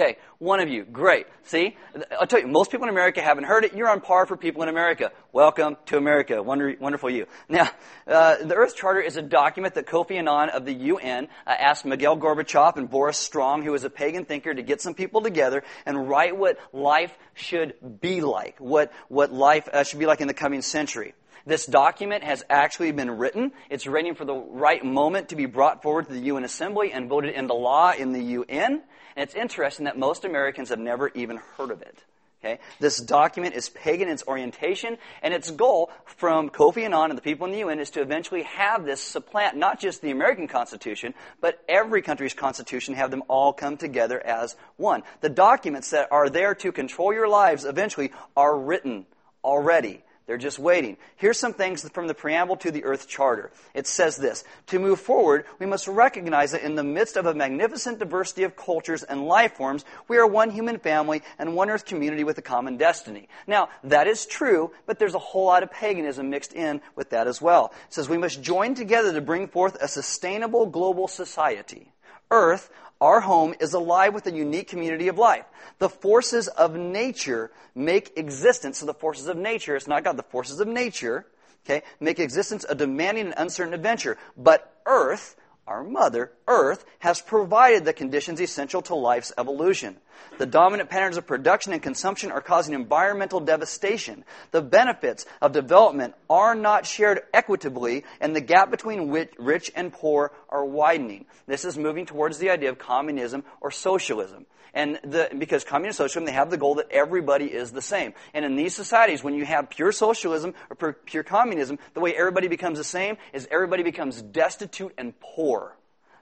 Okay, 0.00 0.16
one 0.38 0.60
of 0.60 0.68
you. 0.68 0.84
Great. 0.84 1.26
See? 1.42 1.76
I'll 2.20 2.28
tell 2.28 2.38
you, 2.38 2.46
most 2.46 2.70
people 2.70 2.84
in 2.84 2.88
America 2.88 3.20
haven't 3.20 3.42
heard 3.42 3.64
it. 3.64 3.74
You're 3.74 3.88
on 3.88 4.00
par 4.00 4.26
for 4.26 4.36
people 4.36 4.62
in 4.62 4.68
America. 4.68 5.10
Welcome 5.32 5.76
to 5.86 5.96
America. 5.96 6.40
Wonder, 6.40 6.76
wonderful 6.78 7.10
you. 7.10 7.26
Now, 7.48 7.68
uh, 8.06 8.36
the 8.36 8.54
Earth 8.54 8.76
Charter 8.76 9.00
is 9.00 9.16
a 9.16 9.22
document 9.22 9.74
that 9.74 9.86
Kofi 9.86 10.12
Annan 10.12 10.50
of 10.50 10.64
the 10.64 10.72
UN 10.72 11.26
uh, 11.44 11.50
asked 11.50 11.84
Mikhail 11.84 12.16
Gorbachev 12.16 12.76
and 12.76 12.88
Maurice 12.88 13.18
Strong, 13.18 13.64
who 13.64 13.74
is 13.74 13.82
a 13.82 13.90
pagan 13.90 14.24
thinker, 14.24 14.54
to 14.54 14.62
get 14.62 14.80
some 14.80 14.94
people 14.94 15.20
together 15.20 15.64
and 15.84 16.08
write 16.08 16.36
what 16.36 16.60
life 16.72 17.12
should 17.34 17.74
be 18.00 18.20
like, 18.20 18.60
what, 18.60 18.92
what 19.08 19.32
life 19.32 19.68
uh, 19.72 19.82
should 19.82 19.98
be 19.98 20.06
like 20.06 20.20
in 20.20 20.28
the 20.28 20.34
coming 20.34 20.62
century. 20.62 21.14
This 21.46 21.66
document 21.66 22.24
has 22.24 22.44
actually 22.50 22.92
been 22.92 23.10
written. 23.10 23.52
It's 23.70 23.86
waiting 23.86 24.14
for 24.14 24.24
the 24.24 24.34
right 24.34 24.84
moment 24.84 25.30
to 25.30 25.36
be 25.36 25.46
brought 25.46 25.82
forward 25.82 26.06
to 26.06 26.12
the 26.12 26.20
UN 26.20 26.44
Assembly 26.44 26.92
and 26.92 27.08
voted 27.08 27.34
into 27.34 27.54
law 27.54 27.92
in 27.92 28.12
the 28.12 28.22
UN. 28.22 28.82
And 29.16 29.22
it's 29.22 29.34
interesting 29.34 29.84
that 29.84 29.98
most 29.98 30.24
Americans 30.24 30.68
have 30.68 30.78
never 30.78 31.08
even 31.14 31.38
heard 31.56 31.70
of 31.70 31.82
it. 31.82 32.04
Okay? 32.40 32.60
This 32.78 32.98
document 32.98 33.56
is 33.56 33.68
pagan 33.68 34.06
in 34.06 34.14
its 34.14 34.22
orientation, 34.28 34.96
and 35.22 35.34
its 35.34 35.50
goal 35.50 35.90
from 36.04 36.50
Kofi 36.50 36.84
Annan 36.84 37.10
and 37.10 37.18
the 37.18 37.22
people 37.22 37.46
in 37.46 37.52
the 37.52 37.58
UN 37.58 37.80
is 37.80 37.90
to 37.90 38.00
eventually 38.00 38.44
have 38.44 38.84
this 38.84 39.00
supplant 39.00 39.56
not 39.56 39.80
just 39.80 40.02
the 40.02 40.12
American 40.12 40.46
Constitution, 40.46 41.14
but 41.40 41.60
every 41.68 42.00
country's 42.00 42.34
Constitution, 42.34 42.94
have 42.94 43.10
them 43.10 43.24
all 43.26 43.52
come 43.52 43.76
together 43.76 44.24
as 44.24 44.54
one. 44.76 45.02
The 45.20 45.28
documents 45.28 45.90
that 45.90 46.12
are 46.12 46.30
there 46.30 46.54
to 46.56 46.70
control 46.70 47.12
your 47.12 47.28
lives 47.28 47.64
eventually 47.64 48.12
are 48.36 48.56
written 48.56 49.06
already. 49.42 50.02
They're 50.28 50.36
just 50.36 50.58
waiting. 50.58 50.98
Here's 51.16 51.40
some 51.40 51.54
things 51.54 51.88
from 51.88 52.06
the 52.06 52.12
preamble 52.12 52.58
to 52.58 52.70
the 52.70 52.84
Earth 52.84 53.08
Charter. 53.08 53.50
It 53.72 53.86
says 53.86 54.18
this 54.18 54.44
To 54.66 54.78
move 54.78 55.00
forward, 55.00 55.46
we 55.58 55.64
must 55.64 55.88
recognize 55.88 56.52
that 56.52 56.62
in 56.62 56.74
the 56.74 56.84
midst 56.84 57.16
of 57.16 57.24
a 57.24 57.32
magnificent 57.32 57.98
diversity 57.98 58.42
of 58.42 58.54
cultures 58.54 59.02
and 59.02 59.26
life 59.26 59.54
forms, 59.54 59.86
we 60.06 60.18
are 60.18 60.26
one 60.26 60.50
human 60.50 60.80
family 60.80 61.22
and 61.38 61.56
one 61.56 61.70
Earth 61.70 61.86
community 61.86 62.24
with 62.24 62.36
a 62.36 62.42
common 62.42 62.76
destiny. 62.76 63.26
Now, 63.46 63.70
that 63.84 64.06
is 64.06 64.26
true, 64.26 64.70
but 64.84 64.98
there's 64.98 65.14
a 65.14 65.18
whole 65.18 65.46
lot 65.46 65.62
of 65.62 65.70
paganism 65.70 66.28
mixed 66.28 66.52
in 66.52 66.82
with 66.94 67.08
that 67.08 67.26
as 67.26 67.40
well. 67.40 67.72
It 67.86 67.94
says 67.94 68.10
we 68.10 68.18
must 68.18 68.42
join 68.42 68.74
together 68.74 69.14
to 69.14 69.22
bring 69.22 69.48
forth 69.48 69.78
a 69.80 69.88
sustainable 69.88 70.66
global 70.66 71.08
society. 71.08 71.90
Earth, 72.30 72.68
our 73.00 73.20
home 73.20 73.54
is 73.60 73.74
alive 73.74 74.14
with 74.14 74.26
a 74.26 74.32
unique 74.32 74.68
community 74.68 75.08
of 75.08 75.18
life. 75.18 75.44
The 75.78 75.88
forces 75.88 76.48
of 76.48 76.74
nature 76.74 77.50
make 77.74 78.12
existence. 78.16 78.78
So 78.78 78.86
the 78.86 78.94
forces 78.94 79.28
of 79.28 79.36
nature, 79.36 79.76
it's 79.76 79.86
not 79.86 80.04
God, 80.04 80.16
the 80.16 80.24
forces 80.24 80.58
of 80.60 80.66
nature, 80.66 81.26
okay, 81.64 81.84
make 82.00 82.18
existence 82.18 82.64
a 82.68 82.74
demanding 82.74 83.26
and 83.26 83.34
uncertain 83.36 83.74
adventure. 83.74 84.16
But 84.36 84.80
Earth, 84.84 85.36
our 85.66 85.84
mother, 85.84 86.32
Earth, 86.48 86.84
has 87.00 87.20
provided 87.20 87.84
the 87.84 87.92
conditions 87.92 88.40
essential 88.40 88.82
to 88.82 88.94
life's 88.94 89.32
evolution. 89.38 89.98
The 90.38 90.46
dominant 90.46 90.88
patterns 90.88 91.16
of 91.16 91.26
production 91.26 91.72
and 91.72 91.82
consumption 91.82 92.30
are 92.30 92.40
causing 92.40 92.74
environmental 92.74 93.40
devastation. 93.40 94.24
The 94.52 94.62
benefits 94.62 95.26
of 95.42 95.52
development 95.52 96.14
are 96.30 96.54
not 96.54 96.86
shared 96.86 97.22
equitably, 97.34 98.04
and 98.20 98.34
the 98.36 98.40
gap 98.40 98.70
between 98.70 99.10
rich 99.38 99.72
and 99.74 99.92
poor 99.92 100.32
are 100.48 100.64
widening. 100.64 101.26
This 101.46 101.64
is 101.64 101.76
moving 101.76 102.06
towards 102.06 102.38
the 102.38 102.50
idea 102.50 102.70
of 102.70 102.78
communism 102.78 103.42
or 103.60 103.70
socialism. 103.70 104.46
And 104.74 105.00
the, 105.02 105.28
because 105.36 105.64
communist 105.64 105.98
socialism, 105.98 106.26
they 106.26 106.32
have 106.32 106.50
the 106.50 106.56
goal 106.56 106.76
that 106.76 106.90
everybody 106.90 107.46
is 107.46 107.72
the 107.72 107.82
same. 107.82 108.14
And 108.32 108.44
in 108.44 108.54
these 108.54 108.76
societies, 108.76 109.24
when 109.24 109.34
you 109.34 109.44
have 109.44 109.70
pure 109.70 109.92
socialism 109.92 110.54
or 110.70 110.92
pure 110.92 111.24
communism, 111.24 111.78
the 111.94 112.00
way 112.00 112.14
everybody 112.14 112.48
becomes 112.48 112.78
the 112.78 112.84
same 112.84 113.16
is 113.32 113.48
everybody 113.50 113.82
becomes 113.82 114.22
destitute 114.22 114.94
and 114.96 115.18
poor. 115.18 115.76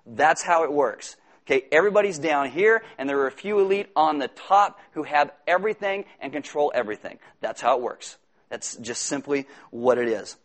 That's 0.06 0.42
how 0.42 0.64
it 0.64 0.72
works. 0.72 1.16
Okay, 1.46 1.64
everybody's 1.70 2.18
down 2.18 2.50
here, 2.50 2.82
and 2.98 3.08
there 3.08 3.20
are 3.20 3.28
a 3.28 3.32
few 3.32 3.60
elite 3.60 3.88
on 3.94 4.18
the 4.18 4.26
top 4.26 4.80
who 4.92 5.04
have 5.04 5.30
everything 5.46 6.04
and 6.20 6.32
control 6.32 6.72
everything. 6.74 7.18
That's 7.40 7.60
how 7.60 7.76
it 7.76 7.82
works. 7.82 8.16
That's 8.48 8.74
just 8.76 9.02
simply 9.02 9.46
what 9.70 9.96
it 9.98 10.08
is. 10.08 10.36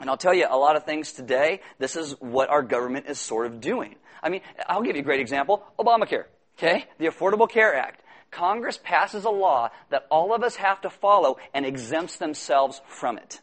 And 0.00 0.10
I'll 0.10 0.16
tell 0.16 0.34
you, 0.34 0.46
a 0.50 0.58
lot 0.58 0.74
of 0.74 0.84
things 0.84 1.12
today, 1.12 1.60
this 1.78 1.94
is 1.94 2.12
what 2.20 2.50
our 2.50 2.62
government 2.62 3.06
is 3.08 3.20
sort 3.20 3.46
of 3.46 3.60
doing. 3.60 3.94
I 4.22 4.28
mean, 4.28 4.40
I'll 4.68 4.82
give 4.82 4.96
you 4.96 5.02
a 5.02 5.04
great 5.04 5.20
example 5.20 5.62
Obamacare. 5.78 6.24
Okay? 6.58 6.86
The 6.98 7.06
Affordable 7.06 7.48
Care 7.48 7.74
Act. 7.74 8.02
Congress 8.30 8.78
passes 8.82 9.24
a 9.24 9.30
law 9.30 9.70
that 9.90 10.06
all 10.10 10.34
of 10.34 10.42
us 10.42 10.56
have 10.56 10.80
to 10.80 10.90
follow 10.90 11.36
and 11.52 11.64
exempts 11.64 12.16
themselves 12.16 12.80
from 12.88 13.18
it. 13.18 13.40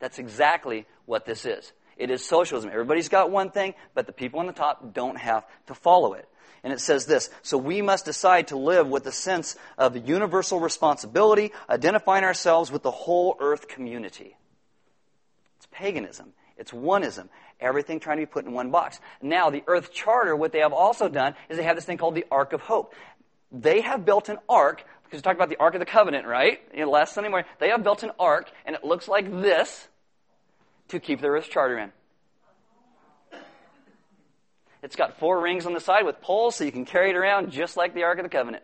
That's 0.00 0.18
exactly 0.18 0.86
what 1.06 1.24
this 1.24 1.44
is. 1.44 1.72
It 1.98 2.10
is 2.10 2.24
socialism. 2.24 2.70
Everybody's 2.70 3.08
got 3.08 3.30
one 3.30 3.50
thing, 3.50 3.74
but 3.94 4.06
the 4.06 4.12
people 4.12 4.40
on 4.40 4.46
the 4.46 4.52
top 4.52 4.94
don't 4.94 5.18
have 5.18 5.44
to 5.66 5.74
follow 5.74 6.14
it. 6.14 6.28
And 6.62 6.72
it 6.72 6.80
says 6.80 7.06
this 7.06 7.28
So 7.42 7.58
we 7.58 7.82
must 7.82 8.04
decide 8.04 8.48
to 8.48 8.56
live 8.56 8.88
with 8.88 9.06
a 9.06 9.12
sense 9.12 9.56
of 9.76 10.08
universal 10.08 10.60
responsibility, 10.60 11.52
identifying 11.68 12.24
ourselves 12.24 12.70
with 12.70 12.82
the 12.82 12.90
whole 12.90 13.36
earth 13.40 13.68
community. 13.68 14.36
It's 15.56 15.66
paganism, 15.70 16.32
it's 16.56 16.70
oneism. 16.70 17.28
Everything 17.60 17.98
trying 17.98 18.18
to 18.18 18.22
be 18.22 18.30
put 18.30 18.44
in 18.44 18.52
one 18.52 18.70
box. 18.70 19.00
Now, 19.20 19.50
the 19.50 19.64
Earth 19.66 19.92
Charter, 19.92 20.36
what 20.36 20.52
they 20.52 20.60
have 20.60 20.72
also 20.72 21.08
done 21.08 21.34
is 21.48 21.56
they 21.56 21.64
have 21.64 21.74
this 21.74 21.84
thing 21.84 21.98
called 21.98 22.14
the 22.14 22.24
Ark 22.30 22.52
of 22.52 22.60
Hope. 22.60 22.94
They 23.50 23.80
have 23.80 24.04
built 24.04 24.28
an 24.28 24.38
ark, 24.48 24.84
because 25.02 25.18
we 25.18 25.22
talked 25.22 25.38
about 25.38 25.48
the 25.48 25.56
Ark 25.56 25.74
of 25.74 25.80
the 25.80 25.86
Covenant, 25.86 26.24
right? 26.24 26.60
Last 26.86 27.14
Sunday 27.14 27.30
morning. 27.30 27.50
They 27.58 27.70
have 27.70 27.82
built 27.82 28.04
an 28.04 28.12
ark, 28.16 28.52
and 28.64 28.76
it 28.76 28.84
looks 28.84 29.08
like 29.08 29.28
this 29.40 29.88
to 30.88 31.00
keep 31.00 31.20
the 31.20 31.28
Earth 31.28 31.50
Charter 31.50 31.78
in. 31.78 31.92
It's 34.82 34.96
got 34.96 35.18
four 35.18 35.40
rings 35.40 35.66
on 35.66 35.74
the 35.74 35.80
side 35.80 36.04
with 36.06 36.20
poles 36.20 36.56
so 36.56 36.64
you 36.64 36.72
can 36.72 36.84
carry 36.84 37.10
it 37.10 37.16
around 37.16 37.50
just 37.50 37.76
like 37.76 37.94
the 37.94 38.04
Ark 38.04 38.18
of 38.18 38.24
the 38.24 38.30
Covenant. 38.30 38.62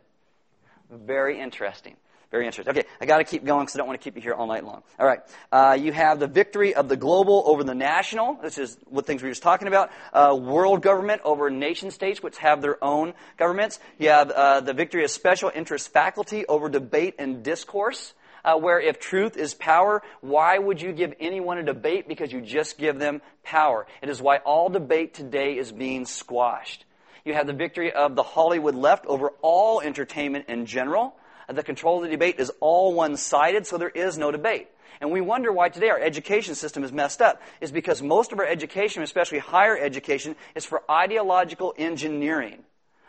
Very 0.90 1.40
interesting. 1.40 1.96
Very 2.30 2.46
interesting. 2.46 2.76
Okay, 2.76 2.88
I 3.00 3.06
got 3.06 3.18
to 3.18 3.24
keep 3.24 3.44
going 3.44 3.60
because 3.64 3.76
I 3.76 3.78
don't 3.78 3.86
want 3.86 4.00
to 4.00 4.04
keep 4.04 4.16
you 4.16 4.22
here 4.22 4.34
all 4.34 4.48
night 4.48 4.64
long. 4.64 4.82
All 4.98 5.06
right, 5.06 5.20
uh, 5.52 5.76
you 5.80 5.92
have 5.92 6.18
the 6.18 6.26
victory 6.26 6.74
of 6.74 6.88
the 6.88 6.96
global 6.96 7.44
over 7.46 7.62
the 7.62 7.76
national. 7.76 8.34
This 8.42 8.58
is 8.58 8.76
what 8.86 9.06
things 9.06 9.22
we 9.22 9.28
were 9.28 9.32
just 9.32 9.44
talking 9.44 9.68
about. 9.68 9.90
Uh, 10.12 10.36
world 10.36 10.82
government 10.82 11.22
over 11.24 11.48
nation 11.48 11.92
states, 11.92 12.22
which 12.24 12.38
have 12.38 12.60
their 12.60 12.82
own 12.82 13.14
governments. 13.36 13.78
You 13.98 14.08
have 14.08 14.32
uh, 14.32 14.60
the 14.62 14.72
victory 14.72 15.04
of 15.04 15.12
special 15.12 15.50
interest 15.54 15.92
faculty 15.92 16.44
over 16.46 16.68
debate 16.68 17.14
and 17.20 17.44
discourse 17.44 18.14
uh, 18.44 18.56
where 18.56 18.80
if 18.80 18.98
truth 18.98 19.36
is 19.36 19.54
power, 19.54 20.02
why 20.20 20.58
would 20.58 20.80
you 20.80 20.92
give 20.92 21.14
anyone 21.18 21.58
a 21.58 21.62
debate? 21.62 22.06
Because 22.06 22.32
you 22.32 22.40
just 22.40 22.78
give 22.78 22.98
them 22.98 23.22
power. 23.42 23.86
It 24.02 24.08
is 24.08 24.20
why 24.20 24.38
all 24.38 24.68
debate 24.68 25.14
today 25.14 25.56
is 25.56 25.72
being 25.72 26.04
squashed. 26.04 26.84
You 27.24 27.32
have 27.34 27.46
the 27.46 27.54
victory 27.54 27.92
of 27.92 28.16
the 28.16 28.22
Hollywood 28.22 28.74
left 28.74 29.06
over 29.06 29.30
all 29.40 29.80
entertainment 29.80 30.46
in 30.48 30.66
general. 30.66 31.16
The 31.48 31.62
control 31.62 31.98
of 31.98 32.04
the 32.04 32.10
debate 32.10 32.36
is 32.38 32.52
all 32.60 32.94
one 32.94 33.16
sided, 33.16 33.66
so 33.66 33.78
there 33.78 33.88
is 33.88 34.18
no 34.18 34.30
debate. 34.30 34.68
And 35.00 35.10
we 35.10 35.20
wonder 35.20 35.52
why 35.52 35.68
today 35.68 35.88
our 35.88 35.98
education 35.98 36.54
system 36.54 36.84
is 36.84 36.92
messed 36.92 37.20
up. 37.20 37.42
Is 37.60 37.72
because 37.72 38.02
most 38.02 38.32
of 38.32 38.38
our 38.38 38.46
education, 38.46 39.02
especially 39.02 39.38
higher 39.38 39.76
education, 39.76 40.36
is 40.54 40.64
for 40.64 40.82
ideological 40.90 41.74
engineering. 41.76 42.64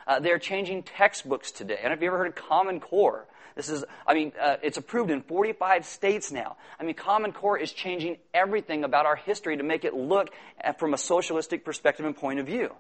Uh, 0.07 0.19
they're 0.19 0.39
changing 0.39 0.83
textbooks 0.83 1.51
today. 1.51 1.79
And 1.81 1.91
have 1.91 2.01
you 2.01 2.07
ever 2.07 2.17
heard 2.17 2.27
of 2.27 2.35
Common 2.35 2.79
Core? 2.79 3.25
This 3.55 3.69
is, 3.69 3.85
I 4.05 4.13
mean, 4.13 4.33
uh, 4.39 4.57
it's 4.61 4.77
approved 4.77 5.09
in 5.09 5.21
45 5.21 5.85
states 5.85 6.31
now. 6.31 6.57
I 6.79 6.83
mean, 6.83 6.95
Common 6.95 7.31
Core 7.31 7.57
is 7.57 7.71
changing 7.71 8.17
everything 8.33 8.83
about 8.83 9.05
our 9.05 9.15
history 9.15 9.57
to 9.57 9.63
make 9.63 9.85
it 9.85 9.93
look 9.93 10.29
at, 10.59 10.77
from 10.77 10.93
a 10.93 10.97
socialistic 10.97 11.63
perspective 11.63 12.05
and 12.05 12.15
point 12.15 12.39
of 12.39 12.45
view. 12.45 12.73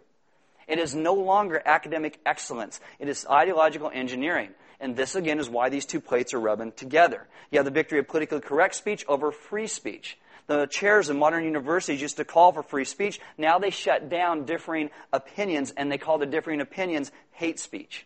It 0.67 0.79
is 0.79 0.93
no 0.93 1.13
longer 1.13 1.61
academic 1.65 2.19
excellence. 2.25 2.81
It 2.99 3.07
is 3.07 3.25
ideological 3.29 3.89
engineering. 3.93 4.49
And 4.79 4.95
this, 4.95 5.15
again, 5.15 5.39
is 5.39 5.49
why 5.49 5.69
these 5.69 5.85
two 5.85 6.01
plates 6.01 6.33
are 6.33 6.39
rubbing 6.39 6.73
together. 6.73 7.25
You 7.51 7.59
have 7.59 7.65
the 7.65 7.71
victory 7.71 7.99
of 7.99 8.07
politically 8.07 8.41
correct 8.41 8.75
speech 8.75 9.05
over 9.07 9.31
free 9.31 9.67
speech. 9.67 10.17
The 10.47 10.67
chairs 10.67 11.09
in 11.09 11.17
modern 11.17 11.43
universities 11.43 12.01
used 12.01 12.17
to 12.17 12.25
call 12.25 12.51
for 12.51 12.61
free 12.61 12.85
speech. 12.85 13.19
Now 13.37 13.57
they 13.57 13.71
shut 13.71 14.09
down 14.09 14.45
differing 14.45 14.91
opinions, 15.11 15.73
and 15.75 15.91
they 15.91 15.97
call 15.97 16.17
the 16.17 16.25
differing 16.25 16.61
opinions 16.61 17.11
hate 17.31 17.59
speech. 17.59 18.05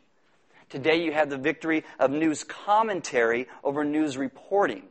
Today 0.69 1.03
you 1.03 1.11
have 1.11 1.29
the 1.29 1.37
victory 1.37 1.83
of 1.99 2.11
news 2.11 2.43
commentary 2.43 3.47
over 3.63 3.83
news 3.83 4.17
reporting, 4.17 4.83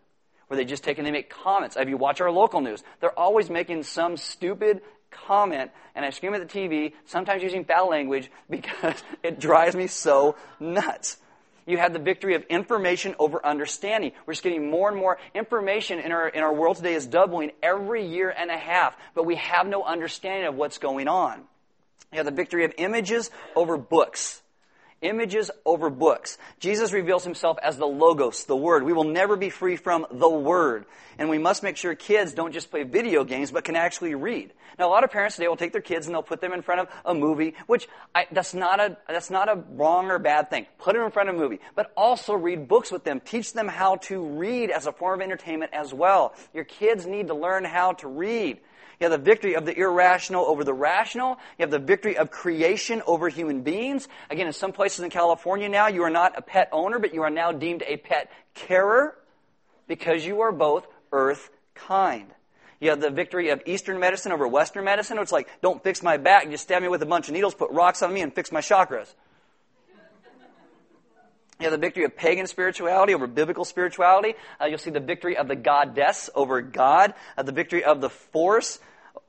where 0.49 0.57
they 0.57 0.65
just 0.65 0.85
take 0.85 0.99
and 0.99 1.07
they 1.07 1.13
make 1.13 1.31
comments. 1.31 1.77
If 1.77 1.89
you 1.89 1.97
watch 1.97 2.21
our 2.21 2.31
local 2.31 2.61
news, 2.61 2.83
they're 3.01 3.19
always 3.19 3.49
making 3.49 3.85
some 3.85 4.17
stupid 4.17 4.83
comment, 5.11 5.71
and 5.95 6.05
I 6.05 6.11
scream 6.11 6.35
at 6.35 6.47
the 6.47 6.59
TV, 6.59 6.93
sometimes 7.07 7.43
using 7.43 7.65
foul 7.65 7.89
language, 7.89 8.31
because 8.51 9.03
it 9.23 9.41
drives 9.41 9.75
me 9.75 9.87
so 9.87 10.37
nuts. 10.61 11.17
You 11.69 11.77
have 11.77 11.93
the 11.93 11.99
victory 11.99 12.35
of 12.35 12.45
information 12.45 13.15
over 13.19 13.45
understanding. 13.45 14.13
We're 14.25 14.33
just 14.33 14.43
getting 14.43 14.71
more 14.71 14.89
and 14.89 14.97
more 14.97 15.19
information 15.35 15.99
in 15.99 16.13
our, 16.13 16.27
in 16.27 16.43
our 16.43 16.53
world 16.53 16.79
today 16.79 16.95
is 16.95 17.07
doubling 17.07 17.51
every 17.63 18.07
year 18.07 18.31
and 18.31 18.51
a 18.51 18.57
half, 18.57 18.97
but 19.15 19.27
we 19.27 19.37
have 19.37 19.67
no 19.67 19.85
understanding 19.85 20.49
of 20.49 20.55
what's 20.55 20.79
going 20.79 21.09
on. 21.09 21.43
You 22.11 22.17
have 22.17 22.25
the 22.25 22.33
victory 22.33 22.65
of 22.65 22.73
images 22.79 23.31
over 23.55 23.77
books. 23.77 24.41
Images 25.01 25.51
over 25.65 25.91
books. 25.91 26.39
Jesus 26.59 26.93
reveals 26.93 27.23
himself 27.23 27.57
as 27.63 27.77
the 27.77 27.87
Logos, 27.87 28.47
the 28.47 28.57
Word. 28.57 28.83
We 28.83 28.93
will 28.93 29.05
never 29.05 29.37
be 29.37 29.49
free 29.49 29.77
from 29.77 30.07
the 30.11 30.29
Word. 30.29 30.87
And 31.19 31.29
we 31.29 31.39
must 31.39 31.63
make 31.63 31.77
sure 31.77 31.95
kids 31.95 32.35
don't 32.35 32.53
just 32.53 32.71
play 32.71 32.83
video 32.83 33.23
games, 33.23 33.53
but 33.53 33.63
can 33.63 33.77
actually 33.77 34.17
read. 34.17 34.53
Now, 34.77 34.89
a 34.89 34.91
lot 34.91 35.05
of 35.05 35.11
parents 35.11 35.37
today 35.37 35.47
will 35.47 35.57
take 35.57 35.73
their 35.73 35.81
kids 35.83 36.07
and 36.07 36.15
they'll 36.15 36.23
put 36.23 36.41
them 36.41 36.53
in 36.53 36.63
front 36.63 36.81
of 36.81 36.89
a 37.05 37.15
movie, 37.15 37.55
which 37.67 37.89
I, 38.13 38.27
that's, 38.33 38.55
not 38.55 38.81
a, 38.81 38.97
that's 39.09 39.31
not 39.31 39.49
a 39.49 39.63
wrong 39.73 40.11
or 40.11 40.19
bad 40.19 40.51
thing. 40.51 40.67
Put 40.79 40.95
them 40.95 41.05
in 41.05 41.13
front 41.13 41.29
of 41.29 41.37
a 41.37 41.39
movie. 41.39 41.61
But 41.77 41.93
also 41.97 42.35
read 42.35 42.67
books 42.67 42.91
with 42.91 43.05
them. 43.05 43.21
Teach 43.21 43.53
them 43.53 43.69
how 43.69 43.97
to 43.97 44.21
read 44.21 44.71
as 44.71 44.87
a 44.87 44.93
form 44.93 45.21
of 45.21 45.25
entertainment 45.25 45.75
as 45.75 45.95
well. 45.95 46.35
Your 46.53 46.65
kids 46.65 47.07
need 47.07 47.29
to 47.29 47.35
learn 47.35 47.65
how 47.65 47.93
to 47.95 48.09
read. 48.09 48.59
You 49.01 49.09
have 49.09 49.13
the 49.13 49.25
victory 49.25 49.55
of 49.55 49.65
the 49.65 49.77
irrational 49.77 50.45
over 50.45 50.65
the 50.65 50.75
rational. 50.75 51.39
You 51.59 51.63
have 51.63 51.71
the 51.71 51.79
victory 51.79 52.17
of 52.17 52.31
creation 52.31 53.03
over 53.07 53.29
human 53.29 53.63
beings. 53.63 54.09
Again, 54.29 54.49
in 54.49 54.53
some 54.53 54.73
places 54.73 55.01
in 55.01 55.11
California 55.11 55.69
now, 55.69 55.87
you 55.87 56.03
are 56.03 56.11
not 56.11 56.37
a 56.37 56.43
pet 56.43 56.69
owner, 56.73 56.99
but 56.99 57.15
you 57.15 57.23
are 57.23 57.31
now 57.31 57.53
deemed 57.53 57.85
a 57.87 57.97
pet 57.97 58.31
carer 58.55 59.17
because 59.87 60.27
you 60.27 60.41
are 60.41 60.51
both 60.51 60.87
earth 61.13 61.51
kind. 61.75 62.27
You 62.81 62.91
have 62.91 63.01
the 63.01 63.11
victory 63.11 63.51
of 63.51 63.63
Eastern 63.67 63.99
medicine 63.99 64.33
over 64.33 64.47
Western 64.47 64.85
medicine. 64.85 65.19
It's 65.19 65.33
like, 65.33 65.49
don't 65.63 65.83
fix 65.83 66.03
my 66.03 66.17
back, 66.17 66.49
just 66.51 66.65
stab 66.65 66.83
me 66.83 66.89
with 66.89 67.03
a 67.03 67.07
bunch 67.07 67.29
of 67.29 67.35
needles, 67.35 67.55
put 67.55 67.71
rocks 67.71 68.03
on 68.03 68.13
me, 68.13 68.21
and 68.21 68.33
fix 68.33 68.53
my 68.53 68.61
chakras. 68.61 69.13
The 71.71 71.79
victory 71.79 72.05
of 72.05 72.17
pagan 72.17 72.47
spirituality 72.47 73.15
over 73.15 73.27
biblical 73.27 73.65
spirituality. 73.65 74.35
Uh, 74.61 74.67
you'll 74.67 74.79
see 74.79 74.91
the 74.91 75.01
victory 75.01 75.37
of 75.37 75.49
the 75.49 75.57
goddess 75.57 76.31
over 76.35 76.61
God, 76.63 77.15
uh, 77.37 77.43
the 77.43 77.53
victory 77.53 77.85
of 77.85 78.01
the 78.01 78.11
force 78.11 78.79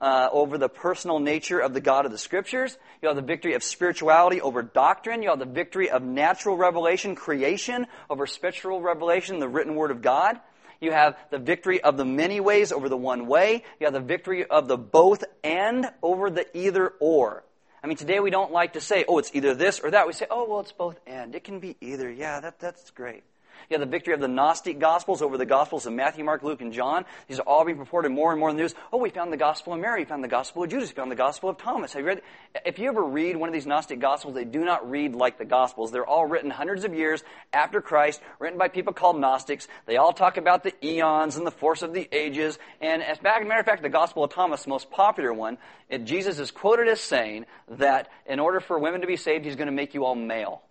uh, 0.02 0.30
over 0.32 0.58
the 0.58 0.70
personal 0.70 1.20
nature 1.20 1.60
of 1.60 1.74
the 1.74 1.82
God 1.82 2.06
of 2.06 2.12
the 2.12 2.18
Scriptures. 2.18 2.78
You 3.02 3.08
have 3.08 3.16
the 3.16 3.22
victory 3.22 3.54
of 3.54 3.64
spirituality 3.64 4.42
over 4.42 4.62
doctrine. 4.62 5.24
You 5.24 5.30
have 5.30 5.40
the 5.40 5.46
victory 5.46 5.90
of 5.90 6.04
natural 6.04 6.58
revelation, 6.58 7.16
creation, 7.16 7.88
over 8.10 8.28
spiritual 8.28 8.82
revelation, 8.82 9.40
the 9.40 9.50
written 9.50 9.76
Word 9.76 9.92
of 9.92 10.02
God. 10.02 10.40
You 10.82 10.92
have 10.92 11.18
the 11.30 11.40
victory 11.40 11.82
of 11.82 11.98
the 11.98 12.06
many 12.06 12.40
ways 12.40 12.72
over 12.72 12.88
the 12.88 12.98
one 12.98 13.28
way. 13.28 13.64
You 13.80 13.86
have 13.86 13.94
the 13.94 14.00
victory 14.00 14.46
of 14.46 14.68
the 14.68 14.78
both 14.78 15.24
and 15.44 15.90
over 16.02 16.30
the 16.30 16.46
either 16.58 16.94
or. 17.00 17.44
I 17.84 17.88
mean, 17.88 17.98
today 17.98 18.20
we 18.20 18.30
don't 18.30 18.52
like 18.52 18.74
to 18.74 18.82
say, 18.82 19.06
oh, 19.08 19.20
it's 19.20 19.32
either 19.34 19.56
this 19.56 19.80
or 19.80 19.92
that. 19.92 20.06
We 20.06 20.14
say, 20.14 20.28
oh, 20.30 20.48
well, 20.50 20.60
it's 20.60 20.72
both 20.72 21.00
and. 21.08 21.34
It 21.34 21.44
can 21.44 21.60
be 21.60 21.78
either. 21.82 22.12
Yeah, 22.12 22.40
that, 22.42 22.60
that's 22.60 22.92
great. 22.92 23.24
You 23.70 23.78
have 23.78 23.82
the 23.82 23.92
victory 23.92 24.14
of 24.14 24.20
the 24.20 24.28
Gnostic 24.28 24.80
Gospels 24.80 25.22
over 25.22 25.38
the 25.38 25.46
Gospels 25.46 25.86
of 25.86 25.94
Matthew, 25.94 26.24
Mark, 26.24 26.44
Luke, 26.44 26.62
and 26.62 26.74
John. 26.74 27.06
These 27.28 27.40
are 27.40 27.44
all 27.44 27.66
being 27.66 27.78
reported 27.78 28.10
more 28.10 28.32
and 28.32 28.40
more 28.40 28.50
in 28.50 28.56
the 28.56 28.62
news. 28.62 28.76
Oh, 28.94 28.98
we 28.98 29.10
found 29.10 29.32
the 29.34 29.38
Gospel 29.38 29.74
of 29.74 29.80
Mary. 29.80 30.02
We 30.02 30.06
found 30.06 30.24
the 30.24 30.28
Gospel 30.28 30.64
of 30.64 30.70
Judas. 30.70 30.90
We 30.90 30.96
found 30.96 31.12
the 31.12 31.16
Gospel 31.16 31.50
of 31.50 31.58
Thomas. 31.58 31.94
Have 31.94 32.02
you 32.02 32.08
read? 32.08 32.22
If 32.66 32.80
you 32.80 32.90
ever 32.90 33.04
read 33.04 33.36
one 33.36 33.50
of 33.50 33.54
these 33.54 33.66
Gnostic 33.66 34.00
Gospels, 34.00 34.34
they 34.36 34.46
do 34.46 34.64
not 34.66 34.90
read 34.90 35.16
like 35.16 35.38
the 35.38 35.46
Gospels. 35.46 35.92
They're 35.92 36.06
all 36.06 36.26
written 36.26 36.50
hundreds 36.50 36.84
of 36.84 36.94
years 36.94 37.24
after 37.54 37.82
Christ, 37.82 38.22
written 38.40 38.58
by 38.58 38.68
people 38.68 38.94
called 38.94 39.20
Gnostics. 39.20 39.68
They 39.86 39.98
all 39.98 40.14
talk 40.14 40.38
about 40.38 40.64
the 40.64 40.74
eons 40.86 41.36
and 41.36 41.46
the 41.46 41.52
force 41.52 41.82
of 41.82 41.94
the 41.94 42.08
ages. 42.12 42.58
And 42.82 43.04
as 43.04 43.20
a 43.20 43.24
matter 43.24 43.60
of 43.60 43.66
fact, 43.66 43.84
the 43.84 43.90
Gospel 43.90 44.24
of 44.24 44.34
Thomas, 44.34 44.64
the 44.64 44.70
most 44.70 44.90
popular 44.90 45.34
one, 45.34 45.58
Jesus 46.04 46.40
is 46.40 46.52
quoted 46.52 46.88
as 46.88 47.02
saying 47.02 47.46
that 47.70 48.10
in 48.26 48.40
order 48.40 48.60
for 48.60 48.80
women 48.80 49.02
to 49.02 49.08
be 49.08 49.18
saved, 49.18 49.46
he's 49.46 49.56
going 49.56 49.68
to 49.68 49.72
make 49.74 49.94
you 49.94 50.06
all 50.06 50.16
male. 50.16 50.62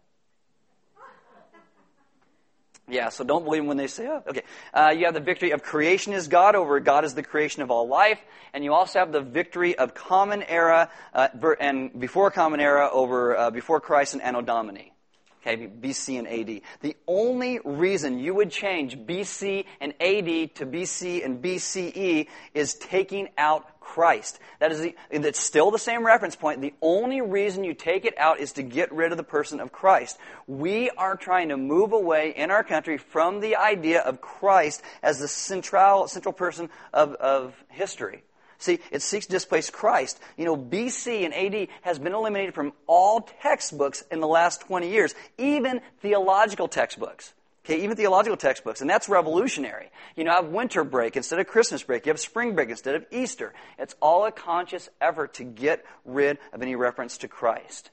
Yeah, 2.89 3.11
so 3.11 3.23
don't 3.23 3.45
believe 3.45 3.61
them 3.61 3.69
when 3.69 3.77
they 3.77 3.87
say, 3.87 4.07
oh, 4.07 4.23
okay. 4.27 4.43
Uh, 4.73 4.95
you 4.97 5.05
have 5.05 5.15
the 5.15 5.21
victory 5.21 5.51
of 5.51 5.63
creation 5.63 6.15
is 6.15 6.29
God 6.29 6.55
over 6.55 6.81
God 6.81 7.05
is 7.05 7.15
the 7.15 7.23
creation 7.23 7.63
of 7.63 7.71
all 7.71 7.87
life. 7.87 8.19
And 8.55 8.65
you 8.65 8.73
also 8.73 8.99
have 8.99 9.13
the 9.13 9.21
victory 9.21 9.77
of 9.77 9.95
common 9.95 10.43
era 10.43 10.91
uh, 11.13 11.29
and 11.61 11.99
before 11.99 12.31
common 12.31 12.61
era 12.61 12.89
over 12.91 13.37
uh, 13.37 13.51
before 13.51 13.81
Christ 13.81 14.15
and 14.15 14.23
Anno 14.23 14.41
Domini. 14.41 14.93
Okay, 15.41 15.69
BC 15.69 16.19
and 16.19 16.27
AD. 16.27 16.63
The 16.81 16.97
only 17.07 17.61
reason 17.65 18.19
you 18.19 18.35
would 18.35 18.51
change 18.51 18.99
BC 18.99 19.65
and 19.81 19.93
AD 20.01 20.55
to 20.57 20.67
BC 20.67 21.25
and 21.25 21.43
BCE 21.43 22.27
is 22.55 22.75
taking 22.75 23.29
out 23.39 23.79
Christ. 23.81 24.39
That 24.59 24.71
is 24.73 24.81
the, 24.81 24.95
it's 25.11 25.41
still 25.41 25.71
the 25.71 25.79
same 25.79 26.05
reference 26.05 26.37
point. 26.37 26.61
The 26.61 26.75
only 26.83 27.21
reason 27.21 27.65
you 27.65 27.73
take 27.73 28.05
it 28.05 28.19
out 28.19 28.39
is 28.39 28.53
to 28.53 28.63
get 28.63 28.93
rid 28.93 29.13
of 29.13 29.17
the 29.17 29.25
person 29.25 29.61
of 29.61 29.73
Christ. 29.73 30.19
We 30.47 30.91
are 30.91 31.17
trying 31.17 31.49
to 31.49 31.57
move 31.57 31.93
away 31.93 32.35
in 32.37 32.51
our 32.51 32.63
country 32.63 32.99
from 32.99 33.41
the 33.41 33.57
idea 33.57 34.01
of 34.01 34.21
Christ 34.21 34.83
as 35.03 35.21
the 35.21 35.29
central, 35.29 36.07
central 36.09 36.35
person 36.35 36.69
of, 36.93 37.15
of 37.15 37.55
history. 37.69 38.25
See, 38.59 38.81
it 38.91 39.03
seeks 39.03 39.27
to 39.27 39.33
displace 39.33 39.71
Christ. 39.71 40.19
You 40.37 40.45
know, 40.45 40.57
BC 40.57 41.25
and 41.25 41.33
AD 41.33 41.69
has 41.83 41.99
been 41.99 42.13
eliminated 42.13 42.55
from 42.55 42.73
all 42.87 43.21
textbooks 43.41 44.03
in 44.11 44.21
the 44.21 44.27
last 44.27 44.63
20 44.63 44.91
years, 44.91 45.15
even 45.39 45.81
theological 46.01 46.67
textbooks. 46.67 47.33
Okay, 47.65 47.83
even 47.83 47.97
theological 47.97 48.37
textbooks, 48.39 48.81
and 48.81 48.89
that's 48.89 49.11
revolutionary. 49.11 49.91
You 50.17 50.25
know, 50.25 50.33
I 50.33 50.37
have 50.37 50.47
winter 50.47 50.85
break 50.85 51.17
instead 51.17 51.39
of 51.39 51.47
Christmas 51.47 51.83
break. 51.83 52.07
You 52.07 52.11
have 52.11 52.19
spring 52.19 52.55
break 52.55 52.71
instead 52.71 52.95
of 52.95 53.05
Easter. 53.11 53.53
It's 53.79 53.95
all 54.01 54.25
a 54.25 54.33
conscious 54.33 54.89
effort 55.03 55.35
to 55.35 55.45
get 55.45 55.85
rid 56.07 56.39
of 56.55 56.63
any 56.63 56.77
reference 56.77 57.19
to 57.19 57.29
Christ. 57.29 57.91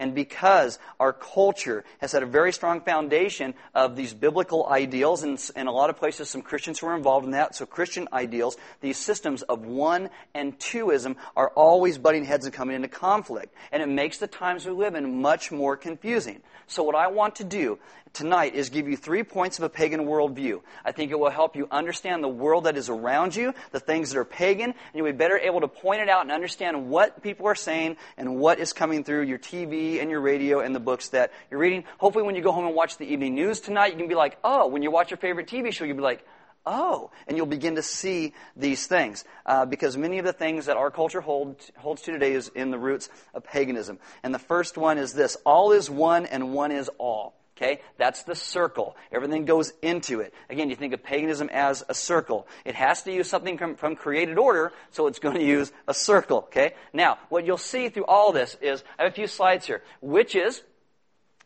And 0.00 0.14
because 0.14 0.78
our 0.98 1.12
culture 1.12 1.84
has 1.98 2.12
had 2.12 2.22
a 2.22 2.26
very 2.26 2.52
strong 2.52 2.80
foundation 2.80 3.54
of 3.74 3.96
these 3.96 4.14
biblical 4.14 4.66
ideals, 4.66 5.22
and 5.22 5.38
in 5.54 5.66
a 5.66 5.72
lot 5.72 5.90
of 5.90 5.98
places 5.98 6.30
some 6.30 6.40
Christians 6.40 6.78
who 6.78 6.86
are 6.86 6.96
involved 6.96 7.26
in 7.26 7.32
that, 7.32 7.54
so 7.54 7.66
Christian 7.66 8.08
ideals, 8.10 8.56
these 8.80 8.96
systems 8.96 9.42
of 9.42 9.66
one 9.66 10.08
and 10.34 10.58
twoism 10.58 11.16
are 11.36 11.50
always 11.50 11.98
butting 11.98 12.24
heads 12.24 12.46
and 12.46 12.54
coming 12.54 12.74
into 12.74 12.88
conflict. 12.88 13.54
And 13.70 13.82
it 13.82 13.88
makes 13.88 14.16
the 14.16 14.26
times 14.26 14.64
we 14.64 14.72
live 14.72 14.94
in 14.94 15.20
much 15.20 15.52
more 15.52 15.76
confusing. 15.76 16.40
So 16.66 16.82
what 16.82 16.94
I 16.94 17.08
want 17.08 17.36
to 17.36 17.44
do 17.44 17.78
tonight 18.12 18.54
is 18.54 18.70
give 18.70 18.88
you 18.88 18.96
three 18.96 19.22
points 19.22 19.58
of 19.58 19.64
a 19.64 19.68
pagan 19.68 20.00
worldview. 20.00 20.60
I 20.84 20.92
think 20.92 21.10
it 21.10 21.18
will 21.18 21.30
help 21.30 21.56
you 21.56 21.68
understand 21.70 22.22
the 22.22 22.28
world 22.28 22.64
that 22.64 22.76
is 22.76 22.88
around 22.88 23.34
you, 23.36 23.54
the 23.72 23.80
things 23.80 24.10
that 24.10 24.18
are 24.18 24.24
pagan, 24.24 24.70
and 24.70 24.74
you'll 24.94 25.06
be 25.06 25.12
better 25.12 25.38
able 25.38 25.60
to 25.60 25.68
point 25.68 26.02
it 26.02 26.08
out 26.08 26.22
and 26.22 26.32
understand 26.32 26.90
what 26.90 27.22
people 27.22 27.46
are 27.46 27.54
saying 27.54 27.96
and 28.16 28.36
what 28.36 28.58
is 28.58 28.72
coming 28.72 29.04
through 29.04 29.22
your 29.22 29.38
TV 29.38 30.00
and 30.00 30.10
your 30.10 30.20
radio 30.20 30.60
and 30.60 30.74
the 30.74 30.80
books 30.80 31.10
that 31.10 31.32
you're 31.50 31.60
reading. 31.60 31.84
Hopefully 31.98 32.24
when 32.24 32.34
you 32.34 32.42
go 32.42 32.52
home 32.52 32.66
and 32.66 32.74
watch 32.74 32.98
the 32.98 33.12
evening 33.12 33.34
news 33.34 33.60
tonight, 33.60 33.92
you 33.92 33.98
can 33.98 34.08
be 34.08 34.14
like, 34.14 34.38
oh, 34.44 34.68
when 34.68 34.82
you 34.82 34.90
watch 34.90 35.10
your 35.10 35.18
favorite 35.18 35.46
TV 35.46 35.72
show, 35.72 35.84
you'll 35.84 35.96
be 35.96 36.02
like, 36.02 36.24
oh, 36.66 37.10
and 37.26 37.36
you'll 37.36 37.46
begin 37.46 37.76
to 37.76 37.82
see 37.82 38.34
these 38.56 38.86
things. 38.86 39.24
Uh, 39.46 39.66
because 39.66 39.96
many 39.96 40.18
of 40.18 40.24
the 40.24 40.32
things 40.32 40.66
that 40.66 40.76
our 40.76 40.90
culture 40.90 41.20
hold, 41.20 41.56
holds 41.76 42.02
to 42.02 42.12
today 42.12 42.32
is 42.32 42.48
in 42.54 42.70
the 42.70 42.78
roots 42.78 43.08
of 43.34 43.44
paganism. 43.44 43.98
And 44.22 44.34
the 44.34 44.38
first 44.38 44.76
one 44.76 44.98
is 44.98 45.12
this 45.12 45.36
all 45.44 45.72
is 45.72 45.88
one 45.88 46.26
and 46.26 46.52
one 46.52 46.72
is 46.72 46.90
all. 46.98 47.39
Okay? 47.60 47.80
That's 47.98 48.22
the 48.22 48.34
circle. 48.34 48.96
Everything 49.12 49.44
goes 49.44 49.72
into 49.82 50.20
it. 50.20 50.32
Again, 50.48 50.70
you 50.70 50.76
think 50.76 50.94
of 50.94 51.02
paganism 51.02 51.50
as 51.52 51.84
a 51.88 51.94
circle. 51.94 52.46
It 52.64 52.74
has 52.74 53.02
to 53.02 53.12
use 53.12 53.28
something 53.28 53.58
from, 53.58 53.76
from 53.76 53.96
created 53.96 54.38
order, 54.38 54.72
so 54.92 55.08
it's 55.08 55.18
going 55.18 55.34
to 55.34 55.44
use 55.44 55.70
a 55.86 55.92
circle. 55.92 56.38
Okay? 56.44 56.74
Now, 56.94 57.18
what 57.28 57.44
you'll 57.44 57.58
see 57.58 57.90
through 57.90 58.06
all 58.06 58.32
this 58.32 58.56
is, 58.62 58.82
I 58.98 59.02
have 59.02 59.12
a 59.12 59.14
few 59.14 59.26
slides 59.26 59.66
here. 59.66 59.82
Witches, 60.00 60.62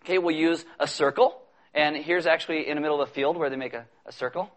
okay, 0.05 0.19
will 0.19 0.35
use 0.35 0.65
a 0.79 0.87
circle. 0.87 1.41
And 1.75 1.97
here's 1.97 2.27
actually 2.27 2.69
in 2.69 2.77
the 2.77 2.81
middle 2.81 3.03
of 3.03 3.09
the 3.09 3.15
field 3.15 3.37
where 3.37 3.51
they 3.51 3.57
make 3.57 3.75
a, 3.75 3.87
a 4.07 4.13
circle. 4.13 4.53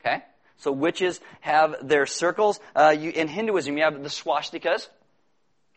Okay? 0.00 0.22
So 0.58 0.72
witches 0.72 1.20
have 1.40 1.88
their 1.88 2.04
circles. 2.04 2.60
Uh, 2.74 2.94
you, 2.98 3.10
in 3.10 3.28
Hinduism, 3.28 3.78
you 3.78 3.84
have 3.84 4.02
the 4.02 4.10
swastikas. 4.10 4.88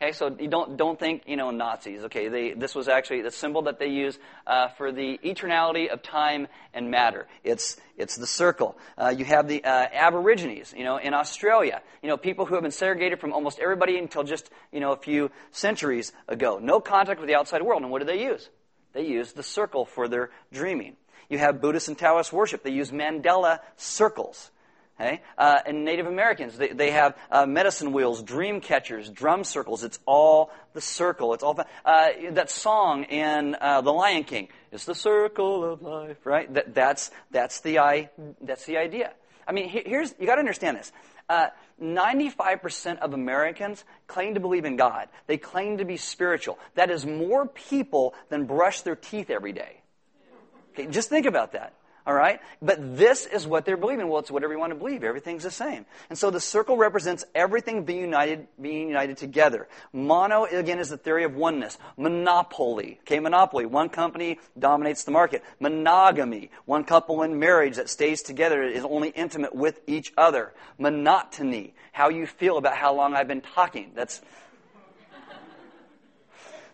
Okay, 0.01 0.13
so 0.13 0.33
you 0.39 0.47
don't 0.47 0.77
don't 0.77 0.97
think 0.97 1.23
you 1.27 1.35
know 1.35 1.51
Nazis. 1.51 2.03
Okay, 2.03 2.29
they, 2.29 2.53
this 2.53 2.73
was 2.73 2.87
actually 2.87 3.21
the 3.21 3.31
symbol 3.31 3.63
that 3.63 3.79
they 3.79 3.87
use 3.87 4.17
uh, 4.47 4.69
for 4.69 4.93
the 4.93 5.19
eternality 5.25 5.89
of 5.89 6.01
time 6.01 6.47
and 6.73 6.89
matter. 6.89 7.27
It's 7.43 7.75
it's 7.97 8.15
the 8.15 8.25
circle. 8.25 8.77
Uh, 8.97 9.09
you 9.09 9.25
have 9.25 9.49
the 9.49 9.61
uh, 9.61 9.87
Aborigines. 9.91 10.73
You 10.73 10.85
know, 10.85 10.95
in 10.95 11.13
Australia, 11.13 11.81
you 12.01 12.07
know, 12.07 12.15
people 12.15 12.45
who 12.45 12.53
have 12.53 12.63
been 12.63 12.71
segregated 12.71 13.19
from 13.19 13.33
almost 13.33 13.59
everybody 13.59 13.97
until 13.97 14.23
just 14.23 14.49
you 14.71 14.79
know 14.79 14.93
a 14.93 14.97
few 14.97 15.31
centuries 15.51 16.13
ago. 16.29 16.59
No 16.61 16.79
contact 16.79 17.19
with 17.19 17.27
the 17.27 17.35
outside 17.35 17.61
world. 17.61 17.81
And 17.81 17.91
what 17.91 17.99
do 17.99 18.05
they 18.05 18.23
use? 18.23 18.47
They 18.93 19.05
use 19.05 19.33
the 19.33 19.43
circle 19.43 19.83
for 19.83 20.07
their 20.07 20.29
dreaming. 20.53 20.95
You 21.27 21.39
have 21.39 21.59
Buddhist 21.59 21.89
and 21.89 21.97
Taoist 21.97 22.31
worship. 22.31 22.63
They 22.63 22.71
use 22.71 22.91
mandala 22.91 23.59
circles. 23.75 24.49
Uh, 24.99 25.59
and 25.65 25.85
Native 25.85 26.07
Americans, 26.07 26.57
they, 26.57 26.69
they 26.69 26.91
have 26.91 27.17
uh, 27.31 27.45
medicine 27.45 27.93
wheels, 27.93 28.21
dream 28.21 28.59
catchers, 28.59 29.09
drum 29.09 29.43
circles. 29.43 29.83
It's 29.83 29.99
all 30.05 30.51
the 30.73 30.81
circle. 30.81 31.33
It's 31.33 31.43
all 31.43 31.59
uh, 31.85 32.07
that 32.31 32.49
song 32.49 33.03
in 33.05 33.55
uh, 33.59 33.81
The 33.81 33.93
Lion 33.93 34.25
King. 34.25 34.49
It's 34.71 34.85
the 34.85 34.95
circle 34.95 35.63
of 35.63 35.81
life, 35.81 36.25
right? 36.25 36.53
That, 36.53 36.75
that's 36.75 37.11
that's 37.31 37.61
the 37.61 37.79
I, 37.79 38.09
that's 38.41 38.65
the 38.65 38.77
idea. 38.77 39.13
I 39.47 39.51
mean, 39.53 39.69
here's 39.69 40.13
you 40.19 40.25
got 40.25 40.35
to 40.35 40.39
understand 40.39 40.77
this. 40.77 40.91
95% 41.81 42.91
uh, 42.91 42.95
of 43.01 43.13
Americans 43.13 43.83
claim 44.07 44.33
to 44.33 44.39
believe 44.39 44.65
in 44.65 44.75
God. 44.75 45.07
They 45.27 45.37
claim 45.37 45.77
to 45.77 45.85
be 45.85 45.95
spiritual. 45.95 46.59
That 46.75 46.89
is 46.89 47.05
more 47.05 47.47
people 47.47 48.15
than 48.29 48.45
brush 48.45 48.81
their 48.81 48.95
teeth 48.95 49.29
every 49.29 49.53
day. 49.53 49.81
Okay, 50.73 50.87
just 50.87 51.09
think 51.09 51.25
about 51.25 51.53
that. 51.53 51.73
All 52.09 52.15
right? 52.15 52.39
But 52.59 52.97
this 52.97 53.27
is 53.27 53.45
what 53.45 53.65
they're 53.65 53.77
believing. 53.77 54.07
Well, 54.07 54.17
it's 54.17 54.31
whatever 54.31 54.51
you 54.51 54.57
want 54.57 54.71
to 54.71 54.79
believe. 54.79 55.03
Everything's 55.03 55.43
the 55.43 55.51
same. 55.51 55.85
And 56.09 56.17
so 56.17 56.31
the 56.31 56.39
circle 56.39 56.75
represents 56.75 57.23
everything 57.35 57.83
being 57.83 58.01
united, 58.01 58.47
being 58.59 58.87
united 58.87 59.17
together. 59.17 59.67
Mono, 59.93 60.45
again, 60.45 60.79
is 60.79 60.89
the 60.89 60.97
theory 60.97 61.23
of 61.23 61.35
oneness. 61.35 61.77
Monopoly. 61.97 62.97
Okay, 63.01 63.19
monopoly. 63.19 63.67
One 63.67 63.89
company 63.89 64.39
dominates 64.57 65.03
the 65.03 65.11
market. 65.11 65.43
Monogamy. 65.59 66.49
One 66.65 66.83
couple 66.83 67.21
in 67.21 67.37
marriage 67.37 67.75
that 67.75 67.91
stays 67.91 68.23
together 68.23 68.63
is 68.63 68.83
only 68.83 69.09
intimate 69.09 69.53
with 69.53 69.79
each 69.85 70.11
other. 70.17 70.51
Monotony. 70.79 71.75
How 71.91 72.09
you 72.09 72.25
feel 72.25 72.57
about 72.57 72.75
how 72.75 72.95
long 72.95 73.13
I've 73.13 73.27
been 73.27 73.41
talking. 73.41 73.91
That's 73.93 74.19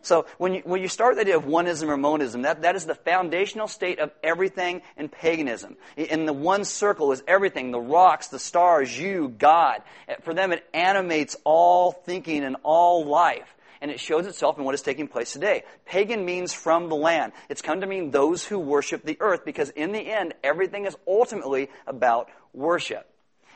so 0.06 0.28
when 0.38 0.54
you, 0.54 0.62
when 0.64 0.82
you 0.82 0.88
start 0.88 1.16
the 1.16 1.22
idea 1.22 1.38
of 1.38 1.46
oneism 1.46 1.88
or 1.88 1.98
monism, 1.98 2.44
that, 2.44 2.62
that 2.62 2.76
is 2.76 2.86
the 2.86 2.96
foundational 2.96 3.68
state 3.68 4.00
of 4.00 4.12
everything 4.24 4.82
in 4.98 5.10
paganism. 5.10 5.78
In 5.98 6.26
the 6.26 6.34
one 6.34 6.64
circle 6.64 7.12
is 7.12 7.24
everything, 7.28 7.72
the 7.72 7.80
rocks, 7.80 8.28
the 8.28 8.40
stars, 8.40 8.98
you, 8.98 9.30
God. 9.30 9.82
For 10.22 10.34
them, 10.34 10.52
it 10.52 10.64
animates 10.74 11.36
all 11.44 11.92
thinking 11.92 12.44
and 12.44 12.58
all 12.64 13.06
life. 13.06 13.56
And 13.82 13.92
it 13.92 14.00
shows 14.00 14.26
itself 14.26 14.58
in 14.58 14.64
what 14.64 14.76
is 14.76 14.82
taking 14.82 15.08
place 15.08 15.34
today. 15.34 15.64
Pagan 15.86 16.24
means 16.24 16.54
from 16.54 16.90
the 16.90 16.96
land. 16.96 17.34
It's 17.50 17.62
come 17.62 17.82
to 17.82 17.88
mean 17.88 18.12
those 18.12 18.46
who 18.46 18.60
worship 18.60 19.04
the 19.06 19.18
earth 19.20 19.44
because 19.44 19.70
in 19.72 19.92
the 19.92 20.00
end, 20.00 20.34
everything 20.44 20.86
is 20.86 20.96
ultimately 21.08 21.70
about 21.86 22.30
worship. 22.54 23.10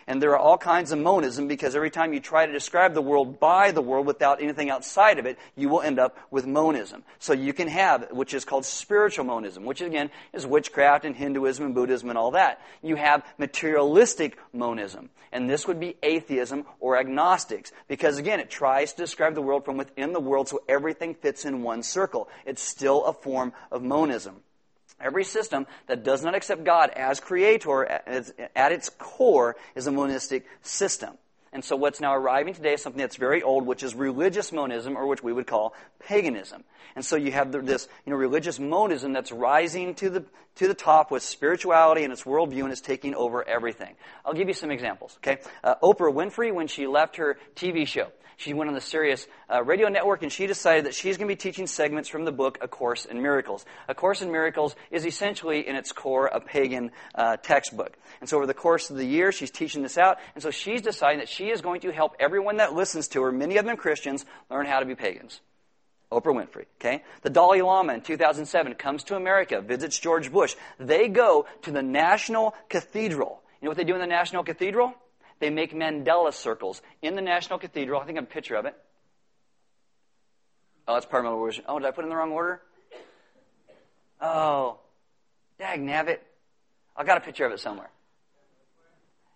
And 0.09 0.19
there 0.19 0.31
are 0.31 0.39
all 0.39 0.57
kinds 0.57 0.91
of 0.91 0.97
monism 0.97 1.47
because 1.47 1.75
every 1.75 1.91
time 1.91 2.13
you 2.13 2.19
try 2.19 2.47
to 2.47 2.51
describe 2.51 2.95
the 2.95 3.01
world 3.01 3.39
by 3.39 3.69
the 3.69 3.83
world 3.83 4.07
without 4.07 4.41
anything 4.41 4.71
outside 4.71 5.19
of 5.19 5.27
it, 5.27 5.37
you 5.55 5.69
will 5.69 5.81
end 5.81 5.99
up 5.99 6.17
with 6.31 6.47
monism. 6.47 7.03
So 7.19 7.31
you 7.31 7.53
can 7.53 7.67
have, 7.67 8.07
which 8.09 8.33
is 8.33 8.43
called 8.43 8.65
spiritual 8.65 9.25
monism, 9.25 9.65
which 9.65 9.81
again 9.81 10.09
is 10.33 10.47
witchcraft 10.47 11.05
and 11.05 11.15
Hinduism 11.15 11.63
and 11.63 11.75
Buddhism 11.75 12.09
and 12.09 12.17
all 12.17 12.31
that. 12.31 12.59
You 12.81 12.95
have 12.95 13.23
materialistic 13.37 14.39
monism. 14.51 15.11
And 15.31 15.47
this 15.47 15.67
would 15.67 15.79
be 15.79 15.95
atheism 16.01 16.65
or 16.79 16.97
agnostics 16.97 17.71
because 17.87 18.17
again, 18.17 18.39
it 18.39 18.49
tries 18.49 18.93
to 18.93 19.03
describe 19.03 19.35
the 19.35 19.43
world 19.43 19.63
from 19.63 19.77
within 19.77 20.11
the 20.11 20.19
world 20.19 20.49
so 20.49 20.63
everything 20.67 21.13
fits 21.13 21.45
in 21.45 21.61
one 21.61 21.83
circle. 21.83 22.29
It's 22.47 22.63
still 22.63 23.05
a 23.05 23.13
form 23.13 23.53
of 23.71 23.83
monism. 23.83 24.37
Every 25.01 25.23
system 25.23 25.65
that 25.87 26.03
does 26.03 26.23
not 26.23 26.35
accept 26.35 26.63
God 26.63 26.89
as 26.91 27.19
creator 27.19 27.85
at 27.85 28.71
its 28.71 28.89
core 28.97 29.55
is 29.75 29.87
a 29.87 29.91
monistic 29.91 30.45
system. 30.61 31.17
And 31.51 31.65
so 31.65 31.75
what's 31.75 31.99
now 31.99 32.15
arriving 32.15 32.53
today 32.53 32.73
is 32.73 32.83
something 32.83 33.01
that's 33.01 33.15
very 33.15 33.41
old, 33.41 33.65
which 33.65 33.81
is 33.81 33.95
religious 33.95 34.51
monism, 34.51 34.95
or 34.95 35.07
which 35.07 35.23
we 35.23 35.33
would 35.33 35.47
call 35.47 35.73
paganism. 35.99 36.63
And 36.95 37.03
so 37.03 37.15
you 37.15 37.31
have 37.31 37.51
this, 37.51 37.87
you 38.05 38.11
know, 38.11 38.17
religious 38.17 38.59
monism 38.59 39.13
that's 39.13 39.31
rising 39.31 39.95
to 39.95 40.09
the, 40.09 40.25
to 40.55 40.67
the 40.67 40.75
top 40.75 41.09
with 41.09 41.23
spirituality 41.23 42.03
and 42.03 42.13
its 42.13 42.23
worldview 42.23 42.63
and 42.63 42.71
it's 42.71 42.81
taking 42.81 43.15
over 43.15 43.47
everything. 43.47 43.95
I'll 44.25 44.33
give 44.33 44.47
you 44.47 44.53
some 44.53 44.69
examples, 44.69 45.17
okay? 45.17 45.41
Uh, 45.63 45.75
Oprah 45.81 46.13
Winfrey, 46.13 46.53
when 46.53 46.67
she 46.67 46.85
left 46.85 47.15
her 47.15 47.39
TV 47.55 47.87
show, 47.87 48.11
she 48.39 48.53
went 48.53 48.69
on 48.69 48.73
the 48.73 48.79
Sirius 48.79 49.27
uh, 49.53 49.61
radio 49.61 49.89
network 49.89 50.23
and 50.23 50.31
she 50.31 50.47
decided 50.47 50.85
that 50.85 50.95
she's 50.95 51.17
going 51.17 51.27
to 51.27 51.35
be 51.35 51.37
teaching 51.37 51.67
segments 51.67 52.07
from 52.07 52.23
the 52.23 52.31
book 52.31 52.57
A 52.61 52.69
Course 52.69 53.03
in 53.03 53.21
Miracles. 53.21 53.65
A 53.89 53.93
Course 53.93 54.21
in 54.21 54.31
Miracles 54.31 54.77
is 54.91 55.05
essentially, 55.05 55.67
in 55.67 55.75
its 55.75 55.91
core, 55.91 56.27
a 56.27 56.39
pagan 56.39 56.91
uh, 57.13 57.35
textbook. 57.35 57.97
And 58.21 58.29
so 58.29 58.37
over 58.37 58.47
the 58.47 58.53
course 58.53 58.89
of 58.89 58.95
the 58.95 59.03
year, 59.03 59.33
she's 59.33 59.51
teaching 59.51 59.83
this 59.83 59.97
out. 59.97 60.19
And 60.35 60.41
so 60.41 60.51
she's 60.51 60.81
deciding 60.81 61.19
that 61.19 61.27
she 61.27 61.49
is 61.49 61.59
going 61.59 61.81
to 61.81 61.91
help 61.91 62.15
everyone 62.17 62.57
that 62.57 62.73
listens 62.73 63.09
to 63.09 63.23
her, 63.23 63.31
many 63.33 63.57
of 63.57 63.65
them 63.65 63.75
Christians, 63.75 64.25
learn 64.49 64.65
how 64.65 64.79
to 64.79 64.85
be 64.85 64.95
pagans. 64.95 65.41
Oprah 66.09 66.33
Winfrey, 66.33 66.65
okay? 66.79 67.03
The 67.23 67.29
Dalai 67.29 67.61
Lama 67.61 67.93
in 67.93 68.01
2007 68.01 68.75
comes 68.75 69.03
to 69.03 69.17
America, 69.17 69.59
visits 69.59 69.99
George 69.99 70.31
Bush. 70.31 70.55
They 70.79 71.09
go 71.09 71.45
to 71.63 71.71
the 71.71 71.83
National 71.83 72.55
Cathedral. 72.69 73.41
You 73.61 73.65
know 73.65 73.71
what 73.71 73.77
they 73.77 73.83
do 73.83 73.95
in 73.95 73.99
the 73.99 74.07
National 74.07 74.45
Cathedral? 74.45 74.93
They 75.39 75.49
make 75.49 75.73
mandala 75.73 76.33
circles 76.33 76.81
in 77.01 77.15
the 77.15 77.21
National 77.21 77.59
Cathedral. 77.59 78.01
I 78.01 78.05
think 78.05 78.17
I 78.17 78.21
have 78.21 78.29
a 78.29 78.33
picture 78.33 78.55
of 78.55 78.65
it. 78.65 78.75
Oh, 80.87 80.93
that's 80.93 81.05
part 81.05 81.25
of 81.25 81.31
my 81.31 81.37
worship. 81.37 81.65
Oh, 81.67 81.79
did 81.79 81.87
I 81.87 81.91
put 81.91 82.01
it 82.01 82.07
in 82.07 82.09
the 82.09 82.15
wrong 82.15 82.31
order? 82.31 82.61
Oh, 84.19 84.79
dag 85.57 85.79
nabbit. 85.79 86.19
I 86.95 87.03
got 87.03 87.17
a 87.17 87.21
picture 87.21 87.45
of 87.45 87.53
it 87.53 87.59
somewhere. 87.59 87.89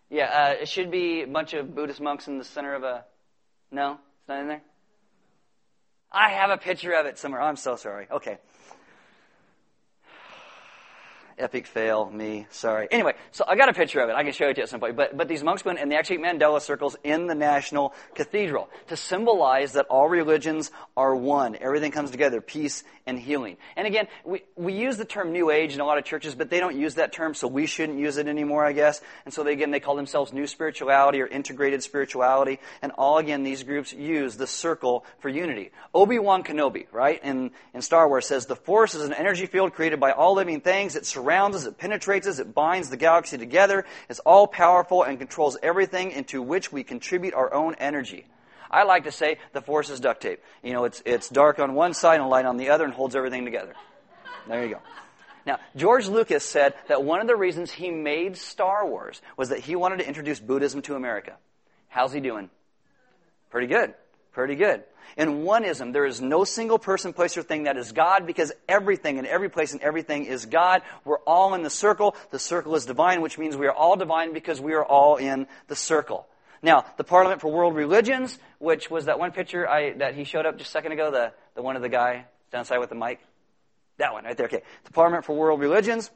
Yeah, 0.10 0.26
uh, 0.26 0.62
it 0.62 0.68
should 0.68 0.92
be 0.92 1.22
a 1.22 1.28
bunch 1.28 1.54
of 1.54 1.74
Buddhist 1.74 2.02
monks 2.02 2.28
in 2.28 2.38
the 2.38 2.44
center 2.44 2.76
of 2.76 2.84
a. 2.84 3.06
No, 3.72 3.94
it's 3.94 4.28
not 4.28 4.42
in 4.42 4.48
there. 4.48 4.62
I 6.12 6.30
have 6.30 6.50
a 6.50 6.58
picture 6.58 6.94
of 6.94 7.06
it 7.06 7.18
somewhere. 7.18 7.42
I'm 7.42 7.56
so 7.56 7.76
sorry. 7.76 8.08
Okay 8.12 8.38
epic 11.38 11.68
fail, 11.68 12.10
me, 12.10 12.48
sorry. 12.52 12.88
Anyway, 12.92 13.14
so 13.32 13.44
I 13.48 13.56
got 13.56 13.70
a 13.70 13.74
picture 13.74 14.00
of 14.02 14.10
it. 14.10 14.16
I 14.16 14.24
can 14.24 14.34
show 14.34 14.48
it 14.48 14.56
to 14.56 14.60
you 14.60 14.64
at 14.64 14.70
some 14.70 14.80
point. 14.80 14.96
But, 14.96 15.18
but 15.18 15.28
these 15.28 15.44
monks 15.44 15.66
went 15.66 15.80
and 15.80 15.92
they 15.92 15.96
actually 15.96 16.20
mandala 16.20 16.62
circles 16.62 16.96
in 17.04 17.28
the 17.28 17.36
National 17.36 17.94
Cathedral 18.16 18.70
to 18.88 18.98
symbolize 18.98 19.74
that 19.74 19.88
all 19.88 20.08
religions 20.08 20.72
are 20.96 21.16
one. 21.16 21.56
Everything 21.60 21.92
comes 21.92 22.12
together, 22.12 22.42
peace 22.42 22.84
and 23.06 23.20
healing. 23.20 23.58
And 23.76 23.86
again, 23.86 24.08
we, 24.24 24.44
we 24.56 24.74
use 24.74 24.98
the 24.98 25.06
term 25.06 25.34
New 25.34 25.50
Age 25.50 25.74
in 25.74 25.82
a 25.82 25.86
lot 25.86 25.98
of 25.98 26.06
churches, 26.06 26.36
but 26.36 26.50
they 26.50 26.60
don't 26.60 26.78
use 26.78 26.96
that 26.96 27.12
term, 27.12 27.34
so 27.34 27.48
we 27.48 27.66
shouldn't 27.66 28.00
use 28.00 28.18
it 28.18 28.28
anymore, 28.28 28.66
I 28.66 28.72
guess. 28.72 29.02
And 29.26 29.34
so 29.34 29.44
they, 29.44 29.54
again, 29.54 29.72
they 29.72 29.80
call 29.80 29.96
themselves 29.96 30.32
New 30.32 30.48
Spirituality 30.48 31.22
or 31.22 31.28
Integrated 31.28 31.84
Spirituality. 31.84 32.60
And 32.82 32.92
all, 32.98 33.18
again, 33.18 33.44
these 33.44 33.64
groups 33.64 33.92
use 33.92 34.38
the 34.38 34.48
circle 34.48 35.06
for 35.20 35.30
unity. 35.30 35.72
Obi-Wan 35.94 36.44
Kenobi, 36.44 36.88
right, 36.92 37.22
in, 37.24 37.52
in 37.74 37.82
Star 37.82 38.08
Wars 38.08 38.26
says, 38.26 38.46
the 38.46 38.56
Force 38.56 38.96
is 38.96 39.04
an 39.04 39.14
energy 39.14 39.48
field 39.48 39.74
created 39.74 40.00
by 40.00 40.12
all 40.12 40.36
living 40.36 40.62
things. 40.62 40.96
It 40.96 41.06
surrounds 41.06 41.23
us, 41.32 41.66
it 41.66 41.78
penetrates 41.78 42.28
us, 42.28 42.40
it 42.40 42.54
binds 42.54 42.90
the 42.90 42.98
galaxy 42.98 43.38
together. 43.38 43.86
It's 44.10 44.20
all 44.20 44.48
powerful 44.48 45.04
and 45.04 45.18
controls 45.18 45.58
everything 45.62 46.12
into 46.12 46.42
which 46.42 46.72
we 46.72 46.84
contribute 46.84 47.34
our 47.34 47.54
own 47.54 47.76
energy. 47.76 48.26
I 48.70 48.84
like 48.84 49.04
to 49.04 49.12
say 49.12 49.38
the 49.52 49.62
force 49.62 49.90
is 49.90 50.00
duct 50.00 50.22
tape. 50.22 50.42
You 50.64 50.74
know, 50.74 50.86
it's, 50.86 51.04
it's 51.06 51.30
dark 51.30 51.60
on 51.60 51.76
one 51.76 51.94
side 51.94 52.20
and 52.20 52.30
light 52.30 52.46
on 52.46 52.58
the 52.58 52.70
other 52.70 52.86
and 52.86 52.94
holds 52.94 53.16
everything 53.16 53.46
together. 53.46 53.74
There 54.48 54.64
you 54.64 54.76
go. 54.76 54.82
Now, 55.46 55.60
George 55.76 56.08
Lucas 56.08 56.44
said 56.44 56.74
that 56.88 57.04
one 57.04 57.20
of 57.20 57.28
the 57.28 57.36
reasons 57.36 57.72
he 57.72 57.92
made 57.92 58.38
Star 58.38 58.88
Wars 58.88 59.22
was 59.38 59.50
that 59.50 59.60
he 59.60 59.76
wanted 59.76 60.00
to 60.00 60.08
introduce 60.08 60.40
Buddhism 60.40 60.82
to 60.84 60.96
America. 60.96 61.36
How's 61.90 62.14
he 62.14 62.20
doing? 62.20 62.50
Pretty 63.50 63.68
good. 63.68 63.94
Pretty 64.34 64.56
good. 64.56 64.84
In 65.16 65.44
oneism, 65.44 65.94
there 65.94 66.06
is 66.06 66.20
no 66.20 66.44
single 66.44 66.80
person, 66.80 67.14
place, 67.14 67.38
or 67.38 67.44
thing 67.44 67.64
that 67.64 67.78
is 67.78 67.92
God 67.92 68.26
because 68.26 68.52
everything 68.68 69.20
and 69.20 69.28
every 69.28 69.50
place 69.50 69.74
and 69.74 69.82
everything 69.82 70.26
is 70.26 70.48
God. 70.48 70.82
We're 71.06 71.20
all 71.20 71.54
in 71.54 71.62
the 71.62 71.70
circle. 71.70 72.16
The 72.32 72.40
circle 72.40 72.76
is 72.76 72.86
divine, 72.86 73.22
which 73.22 73.38
means 73.38 73.56
we 73.56 73.68
are 73.68 73.74
all 73.74 73.96
divine 73.96 74.34
because 74.34 74.60
we 74.60 74.74
are 74.74 74.84
all 74.84 75.18
in 75.18 75.46
the 75.68 75.76
circle. 75.76 76.28
Now, 76.64 76.86
the 76.98 77.04
Parliament 77.04 77.42
for 77.42 77.52
World 77.52 77.76
Religions, 77.76 78.40
which 78.58 78.90
was 78.90 79.06
that 79.06 79.20
one 79.20 79.32
picture 79.32 79.70
I, 79.70 79.94
that 79.98 80.16
he 80.16 80.24
showed 80.24 80.46
up 80.48 80.58
just 80.58 80.70
a 80.70 80.72
second 80.72 80.94
ago, 80.94 81.12
the, 81.12 81.34
the 81.56 81.62
one 81.62 81.76
of 81.76 81.82
the 81.84 81.90
guy 81.90 82.26
downside 82.52 82.80
with 82.80 82.90
the 82.90 82.96
mic. 82.96 83.20
That 83.98 84.14
one 84.14 84.24
right 84.24 84.36
there. 84.36 84.48
Okay. 84.48 84.64
The 84.86 84.92
Parliament 84.92 85.26
for 85.26 85.36
World 85.36 85.60
Religions. 85.60 86.10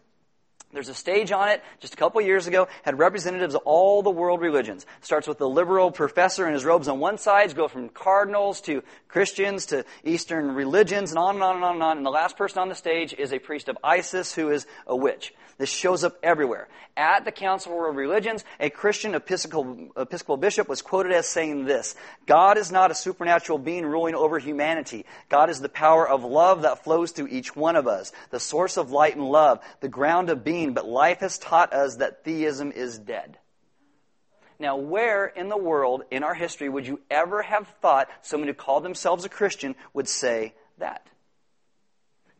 There's 0.73 0.89
a 0.89 0.93
stage 0.93 1.31
on 1.31 1.47
it 1.47 1.63
just 1.79 1.93
a 1.93 1.97
couple 1.97 2.19
years 2.21 2.45
ago, 2.45 2.67
had 2.83 2.99
representatives 2.99 3.55
of 3.55 3.61
all 3.63 4.03
the 4.03 4.09
world 4.09 4.41
religions. 4.41 4.85
Starts 5.01 5.27
with 5.27 5.37
the 5.37 5.47
liberal 5.47 5.91
professor 5.91 6.45
in 6.45 6.53
his 6.53 6.65
robes 6.65 6.89
on 6.89 6.99
one 6.99 7.17
side, 7.17 7.55
go 7.55 7.69
from 7.69 7.87
cardinals 7.87 8.59
to 8.61 8.83
Christians 9.07 9.67
to 9.67 9.85
Eastern 10.03 10.53
religions, 10.53 11.11
and 11.11 11.19
on 11.19 11.35
and 11.35 11.43
on 11.43 11.55
and 11.55 11.63
on 11.63 11.73
and 11.75 11.83
on. 11.83 11.97
And 11.97 12.05
the 12.05 12.11
last 12.11 12.37
person 12.37 12.59
on 12.59 12.67
the 12.67 12.75
stage 12.75 13.15
is 13.17 13.31
a 13.31 13.39
priest 13.39 13.69
of 13.69 13.77
Isis 13.81 14.35
who 14.35 14.51
is 14.51 14.67
a 14.85 14.95
witch. 14.95 15.33
This 15.57 15.69
shows 15.69 16.03
up 16.03 16.17
everywhere. 16.21 16.67
At 16.95 17.25
the 17.25 17.31
Council 17.31 17.71
of 17.71 17.77
World 17.77 17.95
Religions, 17.95 18.43
a 18.59 18.69
Christian 18.69 19.15
Episcopal, 19.15 19.89
Episcopal 19.97 20.37
bishop 20.37 20.67
was 20.67 20.81
quoted 20.81 21.11
as 21.11 21.27
saying 21.27 21.65
this 21.65 21.95
God 22.25 22.57
is 22.57 22.71
not 22.71 22.91
a 22.91 22.95
supernatural 22.95 23.57
being 23.57 23.85
ruling 23.85 24.15
over 24.15 24.37
humanity. 24.39 25.05
God 25.29 25.49
is 25.49 25.59
the 25.59 25.69
power 25.69 26.07
of 26.07 26.23
love 26.23 26.63
that 26.63 26.83
flows 26.83 27.11
through 27.11 27.27
each 27.27 27.55
one 27.55 27.75
of 27.75 27.87
us, 27.87 28.11
the 28.29 28.39
source 28.39 28.77
of 28.77 28.91
light 28.91 29.15
and 29.15 29.25
love, 29.25 29.59
the 29.79 29.89
ground 29.89 30.29
of 30.29 30.43
being. 30.47 30.73
But 30.73 30.87
life 30.87 31.19
has 31.19 31.37
taught 31.37 31.73
us 31.73 31.97
that 31.97 32.23
theism 32.23 32.71
is 32.71 32.97
dead. 32.97 33.37
Now, 34.59 34.77
where 34.77 35.27
in 35.27 35.49
the 35.49 35.57
world, 35.57 36.03
in 36.09 36.23
our 36.23 36.33
history, 36.33 36.69
would 36.69 36.87
you 36.87 37.01
ever 37.11 37.41
have 37.41 37.67
thought 37.81 38.09
someone 38.21 38.47
who 38.47 38.53
called 38.53 38.83
themselves 38.83 39.25
a 39.25 39.29
Christian 39.29 39.75
would 39.93 40.07
say 40.07 40.53
that? 40.77 41.05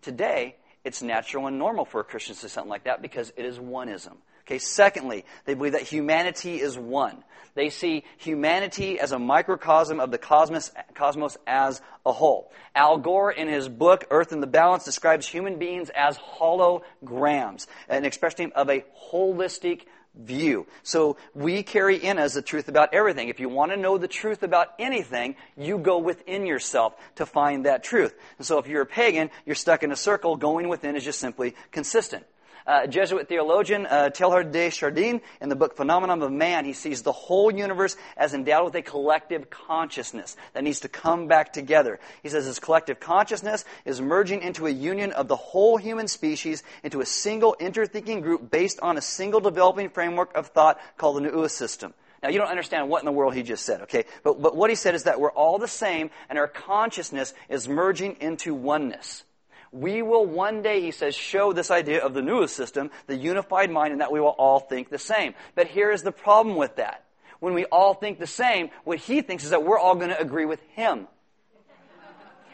Today, 0.02 0.56
it's 0.84 1.02
natural 1.02 1.48
and 1.48 1.60
normal 1.60 1.84
for 1.84 2.00
a 2.00 2.04
Christian 2.04 2.34
to 2.34 2.42
say 2.42 2.48
something 2.48 2.70
like 2.70 2.86
that 2.86 3.02
because 3.02 3.32
it 3.36 3.46
is 3.46 3.60
oneism. 3.60 4.16
Okay, 4.48 4.60
secondly, 4.60 5.26
they 5.44 5.56
believe 5.56 5.74
that 5.74 5.82
humanity 5.82 6.62
is 6.62 6.78
one. 6.78 7.22
They 7.54 7.70
see 7.70 8.06
humanity 8.18 8.98
as 8.98 9.12
a 9.12 9.20
microcosm 9.20 10.00
of 10.00 10.10
the 10.10 10.18
cosmos, 10.18 10.72
cosmos 10.94 11.38
as 11.46 11.82
a 12.06 12.14
whole. 12.14 12.52
Al 12.74 12.98
Gore, 12.98 13.32
in 13.32 13.50
his 13.50 13.68
book, 13.68 14.06
Earth 14.10 14.32
in 14.32 14.40
the 14.40 14.48
Balance, 14.48 14.86
describes 14.86 15.28
human 15.28 15.58
beings 15.58 15.90
as 15.94 16.18
holograms, 16.18 17.68
an 17.90 18.06
expression 18.06 18.54
of 18.56 18.70
a 18.70 18.86
holistic 19.12 19.82
view. 20.16 20.66
So 20.84 21.18
we 21.34 21.62
carry 21.62 21.98
in 21.98 22.20
us 22.20 22.36
the 22.36 22.42
truth 22.42 22.70
about 22.70 22.94
everything. 22.94 23.28
If 23.28 23.42
you 23.42 23.50
want 23.50 23.72
to 23.72 23.78
know 23.78 23.98
the 23.98 24.08
truth 24.08 24.44
about 24.44 24.68
anything, 24.80 25.36
you 25.58 25.78
go 25.78 25.98
within 25.98 26.46
yourself 26.46 26.96
to 27.16 27.26
find 27.26 27.66
that 27.66 27.84
truth. 27.84 28.16
And 28.38 28.48
so 28.48 28.60
if 28.60 28.68
you're 28.68 28.84
a 28.84 28.86
pagan, 28.86 29.30
you're 29.46 29.56
stuck 29.56 29.84
in 29.84 29.92
a 29.92 29.98
circle. 29.98 30.38
Going 30.38 30.70
within 30.70 30.96
is 30.96 31.04
just 31.04 31.20
simply 31.20 31.54
consistent 31.72 32.26
uh, 32.68 32.86
Jesuit 32.86 33.28
theologian 33.28 33.86
uh, 33.86 34.10
Teilhard 34.14 34.52
de 34.52 34.70
Chardin, 34.70 35.22
in 35.42 35.50
the 35.50 35.56
book 35.56 35.78
Phenomenon 35.78 36.22
of 36.22 36.32
Man, 36.32 36.66
he 36.66 36.74
sees 36.74 37.02
the 37.02 37.12
whole 37.12 37.50
universe 37.50 37.96
as 38.18 38.34
endowed 38.34 38.66
with 38.66 38.76
a 38.76 38.82
collective 38.82 39.50
consciousness 39.50 40.36
that 40.54 40.64
needs 40.64 40.82
to 40.82 40.90
come 40.90 41.28
back 41.28 41.54
together. 41.54 42.00
He 42.22 42.30
says 42.30 42.46
this 42.46 42.60
collective 42.60 43.00
consciousness 43.00 43.64
is 43.86 44.02
merging 44.02 44.42
into 44.42 44.68
a 44.68 44.72
union 44.72 45.14
of 45.14 45.28
the 45.28 45.38
whole 45.38 45.78
human 45.78 46.08
species 46.08 46.64
into 46.84 47.00
a 47.00 47.06
single 47.06 47.56
interthinking 47.60 48.22
group 48.22 48.52
based 48.52 48.80
on 48.82 48.98
a 48.98 49.02
single 49.02 49.40
developing 49.40 49.90
framework 49.90 50.36
of 50.36 50.48
thought 50.48 50.80
called 50.98 51.18
the 51.18 51.22
Nous 51.22 51.54
system. 51.54 51.94
Now, 52.22 52.30
you 52.30 52.40
don't 52.40 52.50
understand 52.50 52.90
what 52.90 53.02
in 53.02 53.06
the 53.06 53.12
world 53.12 53.36
he 53.36 53.44
just 53.44 53.64
said, 53.64 53.84
okay? 53.84 54.06
But, 54.24 54.42
but 54.42 54.56
what 54.56 54.70
he 54.70 54.76
said 54.76 54.96
is 54.96 55.04
that 55.04 55.20
we're 55.20 55.32
all 55.32 55.60
the 55.60 55.68
same 55.68 56.10
and 56.30 56.40
our 56.40 56.48
consciousness 56.48 57.34
is 57.48 57.70
merging 57.70 58.18
into 58.20 58.54
oneness. 58.54 59.24
We 59.72 60.02
will 60.02 60.26
one 60.26 60.62
day, 60.62 60.82
he 60.82 60.92
says, 60.92 61.16
show 61.16 61.54
this 61.54 61.72
idea 61.72 62.04
of 62.04 62.14
the 62.14 62.22
newest 62.22 62.56
system, 62.56 62.92
the 63.08 63.16
unified 63.16 63.70
mind, 63.70 63.92
and 63.92 64.02
that 64.02 64.12
we 64.12 64.20
will 64.20 64.28
all 64.30 64.60
think 64.60 64.90
the 64.90 65.00
same. 65.00 65.34
But 65.56 65.68
here 65.68 65.92
is 65.92 66.04
the 66.04 66.12
problem 66.12 66.56
with 66.56 66.78
that. 66.78 67.04
When 67.40 67.54
we 67.54 67.66
all 67.66 67.94
think 67.94 68.20
the 68.20 68.28
same, 68.28 68.70
what 68.84 68.98
he 68.98 69.22
thinks 69.22 69.44
is 69.44 69.52
that 69.52 69.64
we're 69.64 69.78
all 69.80 69.96
going 69.96 70.10
to 70.10 70.20
agree 70.20 70.46
with 70.46 70.62
him. 70.74 71.08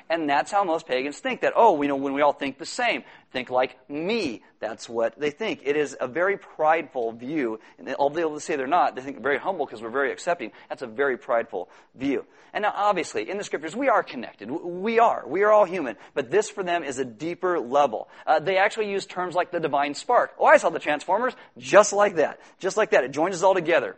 And 0.10 0.30
that's 0.30 0.52
how 0.52 0.64
most 0.64 0.88
pagans 0.88 1.20
think 1.20 1.42
that, 1.42 1.54
oh, 1.56 1.74
we 1.74 1.88
know 1.88 1.96
when 1.96 2.14
we 2.14 2.22
all 2.22 2.34
think 2.34 2.58
the 2.58 2.66
same, 2.66 3.04
think 3.32 3.50
like 3.50 3.78
me. 3.90 4.44
That's 4.60 4.88
what 4.88 5.20
they 5.20 5.32
think. 5.32 5.62
It 5.64 5.76
is 5.76 5.98
a 6.00 6.08
very 6.08 6.38
prideful 6.38 7.12
view. 7.14 7.60
And 7.80 7.94
although 7.96 8.34
they 8.34 8.40
say 8.40 8.56
they're 8.56 8.68
not, 8.68 8.96
they 8.96 9.02
think 9.02 9.22
very 9.22 9.38
humble 9.38 9.66
because 9.66 9.82
we're 9.82 9.90
very 9.90 10.12
accepting. 10.12 10.52
That's 10.70 10.82
a 10.82 10.88
very 10.88 11.18
prideful 11.18 11.70
view. 11.96 12.26
And 12.54 12.62
now, 12.62 12.74
obviously, 12.76 13.30
in 13.30 13.38
the 13.38 13.44
scriptures, 13.44 13.76
we 13.76 13.90
are 13.90 14.04
connected. 14.04 14.50
We 14.52 15.00
are. 15.00 15.24
We 15.28 15.42
are 15.44 15.52
all 15.52 15.66
human. 15.66 15.98
But 16.14 16.30
this 16.30 16.52
for 16.52 16.64
them 16.64 16.84
is 16.84 17.00
a 17.00 17.06
deeper 17.06 17.60
level. 17.60 18.10
Uh, 18.28 18.40
they 18.40 18.58
actually 18.58 18.92
use 18.92 19.08
terms 19.08 19.34
like 19.34 19.52
the 19.52 19.60
divine 19.60 19.96
spark. 19.96 20.34
Oh, 20.38 20.46
I 20.46 20.58
saw 20.58 20.70
the 20.70 20.80
Transformers 20.80 21.34
just 21.58 21.94
like 21.94 22.16
that. 22.18 22.40
Just 22.60 22.78
like 22.78 22.92
that. 22.92 23.04
It 23.04 23.12
joins 23.12 23.36
us 23.36 23.44
all 23.44 23.56
together. 23.56 23.96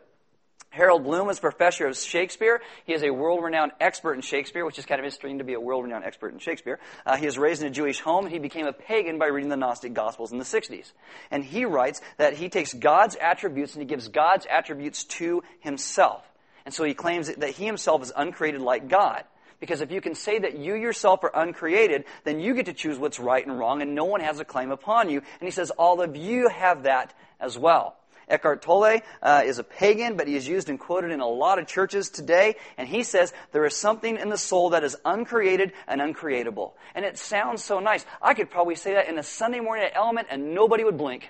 Harold 0.75 1.05
Bloom 1.05 1.29
is 1.29 1.39
professor 1.39 1.87
of 1.87 1.95
Shakespeare. 1.95 2.61
He 2.83 2.93
is 2.93 3.01
a 3.01 3.09
world-renowned 3.09 3.71
expert 3.79 4.15
in 4.15 4.21
Shakespeare, 4.21 4.65
which 4.65 4.77
is 4.77 4.85
kind 4.85 4.99
of 4.99 5.05
interesting 5.05 5.37
to 5.37 5.45
be 5.45 5.53
a 5.53 5.59
world-renowned 5.59 6.03
expert 6.03 6.33
in 6.33 6.39
Shakespeare. 6.39 6.79
Uh, 7.05 7.15
he 7.15 7.25
was 7.25 7.37
raised 7.37 7.61
in 7.61 7.69
a 7.69 7.71
Jewish 7.71 8.01
home, 8.01 8.25
and 8.25 8.33
he 8.33 8.39
became 8.39 8.67
a 8.67 8.73
pagan 8.73 9.17
by 9.17 9.27
reading 9.27 9.49
the 9.49 9.55
Gnostic 9.55 9.93
Gospels 9.93 10.33
in 10.33 10.37
the 10.37 10.43
60s. 10.43 10.91
And 11.31 11.45
he 11.45 11.63
writes 11.63 12.01
that 12.17 12.33
he 12.33 12.49
takes 12.49 12.73
God's 12.73 13.15
attributes 13.15 13.73
and 13.73 13.83
he 13.83 13.87
gives 13.87 14.09
God's 14.09 14.45
attributes 14.51 15.05
to 15.05 15.43
himself. 15.61 16.29
And 16.65 16.73
so 16.73 16.83
he 16.83 16.93
claims 16.93 17.33
that 17.33 17.51
he 17.51 17.65
himself 17.65 18.03
is 18.03 18.11
uncreated 18.13 18.59
like 18.59 18.89
God. 18.89 19.23
Because 19.61 19.79
if 19.79 19.93
you 19.93 20.01
can 20.01 20.13
say 20.13 20.39
that 20.39 20.57
you 20.57 20.75
yourself 20.75 21.23
are 21.23 21.31
uncreated, 21.33 22.03
then 22.25 22.41
you 22.41 22.53
get 22.53 22.65
to 22.65 22.73
choose 22.73 22.99
what's 22.99 23.17
right 23.17 23.47
and 23.47 23.57
wrong, 23.57 23.81
and 23.81 23.95
no 23.95 24.03
one 24.03 24.19
has 24.19 24.41
a 24.41 24.45
claim 24.45 24.71
upon 24.71 25.09
you. 25.09 25.19
And 25.19 25.47
he 25.47 25.51
says 25.51 25.69
all 25.71 26.01
of 26.01 26.17
you 26.17 26.49
have 26.49 26.83
that 26.83 27.13
as 27.39 27.57
well. 27.57 27.95
Eckhart 28.27 28.61
Tolle 28.61 29.01
uh, 29.21 29.43
is 29.45 29.59
a 29.59 29.63
pagan, 29.63 30.17
but 30.17 30.27
he 30.27 30.35
is 30.35 30.47
used 30.47 30.69
and 30.69 30.79
quoted 30.79 31.11
in 31.11 31.19
a 31.19 31.27
lot 31.27 31.59
of 31.59 31.67
churches 31.67 32.09
today. 32.09 32.55
And 32.77 32.87
he 32.87 33.03
says 33.03 33.33
there 33.51 33.65
is 33.65 33.75
something 33.75 34.17
in 34.17 34.29
the 34.29 34.37
soul 34.37 34.71
that 34.71 34.83
is 34.83 34.97
uncreated 35.05 35.73
and 35.87 36.01
uncreatable. 36.01 36.73
And 36.93 37.05
it 37.05 37.17
sounds 37.17 37.63
so 37.63 37.79
nice. 37.79 38.05
I 38.21 38.33
could 38.33 38.49
probably 38.49 38.75
say 38.75 38.93
that 38.93 39.07
in 39.07 39.17
a 39.17 39.23
Sunday 39.23 39.59
morning 39.59 39.85
at 39.85 39.95
Element 39.95 40.27
and 40.29 40.53
nobody 40.53 40.83
would 40.83 40.97
blink. 40.97 41.29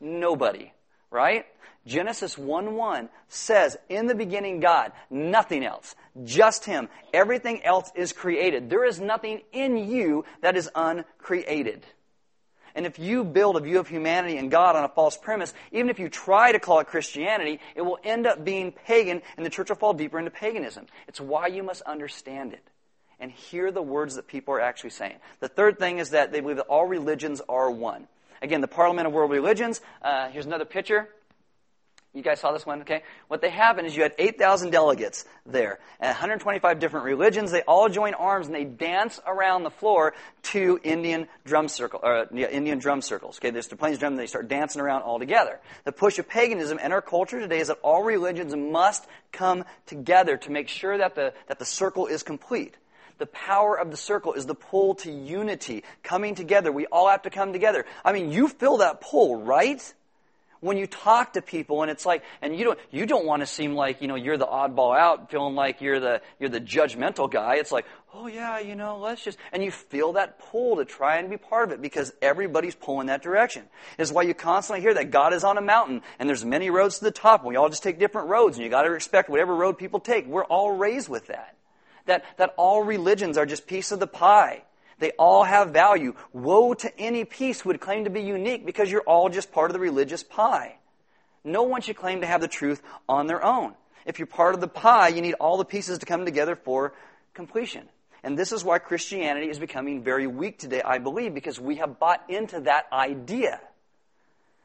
Nobody. 0.00 0.72
Right? 1.10 1.46
Genesis 1.86 2.36
1 2.36 2.74
1 2.74 3.08
says, 3.28 3.76
In 3.88 4.06
the 4.06 4.14
beginning, 4.14 4.60
God, 4.60 4.92
nothing 5.10 5.64
else, 5.64 5.96
just 6.24 6.64
Him. 6.66 6.88
Everything 7.14 7.64
else 7.64 7.90
is 7.94 8.12
created. 8.12 8.68
There 8.68 8.84
is 8.84 9.00
nothing 9.00 9.40
in 9.52 9.76
you 9.76 10.24
that 10.42 10.56
is 10.56 10.70
uncreated. 10.74 11.84
And 12.78 12.86
if 12.86 12.96
you 12.96 13.24
build 13.24 13.56
a 13.56 13.60
view 13.60 13.80
of 13.80 13.88
humanity 13.88 14.36
and 14.36 14.52
God 14.52 14.76
on 14.76 14.84
a 14.84 14.88
false 14.88 15.16
premise, 15.16 15.52
even 15.72 15.90
if 15.90 15.98
you 15.98 16.08
try 16.08 16.52
to 16.52 16.60
call 16.60 16.78
it 16.78 16.86
Christianity, 16.86 17.58
it 17.74 17.82
will 17.82 17.98
end 18.04 18.24
up 18.24 18.44
being 18.44 18.70
pagan 18.70 19.20
and 19.36 19.44
the 19.44 19.50
church 19.50 19.68
will 19.68 19.74
fall 19.74 19.94
deeper 19.94 20.16
into 20.16 20.30
paganism. 20.30 20.86
It's 21.08 21.20
why 21.20 21.48
you 21.48 21.64
must 21.64 21.82
understand 21.82 22.52
it 22.52 22.62
and 23.18 23.32
hear 23.32 23.72
the 23.72 23.82
words 23.82 24.14
that 24.14 24.28
people 24.28 24.54
are 24.54 24.60
actually 24.60 24.90
saying. 24.90 25.16
The 25.40 25.48
third 25.48 25.80
thing 25.80 25.98
is 25.98 26.10
that 26.10 26.30
they 26.30 26.38
believe 26.38 26.58
that 26.58 26.66
all 26.66 26.86
religions 26.86 27.42
are 27.48 27.68
one. 27.68 28.06
Again, 28.42 28.60
the 28.60 28.68
Parliament 28.68 29.08
of 29.08 29.12
World 29.12 29.32
Religions, 29.32 29.80
uh, 30.00 30.28
here's 30.28 30.46
another 30.46 30.64
picture. 30.64 31.08
You 32.18 32.24
guys 32.24 32.40
saw 32.40 32.50
this 32.50 32.66
one, 32.66 32.80
okay? 32.80 33.04
What 33.28 33.42
they 33.42 33.48
happened 33.48 33.86
is 33.86 33.96
you 33.96 34.02
had 34.02 34.12
8,000 34.18 34.70
delegates 34.70 35.24
there, 35.46 35.78
and 36.00 36.08
125 36.08 36.80
different 36.80 37.06
religions. 37.06 37.52
They 37.52 37.62
all 37.62 37.88
join 37.88 38.14
arms 38.14 38.46
and 38.46 38.54
they 38.56 38.64
dance 38.64 39.20
around 39.24 39.62
the 39.62 39.70
floor 39.70 40.14
to 40.42 40.80
Indian 40.82 41.28
drum 41.44 41.68
circle, 41.68 42.00
or 42.02 42.26
yeah, 42.34 42.48
Indian 42.48 42.80
drum 42.80 43.02
circles. 43.02 43.38
Okay, 43.38 43.50
there's 43.50 43.68
the 43.68 43.76
plains 43.76 43.98
drum, 43.98 44.14
and 44.14 44.18
they 44.18 44.26
start 44.26 44.48
dancing 44.48 44.82
around 44.82 45.02
all 45.02 45.20
together. 45.20 45.60
The 45.84 45.92
push 45.92 46.18
of 46.18 46.28
paganism 46.28 46.80
in 46.80 46.90
our 46.90 47.02
culture 47.02 47.38
today 47.38 47.60
is 47.60 47.68
that 47.68 47.78
all 47.82 48.02
religions 48.02 48.52
must 48.52 49.06
come 49.30 49.64
together 49.86 50.36
to 50.38 50.50
make 50.50 50.66
sure 50.66 50.98
that 50.98 51.14
the 51.14 51.34
that 51.46 51.60
the 51.60 51.64
circle 51.64 52.08
is 52.08 52.24
complete. 52.24 52.76
The 53.18 53.26
power 53.26 53.76
of 53.78 53.92
the 53.92 53.96
circle 53.96 54.32
is 54.32 54.46
the 54.46 54.56
pull 54.56 54.96
to 54.96 55.12
unity, 55.12 55.84
coming 56.02 56.34
together. 56.34 56.72
We 56.72 56.86
all 56.86 57.08
have 57.08 57.22
to 57.22 57.30
come 57.30 57.52
together. 57.52 57.86
I 58.04 58.12
mean, 58.12 58.32
you 58.32 58.48
feel 58.48 58.78
that 58.78 59.00
pull, 59.00 59.36
right? 59.36 59.94
When 60.60 60.76
you 60.76 60.86
talk 60.86 61.34
to 61.34 61.42
people 61.42 61.82
and 61.82 61.90
it's 61.90 62.04
like 62.04 62.22
and 62.42 62.56
you 62.56 62.64
don't 62.64 62.78
you 62.90 63.06
don't 63.06 63.24
want 63.24 63.40
to 63.40 63.46
seem 63.46 63.74
like 63.74 64.00
you 64.02 64.08
know 64.08 64.14
you're 64.14 64.36
the 64.36 64.46
oddball 64.46 64.98
out 64.98 65.30
feeling 65.30 65.54
like 65.54 65.80
you're 65.80 66.00
the 66.00 66.20
you're 66.38 66.48
the 66.48 66.60
judgmental 66.60 67.30
guy. 67.30 67.56
It's 67.56 67.72
like 67.72 67.86
oh 68.14 68.26
yeah 68.26 68.58
you 68.58 68.74
know 68.74 68.98
let's 68.98 69.22
just 69.22 69.38
and 69.52 69.62
you 69.62 69.70
feel 69.70 70.14
that 70.14 70.38
pull 70.38 70.76
to 70.76 70.84
try 70.84 71.16
and 71.16 71.30
be 71.30 71.36
part 71.36 71.68
of 71.68 71.72
it 71.72 71.82
because 71.82 72.12
everybody's 72.20 72.74
pulling 72.74 73.06
that 73.06 73.22
direction. 73.22 73.64
Is 73.98 74.12
why 74.12 74.22
you 74.22 74.34
constantly 74.34 74.80
hear 74.80 74.94
that 74.94 75.10
god 75.10 75.32
is 75.32 75.44
on 75.44 75.58
a 75.58 75.62
mountain 75.62 76.02
and 76.18 76.28
there's 76.28 76.44
many 76.44 76.70
roads 76.70 76.98
to 76.98 77.04
the 77.04 77.10
top 77.10 77.40
and 77.40 77.48
we 77.48 77.56
all 77.56 77.68
just 77.68 77.82
take 77.82 77.98
different 77.98 78.28
roads 78.28 78.56
and 78.56 78.64
you 78.64 78.70
got 78.70 78.82
to 78.82 78.90
respect 78.90 79.28
whatever 79.28 79.54
road 79.54 79.78
people 79.78 80.00
take. 80.00 80.26
We're 80.26 80.44
all 80.44 80.76
raised 80.76 81.08
with 81.08 81.26
that. 81.28 81.56
That 82.06 82.24
that 82.38 82.54
all 82.56 82.82
religions 82.82 83.36
are 83.36 83.46
just 83.46 83.66
piece 83.66 83.92
of 83.92 84.00
the 84.00 84.06
pie 84.06 84.62
they 84.98 85.12
all 85.12 85.44
have 85.44 85.70
value. 85.70 86.14
Woe 86.32 86.74
to 86.74 86.98
any 86.98 87.24
piece 87.24 87.64
would 87.64 87.80
claim 87.80 88.04
to 88.04 88.10
be 88.10 88.22
unique 88.22 88.66
because 88.66 88.90
you're 88.90 89.02
all 89.02 89.28
just 89.28 89.52
part 89.52 89.70
of 89.70 89.74
the 89.74 89.80
religious 89.80 90.22
pie. 90.22 90.76
No 91.44 91.62
one 91.62 91.80
should 91.80 91.96
claim 91.96 92.20
to 92.20 92.26
have 92.26 92.40
the 92.40 92.48
truth 92.48 92.82
on 93.08 93.26
their 93.26 93.44
own. 93.44 93.74
If 94.04 94.18
you're 94.18 94.26
part 94.26 94.54
of 94.54 94.60
the 94.60 94.68
pie, 94.68 95.08
you 95.08 95.20
need 95.20 95.34
all 95.34 95.56
the 95.56 95.64
pieces 95.64 95.98
to 95.98 96.06
come 96.06 96.24
together 96.24 96.56
for 96.56 96.94
completion. 97.34 97.88
And 98.22 98.38
this 98.38 98.52
is 98.52 98.64
why 98.64 98.78
Christianity 98.78 99.48
is 99.48 99.58
becoming 99.58 100.02
very 100.02 100.26
weak 100.26 100.58
today, 100.58 100.82
I 100.82 100.98
believe, 100.98 101.34
because 101.34 101.60
we 101.60 101.76
have 101.76 101.98
bought 102.00 102.24
into 102.28 102.60
that 102.60 102.86
idea. 102.92 103.60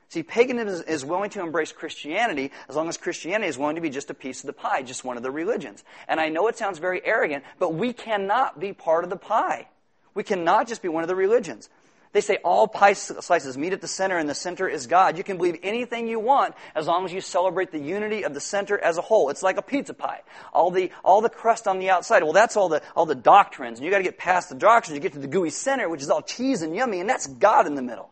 See, 0.10 0.24
paganism 0.24 0.86
is 0.88 1.04
willing 1.04 1.32
to 1.32 1.42
embrace 1.42 1.72
Christianity 1.72 2.52
as 2.70 2.76
long 2.76 2.88
as 2.88 2.98
Christianity 2.98 3.50
is 3.50 3.58
willing 3.58 3.76
to 3.76 3.82
be 3.82 3.90
just 3.90 4.10
a 4.10 4.14
piece 4.14 4.42
of 4.42 4.48
the 4.48 4.54
pie, 4.54 4.82
just 4.82 5.04
one 5.04 5.18
of 5.18 5.24
the 5.24 5.32
religions. 5.32 5.84
And 6.08 6.20
I 6.20 6.30
know 6.30 6.48
it 6.48 6.58
sounds 6.58 6.80
very 6.80 7.04
arrogant, 7.04 7.44
but 7.60 7.74
we 7.74 7.94
cannot 7.94 8.60
be 8.60 8.74
part 8.74 9.04
of 9.04 9.10
the 9.10 9.18
pie. 9.18 9.68
We 10.14 10.24
cannot 10.24 10.68
just 10.68 10.82
be 10.82 10.90
one 10.90 11.04
of 11.04 11.08
the 11.08 11.16
religions. 11.16 11.70
They 12.14 12.22
say 12.22 12.38
all 12.44 12.68
pie 12.68 12.94
slices 12.94 13.58
meet 13.58 13.74
at 13.74 13.82
the 13.82 13.88
center 13.88 14.20
and 14.20 14.30
the 14.30 14.36
center 14.36 14.70
is 14.70 14.86
God. 14.86 15.18
You 15.18 15.24
can 15.24 15.38
believe 15.38 15.58
anything 15.64 16.08
you 16.08 16.20
want 16.20 16.54
as 16.76 16.86
long 16.86 17.06
as 17.06 17.12
you 17.12 17.22
celebrate 17.22 17.72
the 17.72 17.80
unity 17.80 18.24
of 18.24 18.36
the 18.36 18.40
center 18.40 18.78
as 18.78 18.98
a 18.98 19.02
whole. 19.02 19.32
It's 19.32 19.42
like 19.42 19.58
a 19.58 19.64
pizza 19.64 19.96
pie. 19.96 20.22
All 20.54 20.70
the, 20.70 20.92
all 21.04 21.22
the 21.22 21.30
crust 21.30 21.68
on 21.68 21.80
the 21.80 21.90
outside. 21.90 22.22
Well, 22.22 22.32
that's 22.32 22.56
all 22.56 22.70
the, 22.70 22.84
all 22.96 23.08
the 23.08 23.16
doctrines. 23.16 23.80
And 23.80 23.86
you 23.86 23.90
gotta 23.90 24.04
get 24.04 24.20
past 24.20 24.50
the 24.50 24.56
doctrines. 24.56 24.96
You 24.96 25.02
get 25.02 25.14
to 25.14 25.20
the 25.20 25.28
gooey 25.28 25.50
center, 25.50 25.90
which 25.90 26.04
is 26.04 26.12
all 26.12 26.22
cheese 26.22 26.62
and 26.62 26.76
yummy, 26.76 27.00
and 27.00 27.10
that's 27.10 27.26
God 27.26 27.66
in 27.66 27.74
the 27.74 27.82
middle. 27.82 28.12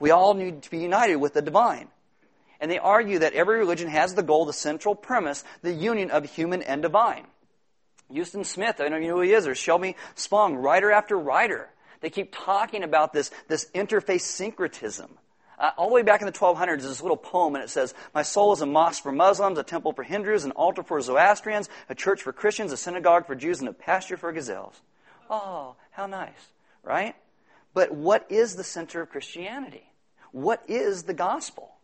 We 0.00 0.10
all 0.10 0.34
need 0.34 0.64
to 0.64 0.70
be 0.70 0.78
united 0.78 1.16
with 1.16 1.34
the 1.34 1.42
divine. 1.42 1.86
And 2.60 2.68
they 2.68 2.78
argue 2.78 3.20
that 3.20 3.34
every 3.34 3.58
religion 3.58 3.88
has 3.88 4.14
the 4.14 4.24
goal, 4.24 4.44
the 4.44 4.52
central 4.52 4.96
premise, 4.96 5.44
the 5.62 5.72
union 5.72 6.10
of 6.10 6.24
human 6.24 6.62
and 6.62 6.82
divine. 6.82 7.26
Huston 8.14 8.44
Smith, 8.44 8.80
I 8.80 8.88
don't 8.88 9.02
know 9.02 9.08
who 9.08 9.20
he 9.20 9.32
is, 9.32 9.46
or 9.46 9.54
Shelby 9.54 9.96
Spong, 10.14 10.56
writer 10.56 10.92
after 10.92 11.18
writer. 11.18 11.68
They 12.00 12.10
keep 12.10 12.34
talking 12.34 12.82
about 12.82 13.12
this, 13.12 13.30
this 13.48 13.68
interface 13.74 14.20
syncretism. 14.20 15.18
Uh, 15.58 15.70
all 15.78 15.88
the 15.88 15.94
way 15.94 16.02
back 16.02 16.20
in 16.20 16.26
the 16.26 16.32
1200s, 16.32 16.66
there's 16.66 16.82
this 16.82 17.02
little 17.02 17.16
poem, 17.16 17.54
and 17.54 17.64
it 17.64 17.70
says, 17.70 17.94
My 18.14 18.22
soul 18.22 18.52
is 18.52 18.60
a 18.60 18.66
mosque 18.66 19.02
for 19.02 19.10
Muslims, 19.10 19.58
a 19.58 19.62
temple 19.62 19.92
for 19.92 20.02
Hindus, 20.02 20.44
an 20.44 20.50
altar 20.52 20.82
for 20.82 21.00
Zoroastrians, 21.00 21.70
a 21.88 21.94
church 21.94 22.22
for 22.22 22.32
Christians, 22.32 22.72
a 22.72 22.76
synagogue 22.76 23.26
for 23.26 23.34
Jews, 23.34 23.60
and 23.60 23.68
a 23.68 23.72
pasture 23.72 24.18
for 24.18 24.32
gazelles. 24.32 24.78
Oh, 25.30 25.76
how 25.92 26.06
nice, 26.06 26.52
right? 26.82 27.16
But 27.72 27.92
what 27.92 28.26
is 28.28 28.56
the 28.56 28.64
center 28.64 29.00
of 29.00 29.08
Christianity? 29.08 29.90
What 30.32 30.62
is 30.68 31.04
the 31.04 31.14
gospel? 31.14 31.75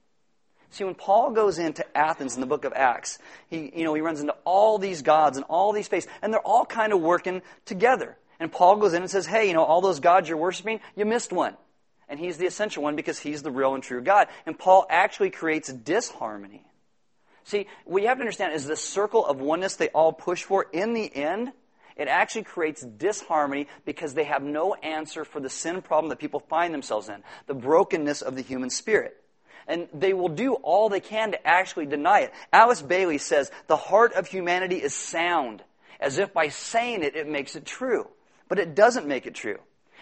See, 0.73 0.85
when 0.85 0.95
Paul 0.95 1.33
goes 1.33 1.59
into 1.59 1.85
Athens 1.95 2.35
in 2.35 2.41
the 2.41 2.47
book 2.47 2.65
of 2.65 2.73
Acts, 2.73 3.19
he, 3.49 3.71
you 3.77 3.85
know, 3.85 3.93
he 3.93 4.01
runs 4.01 4.21
into 4.21 4.35
all 4.45 4.79
these 4.79 5.03
gods 5.03 5.37
and 5.37 5.45
all 5.51 5.73
these 5.73 5.87
faiths, 5.87 6.07
and 6.23 6.33
they're 6.33 6.41
all 6.41 6.65
kind 6.65 6.95
of 6.95 7.01
working 7.01 7.43
together. 7.67 8.17
And 8.41 8.51
Paul 8.51 8.77
goes 8.77 8.95
in 8.95 9.03
and 9.03 9.11
says, 9.11 9.27
hey, 9.27 9.47
you 9.47 9.53
know, 9.53 9.65
all 9.65 9.83
those 9.83 10.01
gods 10.01 10.31
you're 10.31 10.39
worshiping, 10.39 10.81
you 10.97 11.05
missed 11.05 11.31
one. 11.31 11.59
And 12.09 12.19
he's 12.19 12.39
the 12.39 12.47
essential 12.47 12.83
one 12.83 12.97
because 12.97 13.19
he's 13.19 13.43
the 13.43 13.51
real 13.51 13.75
and 13.75 13.83
true 13.83 14.01
God. 14.01 14.29
And 14.47 14.59
Paul 14.59 14.87
actually 14.89 15.29
creates 15.29 15.71
disharmony. 15.71 16.65
See, 17.45 17.67
what 17.85 18.01
you 18.01 18.09
have 18.09 18.17
to 18.17 18.23
understand 18.23 18.55
is 18.55 18.65
the 18.65 18.75
circle 18.75 19.27
of 19.27 19.41
oneness 19.41 19.77
they 19.77 19.89
all 19.89 20.13
push 20.15 20.43
for, 20.43 20.67
in 20.73 20.95
the 20.95 21.15
end, 21.15 21.53
it 21.97 22.09
actually 22.09 22.45
creates 22.45 22.81
disharmony 22.81 23.69
because 23.85 24.15
they 24.15 24.25
have 24.25 24.43
no 24.43 24.73
answer 24.75 25.27
for 25.27 25.39
the 25.39 25.51
sin 25.51 25.83
problem 25.83 26.09
that 26.09 26.19
people 26.19 26.41
find 26.41 26.73
themselves 26.73 27.11
in, 27.11 27.23
the 27.47 27.55
brokenness 27.55 28.23
of 28.23 28.37
the 28.37 28.43
human 28.43 28.71
spirit 28.71 29.22
and 29.67 29.89
they 29.93 30.13
will 30.13 30.29
do 30.29 30.55
all 30.55 30.89
they 30.89 31.01
can 31.01 31.33
to 31.33 31.47
actually 31.47 31.87
deny 31.87 32.21
it. 32.21 32.33
Alice 32.53 32.83
Bailey 32.83 33.19
says, 33.19 33.51
the 33.67 33.77
heart 33.77 34.13
of 34.15 34.27
humanity 34.27 34.77
is 34.77 34.95
sound, 34.95 35.63
as 36.01 36.19
if 36.19 36.33
by 36.33 36.49
saying 36.49 37.03
it, 37.03 37.17
it 37.17 37.29
makes 37.29 37.57
it 37.57 37.65
true. 37.65 38.09
But 38.49 38.59
it 38.59 38.75
doesn't 38.75 39.07
make 39.07 39.27
it 39.27 39.35
true. 39.35 39.59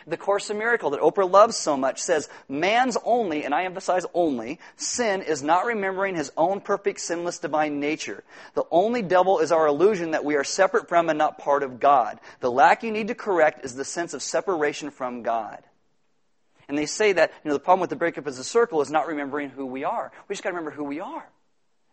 The 0.07 0.17
Course 0.17 0.49
in 0.51 0.59
Miracle 0.59 0.91
that 0.91 1.01
Oprah 1.01 1.31
loves 1.31 1.57
so 1.57 1.77
much 1.77 2.01
says, 2.01 2.29
man's 2.49 2.97
only, 3.05 3.45
and 3.45 3.55
I 3.55 3.65
emphasize 3.65 4.07
only, 4.15 4.59
sin 4.77 5.23
is 5.23 5.43
not 5.43 5.67
remembering 5.67 6.17
his 6.17 6.33
own 6.37 6.61
perfect, 6.61 7.01
sinless, 7.01 7.39
divine 7.39 7.81
nature. 7.81 8.25
The 8.55 8.65
only 8.71 9.03
devil 9.03 9.41
is 9.41 9.53
our 9.53 9.67
illusion 9.67 10.13
that 10.13 10.25
we 10.25 10.37
are 10.37 10.45
separate 10.45 10.89
from 10.89 11.11
and 11.11 11.19
not 11.19 11.39
part 11.39 11.63
of 11.63 11.81
God. 11.81 12.19
The 12.41 12.51
lack 12.51 12.83
you 12.83 12.91
need 12.91 13.09
to 13.09 13.15
correct 13.15 13.65
is 13.65 13.75
the 13.75 13.85
sense 13.85 14.15
of 14.15 14.23
separation 14.23 14.91
from 14.91 15.23
God. 15.23 15.63
And 16.71 16.79
they 16.79 16.87
say 16.87 17.13
that, 17.15 17.33
you 17.45 17.49
know, 17.49 17.55
the 17.55 17.61
problem 17.61 17.81
with 17.81 17.91
the 17.91 17.97
breakup 17.97 18.29
as 18.29 18.39
a 18.39 18.45
circle 18.45 18.81
is 18.81 18.93
not 18.93 19.09
remembering 19.09 19.51
who 19.51 19.67
we 19.67 19.83
are. 19.83 20.13
We 20.29 20.35
just 20.35 20.45
got 20.45 20.51
to 20.51 20.55
remember 20.55 20.71
who 20.71 20.85
we 20.85 21.01
are. 21.01 21.29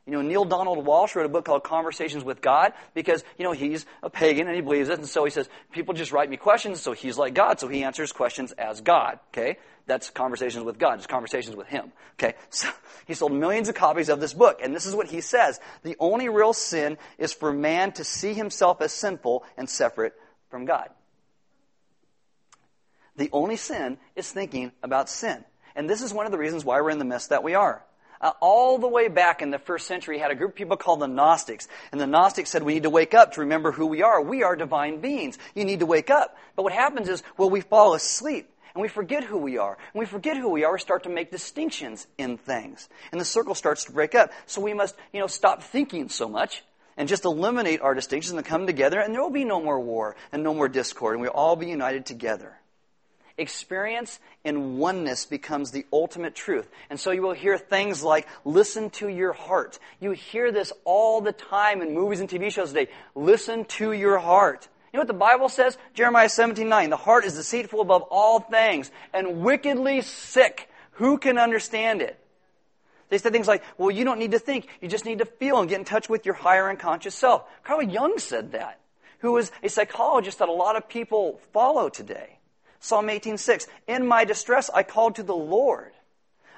You 0.06 0.14
know, 0.14 0.22
Neale 0.22 0.46
Donald 0.46 0.86
Walsch 0.86 1.16
wrote 1.16 1.26
a 1.26 1.30
book 1.30 1.46
called 1.46 1.64
Conversations 1.64 2.24
with 2.24 2.42
God 2.42 2.74
because, 2.94 3.24
you 3.40 3.44
know, 3.44 3.54
he's 3.54 3.88
a 4.04 4.12
pagan 4.12 4.46
and 4.46 4.56
he 4.56 4.62
believes 4.62 4.90
it. 4.90 5.00
And 5.00 5.08
so 5.08 5.26
he 5.26 5.32
says, 5.32 5.50
people 5.72 5.96
just 5.96 6.12
write 6.12 6.30
me 6.30 6.38
questions, 6.38 6.80
so 6.80 6.94
he's 6.94 7.18
like 7.18 7.34
God, 7.34 7.60
so 7.60 7.68
he 7.68 7.84
answers 7.84 8.12
questions 8.12 8.52
as 8.52 8.82
God. 8.82 9.18
Okay? 9.30 9.58
That's 9.88 10.12
Conversations 10.12 10.64
with 10.64 10.78
God. 10.78 11.00
It's 11.00 11.08
Conversations 11.08 11.56
with 11.56 11.68
Him. 11.68 11.92
Okay? 12.14 12.36
So 12.52 12.70
he 13.08 13.16
sold 13.16 13.32
millions 13.32 13.68
of 13.68 13.74
copies 13.74 14.10
of 14.10 14.20
this 14.20 14.34
book. 14.34 14.60
And 14.62 14.76
this 14.76 14.86
is 14.86 14.94
what 14.94 15.08
he 15.08 15.22
says. 15.22 15.60
The 15.82 15.96
only 16.00 16.30
real 16.30 16.54
sin 16.54 17.00
is 17.18 17.34
for 17.34 17.52
man 17.52 17.94
to 17.94 18.04
see 18.04 18.36
himself 18.36 18.80
as 18.82 18.94
sinful 18.94 19.44
and 19.58 19.68
separate 19.68 20.14
from 20.52 20.66
God. 20.66 20.90
The 23.18 23.30
only 23.34 23.58
sin 23.58 23.98
is 24.16 24.32
thinking 24.32 24.72
about 24.82 25.10
sin. 25.10 25.44
And 25.76 25.90
this 25.90 26.02
is 26.02 26.14
one 26.14 26.26
of 26.26 26.32
the 26.32 26.38
reasons 26.38 26.64
why 26.64 26.82
we're 26.82 26.90
in 26.90 27.00
the 27.00 27.06
mess 27.06 27.28
that 27.28 27.44
we 27.44 27.56
are. 27.56 27.84
Uh, 28.20 28.32
all 28.40 28.80
the 28.80 28.88
way 28.88 29.10
back 29.10 29.42
in 29.44 29.52
the 29.52 29.60
first 29.60 29.86
century, 29.86 30.18
had 30.18 30.32
a 30.32 30.36
group 30.36 30.52
of 30.52 30.56
people 30.56 30.78
called 30.78 31.02
the 31.02 31.08
Gnostics. 31.08 31.68
And 31.92 32.02
the 32.02 32.08
Gnostics 32.08 32.50
said 32.50 32.64
we 32.64 32.74
need 32.74 32.84
to 32.84 32.90
wake 32.90 33.14
up 33.14 33.34
to 33.34 33.42
remember 33.42 33.72
who 33.72 33.86
we 33.86 34.02
are. 34.02 34.22
We 34.22 34.42
are 34.42 34.56
divine 34.56 35.02
beings. 35.02 35.38
You 35.54 35.66
need 35.66 35.82
to 35.82 35.86
wake 35.86 36.10
up. 36.10 36.36
But 36.56 36.64
what 36.64 36.74
happens 36.74 37.10
is, 37.10 37.22
well, 37.38 37.50
we 37.50 37.62
fall 37.62 37.94
asleep 37.94 38.50
and 38.74 38.82
we 38.82 38.88
forget 38.88 39.24
who 39.24 39.38
we 39.38 39.58
are. 39.58 39.78
And 39.94 40.00
we 40.00 40.06
forget 40.06 40.38
who 40.38 40.50
we 40.50 40.64
are, 40.64 40.74
we 40.74 40.80
start 40.80 41.04
to 41.04 41.10
make 41.10 41.32
distinctions 41.32 42.08
in 42.18 42.38
things. 42.38 42.90
And 43.12 43.22
the 43.22 43.26
circle 43.26 43.56
starts 43.56 43.86
to 43.86 43.92
break 43.92 44.16
up. 44.16 44.32
So 44.46 44.62
we 44.62 44.74
must, 44.74 44.96
you 45.14 45.20
know, 45.20 45.28
stop 45.28 45.62
thinking 45.62 46.10
so 46.10 46.28
much 46.28 46.64
and 46.96 47.08
just 47.08 47.26
eliminate 47.26 47.82
our 47.82 47.94
distinctions 47.94 48.36
and 48.36 48.46
come 48.46 48.66
together 48.66 49.00
and 49.00 49.14
there 49.14 49.22
will 49.22 49.30
be 49.30 49.46
no 49.46 49.62
more 49.62 49.80
war 49.80 50.16
and 50.32 50.44
no 50.44 50.54
more 50.54 50.68
discord 50.68 51.14
and 51.14 51.22
we'll 51.22 51.32
all 51.32 51.56
be 51.56 51.68
united 51.68 52.06
together. 52.06 52.57
Experience 53.38 54.20
in 54.44 54.78
oneness 54.78 55.26
becomes 55.26 55.72
the 55.72 55.86
ultimate 55.94 56.34
truth. 56.34 56.68
And 56.90 57.00
so 57.00 57.12
you 57.12 57.22
will 57.22 57.34
hear 57.34 57.58
things 57.58 58.04
like, 58.04 58.28
listen 58.44 58.90
to 58.92 59.08
your 59.08 59.34
heart. 59.34 59.78
You 60.00 60.12
hear 60.12 60.52
this 60.52 60.74
all 60.86 61.22
the 61.22 61.34
time 61.34 61.82
in 61.82 61.94
movies 61.94 62.20
and 62.20 62.28
TV 62.28 62.52
shows 62.52 62.70
today. 62.70 62.92
Listen 63.14 63.66
to 63.66 63.92
your 63.92 64.18
heart. 64.18 64.68
You 64.92 64.98
know 64.98 65.02
what 65.02 65.08
the 65.08 65.14
Bible 65.14 65.50
says? 65.50 65.78
Jeremiah 65.94 66.30
17, 66.30 66.68
9. 66.68 66.90
The 66.90 66.98
heart 66.98 67.26
is 67.26 67.36
deceitful 67.36 67.82
above 67.82 68.04
all 68.04 68.40
things 68.40 68.90
and 69.14 69.42
wickedly 69.42 70.02
sick. 70.02 70.70
Who 70.94 71.20
can 71.20 71.38
understand 71.38 72.02
it? 72.02 72.20
They 73.10 73.20
said 73.20 73.34
things 73.34 73.48
like, 73.48 73.64
well, 73.78 73.92
you 73.92 74.04
don't 74.04 74.18
need 74.18 74.32
to 74.32 74.40
think. 74.40 74.68
You 74.82 74.88
just 74.88 75.06
need 75.06 75.20
to 75.20 75.26
feel 75.26 75.60
and 75.60 75.70
get 75.70 75.80
in 75.80 75.86
touch 75.86 76.10
with 76.10 76.26
your 76.26 76.34
higher 76.36 76.70
unconscious 76.70 77.14
self. 77.14 77.44
Carl 77.64 77.84
Jung 77.84 78.18
said 78.18 78.54
that, 78.54 78.80
who 79.20 79.34
was 79.34 79.52
a 79.62 79.70
psychologist 79.70 80.40
that 80.40 80.50
a 80.50 80.54
lot 80.54 80.76
of 80.76 80.90
people 80.90 81.40
follow 81.54 81.90
today. 81.90 82.37
Psalm 82.80 83.08
18:6, 83.08 83.68
In 83.88 84.06
my 84.06 84.24
distress 84.24 84.70
I 84.74 84.84
called 84.84 85.16
to 85.16 85.24
the 85.24 85.36
Lord. 85.36 85.94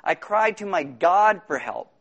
I 0.03 0.15
cried 0.15 0.57
to 0.57 0.65
my 0.65 0.83
God 0.83 1.41
for 1.47 1.59
help. 1.59 1.91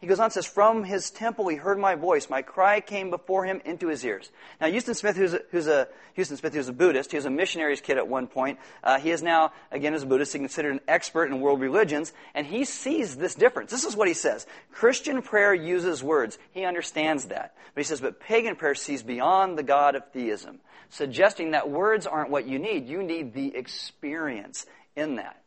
He 0.00 0.06
goes 0.06 0.20
on 0.20 0.26
and 0.26 0.32
says, 0.32 0.46
From 0.46 0.84
his 0.84 1.10
temple 1.10 1.48
he 1.48 1.56
heard 1.56 1.76
my 1.76 1.96
voice. 1.96 2.30
My 2.30 2.42
cry 2.42 2.80
came 2.80 3.10
before 3.10 3.44
him 3.44 3.60
into 3.64 3.88
his 3.88 4.04
ears. 4.04 4.30
Now, 4.60 4.70
Huston 4.70 4.94
Smith, 4.94 5.16
who's 5.16 5.34
a, 5.34 5.40
who's 5.50 5.66
a 5.66 5.88
Huston 6.16 6.36
Smith, 6.36 6.54
who's 6.54 6.68
a 6.68 6.72
Buddhist, 6.72 7.10
he 7.10 7.16
was 7.16 7.24
a 7.24 7.30
missionary's 7.30 7.80
kid 7.80 7.96
at 7.96 8.06
one 8.06 8.28
point. 8.28 8.60
Uh, 8.84 9.00
he 9.00 9.10
is 9.10 9.24
now, 9.24 9.52
again, 9.72 9.94
as 9.94 10.04
a 10.04 10.06
Buddhist, 10.06 10.32
he's 10.32 10.40
considered 10.40 10.74
an 10.74 10.80
expert 10.86 11.26
in 11.26 11.40
world 11.40 11.60
religions, 11.60 12.12
and 12.32 12.46
he 12.46 12.64
sees 12.64 13.16
this 13.16 13.34
difference. 13.34 13.72
This 13.72 13.84
is 13.84 13.96
what 13.96 14.06
he 14.06 14.14
says. 14.14 14.46
Christian 14.70 15.20
prayer 15.20 15.52
uses 15.52 16.00
words. 16.00 16.38
He 16.52 16.64
understands 16.64 17.26
that. 17.26 17.56
But 17.74 17.80
he 17.80 17.84
says, 17.84 18.00
but 18.00 18.20
pagan 18.20 18.54
prayer 18.54 18.76
sees 18.76 19.02
beyond 19.02 19.58
the 19.58 19.64
God 19.64 19.96
of 19.96 20.12
theism, 20.12 20.60
suggesting 20.90 21.50
that 21.50 21.70
words 21.70 22.06
aren't 22.06 22.30
what 22.30 22.46
you 22.46 22.60
need. 22.60 22.88
You 22.88 23.02
need 23.02 23.34
the 23.34 23.56
experience 23.56 24.64
in 24.94 25.16
that. 25.16 25.42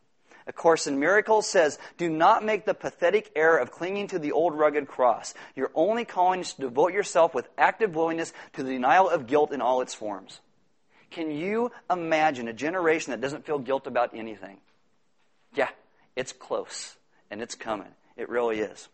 A 0.47 0.53
Course 0.53 0.87
in 0.87 0.99
Miracles 0.99 1.47
says, 1.47 1.77
Do 1.97 2.09
not 2.09 2.43
make 2.43 2.65
the 2.65 2.73
pathetic 2.73 3.31
error 3.35 3.57
of 3.57 3.71
clinging 3.71 4.07
to 4.07 4.19
the 4.19 4.31
old 4.31 4.53
rugged 4.57 4.87
cross. 4.87 5.33
Your 5.55 5.71
only 5.75 6.05
calling 6.05 6.41
is 6.41 6.53
to 6.53 6.61
devote 6.61 6.93
yourself 6.93 7.33
with 7.33 7.47
active 7.57 7.95
willingness 7.95 8.33
to 8.53 8.63
the 8.63 8.71
denial 8.71 9.09
of 9.09 9.27
guilt 9.27 9.51
in 9.51 9.61
all 9.61 9.81
its 9.81 9.93
forms. 9.93 10.39
Can 11.11 11.29
you 11.29 11.71
imagine 11.89 12.47
a 12.47 12.53
generation 12.53 13.11
that 13.11 13.21
doesn't 13.21 13.45
feel 13.45 13.59
guilt 13.59 13.85
about 13.85 14.15
anything? 14.15 14.57
Yeah, 15.53 15.69
it's 16.15 16.31
close, 16.31 16.95
and 17.29 17.41
it's 17.41 17.55
coming. 17.55 17.93
It 18.15 18.29
really 18.29 18.59
is. 18.59 18.87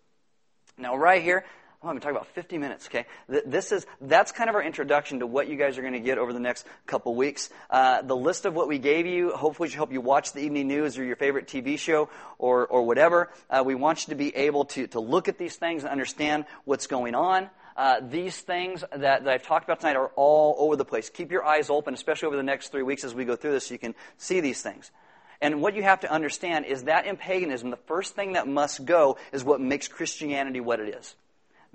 Now, 0.78 0.96
right 0.96 1.22
here, 1.22 1.46
I'm 1.84 1.90
going 1.90 2.00
to 2.00 2.04
talk 2.04 2.12
about 2.12 2.28
50 2.34 2.58
minutes, 2.58 2.88
okay? 2.88 3.06
This 3.46 3.72
is, 3.72 3.86
that's 4.02 4.32
kind 4.32 4.50
of 4.50 4.56
our 4.56 4.64
introduction 4.64 5.20
to 5.20 5.28
what 5.28 5.48
you 5.48 5.56
guys 5.58 5.78
are 5.78 5.82
going 5.82 5.94
to 5.94 6.00
get 6.00 6.18
over 6.18 6.34
the 6.34 6.40
next 6.40 6.66
couple 6.88 7.14
weeks. 7.14 7.52
Uh, 7.70 8.02
the 8.02 8.16
list 8.16 8.46
of 8.46 8.56
what 8.56 8.68
we 8.68 8.80
gave 8.80 9.06
you 9.06 9.30
hopefully 9.30 9.70
should 9.70 9.76
help 9.76 9.92
you 9.92 10.02
watch 10.02 10.34
the 10.34 10.40
evening 10.40 10.68
news 10.68 10.98
or 10.98 11.04
your 11.04 11.16
favorite 11.16 11.46
TV 11.46 11.78
show 11.78 12.10
or, 12.40 12.66
or 12.66 12.84
whatever. 12.84 13.30
Uh, 13.48 13.62
we 13.64 13.76
want 13.76 14.08
you 14.08 14.12
to 14.12 14.16
be 14.16 14.36
able 14.36 14.66
to, 14.66 14.88
to 14.88 15.00
look 15.00 15.28
at 15.28 15.38
these 15.38 15.56
things 15.56 15.84
and 15.84 15.92
understand 15.92 16.46
what's 16.66 16.88
going 16.88 17.14
on. 17.14 17.48
Uh, 17.76 18.00
these 18.02 18.36
things 18.42 18.84
that, 18.90 19.24
that, 19.24 19.28
I've 19.28 19.44
talked 19.44 19.66
about 19.66 19.80
tonight 19.80 19.98
are 19.98 20.12
all 20.16 20.56
over 20.58 20.76
the 20.76 20.86
place. 20.86 21.12
Keep 21.12 21.32
your 21.32 21.46
eyes 21.46 21.70
open, 21.70 21.94
especially 21.94 22.26
over 22.26 22.38
the 22.38 22.44
next 22.44 22.70
three 22.70 22.82
weeks 22.82 23.04
as 23.04 23.14
we 23.14 23.24
go 23.24 23.36
through 23.36 23.52
this, 23.52 23.68
so 23.68 23.76
you 23.76 23.80
can 23.80 23.94
see 24.18 24.40
these 24.40 24.64
things. 24.64 24.90
And 25.42 25.62
what 25.62 25.76
you 25.76 25.84
have 25.84 26.00
to 26.00 26.12
understand 26.12 26.66
is 26.66 26.86
that 26.86 27.06
in 27.06 27.18
paganism, 27.18 27.70
the 27.70 27.78
first 27.78 28.16
thing 28.16 28.34
that 28.34 28.48
must 28.48 28.84
go 28.84 29.18
is 29.32 29.44
what 29.44 29.62
makes 29.62 29.88
Christianity 29.88 30.60
what 30.60 30.80
it 30.80 30.96
is 30.96 31.16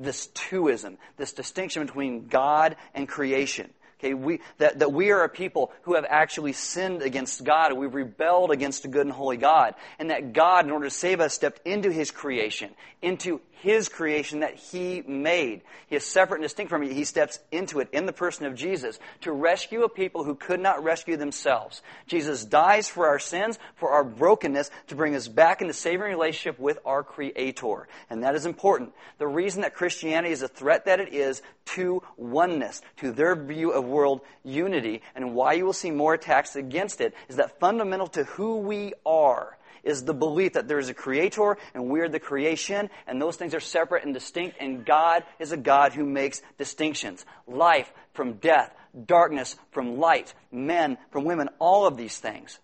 this 0.02 0.28
twoism, 0.28 0.96
this 1.16 1.32
distinction 1.32 1.84
between 1.86 2.28
God 2.28 2.76
and 2.94 3.08
creation. 3.08 3.70
Okay, 4.02 4.14
we, 4.14 4.40
that, 4.58 4.80
that 4.80 4.92
we 4.92 5.12
are 5.12 5.22
a 5.22 5.28
people 5.28 5.70
who 5.82 5.94
have 5.94 6.04
actually 6.08 6.54
sinned 6.54 7.02
against 7.02 7.44
God. 7.44 7.72
We've 7.72 7.94
rebelled 7.94 8.50
against 8.50 8.84
a 8.84 8.88
good 8.88 9.06
and 9.06 9.12
holy 9.12 9.36
God. 9.36 9.76
And 10.00 10.10
that 10.10 10.32
God, 10.32 10.64
in 10.64 10.72
order 10.72 10.86
to 10.86 10.90
save 10.90 11.20
us, 11.20 11.34
stepped 11.34 11.64
into 11.64 11.92
His 11.92 12.10
creation, 12.10 12.70
into 13.00 13.40
his 13.62 13.88
creation 13.88 14.40
that 14.40 14.56
he 14.56 15.02
made. 15.06 15.62
He 15.86 15.94
is 15.94 16.04
separate 16.04 16.38
and 16.38 16.44
distinct 16.44 16.70
from 16.70 16.82
it. 16.82 16.92
He 16.92 17.04
steps 17.04 17.38
into 17.52 17.78
it 17.78 17.88
in 17.92 18.06
the 18.06 18.12
person 18.12 18.44
of 18.46 18.56
Jesus 18.56 18.98
to 19.20 19.30
rescue 19.30 19.84
a 19.84 19.88
people 19.88 20.24
who 20.24 20.34
could 20.34 20.58
not 20.58 20.82
rescue 20.82 21.16
themselves. 21.16 21.80
Jesus 22.08 22.44
dies 22.44 22.88
for 22.88 23.06
our 23.06 23.20
sins, 23.20 23.60
for 23.76 23.90
our 23.90 24.02
brokenness, 24.02 24.70
to 24.88 24.96
bring 24.96 25.14
us 25.14 25.28
back 25.28 25.62
into 25.62 25.72
saving 25.72 26.00
relationship 26.00 26.58
with 26.58 26.78
our 26.84 27.04
Creator. 27.04 27.86
And 28.10 28.24
that 28.24 28.34
is 28.34 28.46
important. 28.46 28.92
The 29.18 29.28
reason 29.28 29.62
that 29.62 29.74
Christianity 29.74 30.32
is 30.32 30.42
a 30.42 30.48
threat 30.48 30.86
that 30.86 30.98
it 30.98 31.12
is 31.12 31.40
to 31.66 32.02
oneness, 32.16 32.82
to 32.96 33.12
their 33.12 33.36
view 33.36 33.70
of 33.70 33.84
world 33.84 34.22
unity, 34.44 35.02
and 35.14 35.34
why 35.34 35.52
you 35.52 35.64
will 35.64 35.72
see 35.72 35.92
more 35.92 36.14
attacks 36.14 36.56
against 36.56 37.00
it 37.00 37.14
is 37.28 37.36
that 37.36 37.60
fundamental 37.60 38.08
to 38.08 38.24
who 38.24 38.58
we 38.58 38.92
are 39.06 39.56
is 39.82 40.04
the 40.04 40.14
belief 40.14 40.54
that 40.54 40.68
there 40.68 40.78
is 40.78 40.88
a 40.88 40.94
creator 40.94 41.56
and 41.74 41.88
we're 41.88 42.08
the 42.08 42.20
creation, 42.20 42.90
and 43.06 43.20
those 43.20 43.36
things 43.36 43.54
are 43.54 43.60
separate 43.60 44.04
and 44.04 44.14
distinct, 44.14 44.56
and 44.60 44.84
God 44.84 45.24
is 45.38 45.52
a 45.52 45.56
God 45.56 45.92
who 45.92 46.04
makes 46.04 46.42
distinctions. 46.58 47.24
Life 47.46 47.92
from 48.14 48.34
death, 48.34 48.74
darkness 49.06 49.56
from 49.70 49.98
light, 49.98 50.34
men 50.50 50.98
from 51.10 51.24
women, 51.24 51.48
all 51.58 51.86
of 51.86 51.96
these 51.96 52.18
things. 52.18 52.58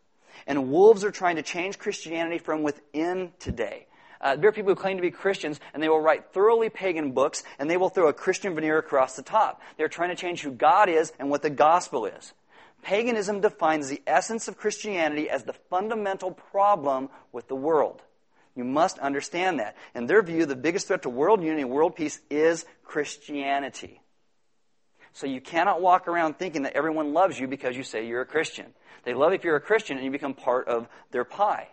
And 0.46 0.70
wolves 0.70 1.04
are 1.04 1.10
trying 1.10 1.36
to 1.36 1.42
change 1.42 1.78
Christianity 1.78 2.38
from 2.38 2.62
within 2.62 3.32
today. 3.38 3.86
Uh, 4.20 4.36
there 4.36 4.48
are 4.48 4.52
people 4.52 4.72
who 4.72 4.80
claim 4.80 4.96
to 4.96 5.02
be 5.02 5.10
Christians, 5.10 5.60
and 5.72 5.82
they 5.82 5.88
will 5.88 6.00
write 6.00 6.32
thoroughly 6.32 6.70
pagan 6.70 7.12
books, 7.12 7.44
and 7.58 7.70
they 7.70 7.76
will 7.76 7.88
throw 7.88 8.08
a 8.08 8.12
Christian 8.12 8.54
veneer 8.54 8.78
across 8.78 9.14
the 9.14 9.22
top. 9.22 9.60
They're 9.76 9.88
trying 9.88 10.10
to 10.10 10.16
change 10.16 10.42
who 10.42 10.50
God 10.50 10.88
is 10.88 11.12
and 11.18 11.30
what 11.30 11.42
the 11.42 11.50
gospel 11.50 12.06
is. 12.06 12.32
Paganism 12.82 13.40
defines 13.40 13.88
the 13.88 14.02
essence 14.06 14.48
of 14.48 14.56
Christianity 14.56 15.28
as 15.28 15.44
the 15.44 15.52
fundamental 15.52 16.30
problem 16.30 17.10
with 17.32 17.48
the 17.48 17.56
world. 17.56 18.02
You 18.54 18.64
must 18.64 18.98
understand 18.98 19.60
that. 19.60 19.76
In 19.94 20.06
their 20.06 20.22
view, 20.22 20.46
the 20.46 20.56
biggest 20.56 20.88
threat 20.88 21.02
to 21.02 21.10
world 21.10 21.42
unity 21.42 21.62
and 21.62 21.70
world 21.70 21.94
peace 21.96 22.20
is 22.30 22.64
Christianity. 22.84 24.00
So 25.12 25.26
you 25.26 25.40
cannot 25.40 25.80
walk 25.80 26.08
around 26.08 26.38
thinking 26.38 26.62
that 26.62 26.74
everyone 26.74 27.12
loves 27.12 27.38
you 27.38 27.46
because 27.46 27.76
you 27.76 27.82
say 27.82 28.06
you're 28.06 28.20
a 28.20 28.26
Christian. 28.26 28.66
They 29.04 29.14
love 29.14 29.32
if 29.32 29.44
you're 29.44 29.56
a 29.56 29.60
Christian 29.60 29.96
and 29.96 30.04
you 30.04 30.10
become 30.10 30.34
part 30.34 30.68
of 30.68 30.88
their 31.10 31.24
pie. 31.24 31.68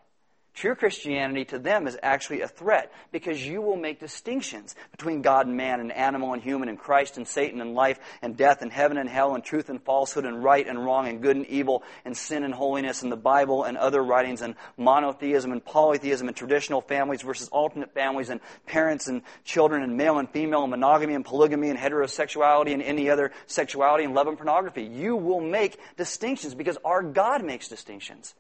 True 0.56 0.74
Christianity 0.74 1.44
to 1.46 1.60
them 1.60 1.86
is 1.86 1.98
actually 2.02 2.40
a 2.40 2.48
threat 2.48 2.90
because 3.12 3.46
you 3.46 3.62
will 3.62 3.76
make 3.76 4.00
distinctions 4.00 4.74
between 4.92 5.22
God 5.22 5.48
and 5.48 5.58
man 5.58 5.82
and 5.82 5.92
animal 5.92 6.32
and 6.32 6.42
human 6.42 6.70
and 6.70 6.80
Christ 6.80 7.18
and 7.18 7.28
Satan 7.28 7.60
and 7.60 7.74
life 7.74 8.00
and 8.22 8.38
death 8.38 8.62
and 8.62 8.72
heaven 8.72 8.98
and 8.98 9.10
hell 9.10 9.36
and 9.36 9.44
truth 9.44 9.68
and 9.70 9.84
falsehood 9.84 10.24
and 10.24 10.42
right 10.42 10.66
and 10.66 10.84
wrong 10.84 11.10
and 11.10 11.22
good 11.22 11.36
and 11.36 11.46
evil 11.48 11.84
and 12.06 12.16
sin 12.16 12.46
and 12.46 12.54
holiness 12.54 13.04
and 13.04 13.12
the 13.12 13.18
Bible 13.18 13.66
and 13.66 13.78
other 13.78 14.02
writings 14.02 14.42
and 14.42 14.56
monotheism 14.78 15.52
and 15.52 15.64
polytheism 15.64 16.30
and 16.30 16.38
traditional 16.38 16.80
families 16.80 17.22
versus 17.22 17.50
alternate 17.50 17.94
families 17.94 18.30
and 18.30 18.40
parents 18.66 19.10
and 19.10 19.24
children 19.44 19.84
and 19.84 19.98
male 19.98 20.20
and 20.20 20.30
female 20.30 20.62
and 20.62 20.72
monogamy 20.72 21.16
and 21.16 21.26
polygamy 21.26 21.70
and 21.70 21.78
heterosexuality 21.78 22.72
and 22.72 22.82
any 22.82 23.10
other 23.10 23.34
sexuality 23.46 24.06
and 24.06 24.16
love 24.16 24.28
and 24.28 24.38
pornography. 24.38 24.84
You 24.84 25.18
will 25.18 25.42
make 25.42 25.78
distinctions 25.98 26.56
because 26.56 26.78
our 26.86 27.04
God 27.04 27.44
makes 27.44 27.68
distinctions. 27.68 28.36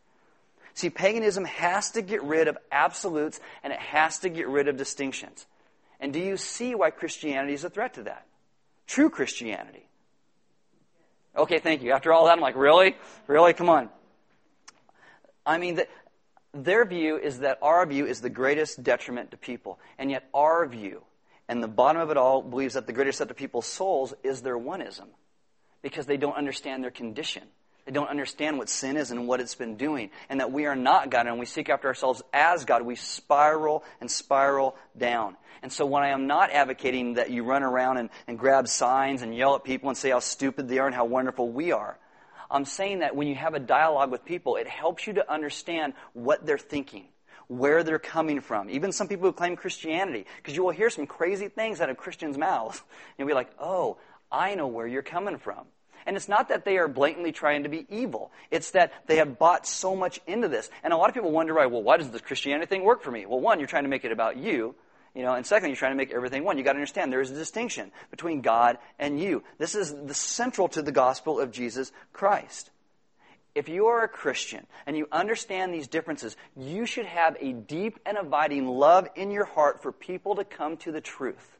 See, 0.76 0.90
paganism 0.90 1.46
has 1.46 1.92
to 1.92 2.02
get 2.02 2.22
rid 2.22 2.50
of 2.50 2.58
absolutes 2.70 3.40
and 3.64 3.72
it 3.72 3.80
has 3.80 4.20
to 4.20 4.30
get 4.30 4.48
rid 4.50 4.68
of 4.68 4.76
distinctions. 4.76 5.46
And 6.02 6.12
do 6.12 6.20
you 6.20 6.36
see 6.36 6.76
why 6.76 6.92
Christianity 6.92 7.54
is 7.54 7.64
a 7.64 7.70
threat 7.70 7.94
to 7.96 8.04
that? 8.04 8.26
True 8.86 9.10
Christianity. 9.10 9.88
Okay, 11.36 11.60
thank 11.60 11.82
you. 11.82 11.94
After 11.94 12.12
all 12.12 12.26
that, 12.26 12.34
I'm 12.34 12.42
like, 12.42 12.58
really? 12.58 12.98
Really? 13.28 13.54
Come 13.54 13.70
on. 13.70 13.90
I 15.46 15.58
mean, 15.58 15.76
the, 15.76 15.88
their 16.54 16.84
view 16.86 17.18
is 17.18 17.40
that 17.40 17.58
our 17.62 17.86
view 17.86 18.06
is 18.06 18.20
the 18.20 18.30
greatest 18.30 18.84
detriment 18.84 19.32
to 19.32 19.38
people. 19.38 19.80
And 19.98 20.12
yet, 20.12 20.28
our 20.34 20.66
view, 20.68 21.04
and 21.48 21.64
the 21.64 21.70
bottom 21.70 22.02
of 22.02 22.10
it 22.12 22.18
all, 22.18 22.42
believes 22.42 22.74
that 22.74 22.86
the 22.86 22.94
greatest 22.94 23.20
threat 23.20 23.30
to 23.30 23.34
people's 23.34 23.66
souls 23.66 24.14
is 24.24 24.42
their 24.42 24.58
oneism 24.58 25.08
because 25.82 26.06
they 26.06 26.18
don't 26.18 26.36
understand 26.36 26.84
their 26.84 26.92
condition. 26.92 27.44
They 27.86 27.92
don't 27.92 28.10
understand 28.10 28.58
what 28.58 28.68
sin 28.68 28.98
is 28.98 29.12
and 29.12 29.28
what 29.28 29.40
it's 29.40 29.56
been 29.56 29.78
doing, 29.78 30.10
and 30.30 30.40
that 30.40 30.52
we 30.52 30.66
are 30.66 30.76
not 30.76 31.12
God, 31.12 31.28
and 31.28 31.38
we 31.38 31.46
seek 31.46 31.70
after 31.70 31.88
ourselves 31.88 32.24
as 32.34 32.66
God. 32.66 32.82
We 32.82 32.96
spiral 32.96 33.84
and 34.02 34.10
spiral 34.10 34.76
down. 34.98 35.38
And 35.62 35.72
so 35.72 35.86
when 35.86 36.04
I 36.04 36.10
am 36.10 36.28
not 36.28 36.52
advocating 36.52 37.16
that 37.16 37.30
you 37.30 37.44
run 37.44 37.64
around 37.64 37.98
and, 37.98 38.10
and 38.28 38.38
grab 38.38 38.68
signs 38.68 39.22
and 39.22 39.36
yell 39.36 39.56
at 39.56 39.64
people 39.64 39.90
and 39.90 39.98
say 39.98 40.10
how 40.10 40.20
stupid 40.20 40.68
they 40.68 40.80
are 40.80 40.88
and 40.88 40.96
how 40.96 41.06
wonderful 41.06 41.50
we 41.50 41.72
are, 41.72 41.98
I'm 42.50 42.66
saying 42.66 43.00
that 43.00 43.16
when 43.16 43.28
you 43.28 43.36
have 43.36 43.54
a 43.54 43.60
dialogue 43.60 44.12
with 44.12 44.26
people, 44.26 44.56
it 44.56 44.68
helps 44.68 45.08
you 45.08 45.14
to 45.14 45.32
understand 45.32 45.94
what 46.14 46.46
they're 46.46 46.58
thinking 46.58 47.08
where 47.48 47.84
they're 47.84 48.00
coming 48.00 48.42
from. 48.42 48.70
Even 48.70 48.92
some 48.92 49.08
people 49.08 49.28
who 49.28 49.34
claim 49.34 49.56
Christianity, 49.56 50.26
because 50.38 50.56
you 50.56 50.64
will 50.64 50.72
hear 50.72 50.90
some 50.90 51.06
crazy 51.06 51.48
things 51.48 51.82
out 51.82 51.90
of 51.90 51.98
Christians' 51.98 52.38
mouths. 52.38 52.82
You'll 53.18 53.28
be 53.28 53.34
like, 53.34 53.52
oh, 53.60 53.98
I 54.32 54.56
know 54.56 54.68
where 54.68 54.88
you're 54.88 55.04
coming 55.04 55.38
from. 55.38 55.66
And 56.06 56.16
it's 56.16 56.30
not 56.30 56.50
that 56.50 56.66
they 56.66 56.78
are 56.78 56.88
blatantly 56.88 57.32
trying 57.32 57.64
to 57.64 57.70
be 57.70 57.86
evil. 57.90 58.32
It's 58.52 58.72
that 58.72 58.94
they 59.08 59.18
have 59.18 59.40
bought 59.40 59.66
so 59.66 59.96
much 59.96 60.20
into 60.28 60.48
this. 60.48 60.70
And 60.84 60.94
a 60.94 60.98
lot 60.98 61.10
of 61.10 61.16
people 61.16 61.32
wonder, 61.32 61.54
right, 61.54 61.70
well, 61.70 61.82
why 61.82 61.98
does 61.98 62.10
this 62.12 62.22
Christianity 62.22 62.68
thing 62.68 62.84
work 62.84 63.02
for 63.02 63.12
me? 63.12 63.26
Well, 63.26 63.40
one, 63.40 63.60
you're 63.60 63.68
trying 63.68 63.84
to 63.84 63.90
make 63.90 64.06
it 64.06 64.12
about 64.12 64.38
you. 64.38 64.76
You 65.16 65.24
know, 65.24 65.34
and 65.34 65.46
second, 65.46 65.70
you're 65.70 65.78
trying 65.78 65.94
to 65.94 65.98
make 65.98 66.12
everything 66.12 66.44
one. 66.44 66.58
You 66.58 66.64
got 66.64 66.74
to 66.74 66.78
understand 66.78 67.12
there 67.12 67.22
is 67.22 67.32
a 67.32 67.36
distinction 67.36 67.92
between 68.12 68.42
God 68.42 68.78
and 69.00 69.20
you. 69.20 69.44
This 69.58 69.74
is 69.74 69.94
the 69.94 70.14
central 70.14 70.68
to 70.70 70.82
the 70.82 70.92
gospel 70.92 71.40
of 71.40 71.52
Jesus 71.52 71.92
Christ. 72.12 72.70
If 73.56 73.70
you 73.70 73.86
are 73.88 74.04
a 74.04 74.10
Christian 74.10 74.68
and 74.86 74.98
you 74.98 75.08
understand 75.14 75.74
these 75.74 75.88
differences, 75.88 76.36
you 76.58 76.86
should 76.86 77.06
have 77.06 77.38
a 77.40 77.54
deep 77.54 78.00
and 78.06 78.18
abiding 78.18 78.68
love 78.68 79.08
in 79.16 79.32
your 79.32 79.46
heart 79.46 79.82
for 79.82 79.94
people 79.94 80.36
to 80.36 80.44
come 80.44 80.76
to 80.78 80.92
the 80.92 81.00
truth. 81.00 81.58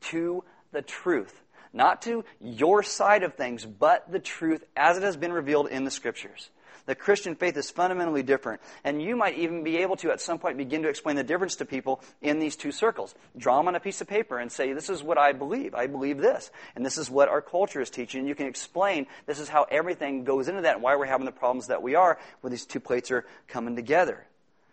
To 0.00 0.42
the 0.72 0.82
truth. 0.82 1.40
Not 1.72 2.02
to 2.02 2.24
your 2.40 2.82
side 2.82 3.22
of 3.22 3.34
things, 3.34 3.64
but 3.64 4.10
the 4.10 4.18
truth 4.18 4.64
as 4.76 4.96
it 4.96 5.02
has 5.02 5.16
been 5.16 5.32
revealed 5.32 5.68
in 5.68 5.84
the 5.84 5.90
Scriptures. 5.90 6.50
The 6.88 6.94
Christian 6.94 7.34
faith 7.34 7.54
is 7.58 7.70
fundamentally 7.70 8.22
different. 8.22 8.62
And 8.82 9.02
you 9.02 9.14
might 9.14 9.36
even 9.36 9.62
be 9.62 9.76
able 9.76 9.96
to, 9.96 10.10
at 10.10 10.22
some 10.22 10.38
point, 10.38 10.56
begin 10.56 10.84
to 10.84 10.88
explain 10.88 11.16
the 11.16 11.22
difference 11.22 11.56
to 11.56 11.66
people 11.66 12.00
in 12.22 12.38
these 12.38 12.56
two 12.56 12.72
circles. 12.72 13.14
Draw 13.36 13.58
them 13.58 13.68
on 13.68 13.74
a 13.74 13.80
piece 13.80 14.00
of 14.00 14.08
paper 14.08 14.38
and 14.38 14.50
say, 14.50 14.72
This 14.72 14.88
is 14.88 15.02
what 15.02 15.18
I 15.18 15.32
believe. 15.32 15.74
I 15.74 15.86
believe 15.86 16.16
this. 16.16 16.50
And 16.74 16.86
this 16.86 16.96
is 16.96 17.10
what 17.10 17.28
our 17.28 17.42
culture 17.42 17.82
is 17.82 17.90
teaching. 17.90 18.26
You 18.26 18.34
can 18.34 18.46
explain 18.46 19.06
this 19.26 19.38
is 19.38 19.50
how 19.50 19.64
everything 19.64 20.24
goes 20.24 20.48
into 20.48 20.62
that 20.62 20.76
and 20.76 20.82
why 20.82 20.96
we're 20.96 21.04
having 21.04 21.26
the 21.26 21.30
problems 21.30 21.66
that 21.66 21.82
we 21.82 21.94
are 21.94 22.18
when 22.40 22.52
these 22.52 22.64
two 22.64 22.80
plates 22.80 23.10
are 23.10 23.26
coming 23.48 23.76
together. 23.76 24.26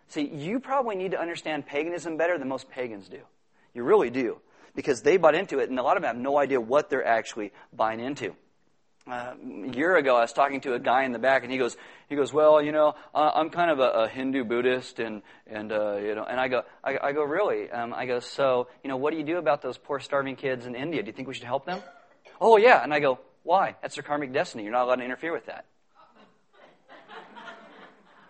See, 0.08 0.26
you 0.26 0.58
probably 0.58 0.96
need 0.96 1.10
to 1.10 1.20
understand 1.20 1.66
paganism 1.66 2.16
better 2.16 2.38
than 2.38 2.48
most 2.48 2.70
pagans 2.70 3.10
do. 3.10 3.20
You 3.74 3.82
really 3.82 4.08
do. 4.08 4.40
Because 4.76 5.02
they 5.02 5.16
bought 5.16 5.34
into 5.34 5.58
it, 5.58 5.68
and 5.70 5.78
a 5.78 5.82
lot 5.82 5.96
of 5.96 6.02
them 6.02 6.14
have 6.14 6.22
no 6.22 6.38
idea 6.38 6.60
what 6.60 6.88
they're 6.90 7.04
actually 7.04 7.52
buying 7.72 7.98
into 7.98 8.36
uh, 9.08 9.34
a 9.64 9.68
year 9.68 9.96
ago, 9.96 10.16
I 10.16 10.22
was 10.22 10.32
talking 10.32 10.60
to 10.62 10.74
a 10.74 10.80
guy 10.80 11.04
in 11.04 11.12
the 11.12 11.18
back, 11.18 11.44
and 11.44 11.52
he 11.52 11.58
goes, 11.58 11.76
he 12.08 12.16
goes, 12.16 12.32
well, 12.32 12.60
you 12.60 12.72
know, 12.72 12.94
uh, 13.14 13.30
I'm 13.34 13.50
kind 13.50 13.70
of 13.70 13.78
a, 13.78 13.90
a 13.90 14.08
Hindu 14.08 14.44
Buddhist, 14.44 14.98
and 14.98 15.22
and 15.46 15.70
uh, 15.70 15.96
you 15.96 16.14
know, 16.14 16.24
and 16.24 16.40
I 16.40 16.48
go, 16.48 16.62
I, 16.82 16.98
I 17.00 17.12
go, 17.12 17.22
really? 17.22 17.70
Um, 17.70 17.94
I 17.94 18.06
go, 18.06 18.18
so, 18.18 18.68
you 18.82 18.90
know, 18.90 18.96
what 18.96 19.12
do 19.12 19.18
you 19.18 19.24
do 19.24 19.38
about 19.38 19.62
those 19.62 19.78
poor 19.78 20.00
starving 20.00 20.34
kids 20.34 20.66
in 20.66 20.74
India? 20.74 21.02
Do 21.02 21.06
you 21.06 21.12
think 21.12 21.28
we 21.28 21.34
should 21.34 21.44
help 21.44 21.66
them? 21.66 21.80
Oh 22.40 22.56
yeah, 22.56 22.82
and 22.82 22.92
I 22.92 22.98
go, 22.98 23.20
why? 23.44 23.76
That's 23.80 23.94
their 23.94 24.02
karmic 24.02 24.32
destiny. 24.32 24.64
You're 24.64 24.72
not 24.72 24.84
allowed 24.84 24.96
to 24.96 25.04
interfere 25.04 25.32
with 25.32 25.46
that. 25.46 25.66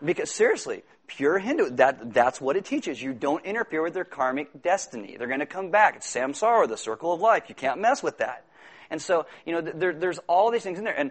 Because 0.05 0.31
seriously, 0.31 0.83
pure 1.07 1.39
Hindu, 1.39 1.71
that, 1.77 2.13
that's 2.13 2.41
what 2.41 2.57
it 2.57 2.65
teaches. 2.65 3.01
You 3.01 3.13
don't 3.13 3.45
interfere 3.45 3.83
with 3.83 3.95
their 3.95 4.05
karmic 4.05 4.63
destiny. 4.63 5.17
They're 5.17 5.29
going 5.29 5.41
to 5.41 5.47
come 5.47 5.71
back. 5.71 5.97
It's 5.97 6.13
samsara, 6.13 6.69
the 6.69 6.77
circle 6.77 7.13
of 7.13 7.21
life. 7.21 7.45
You 7.49 7.55
can't 7.55 7.81
mess 7.81 8.03
with 8.03 8.19
that. 8.19 8.45
And 8.91 9.03
so, 9.03 9.27
you 9.45 9.53
know, 9.53 9.61
there, 9.61 9.93
there's 9.93 10.19
all 10.27 10.51
these 10.51 10.63
things 10.63 10.79
in 10.79 10.85
there. 10.85 10.99
And 10.99 11.11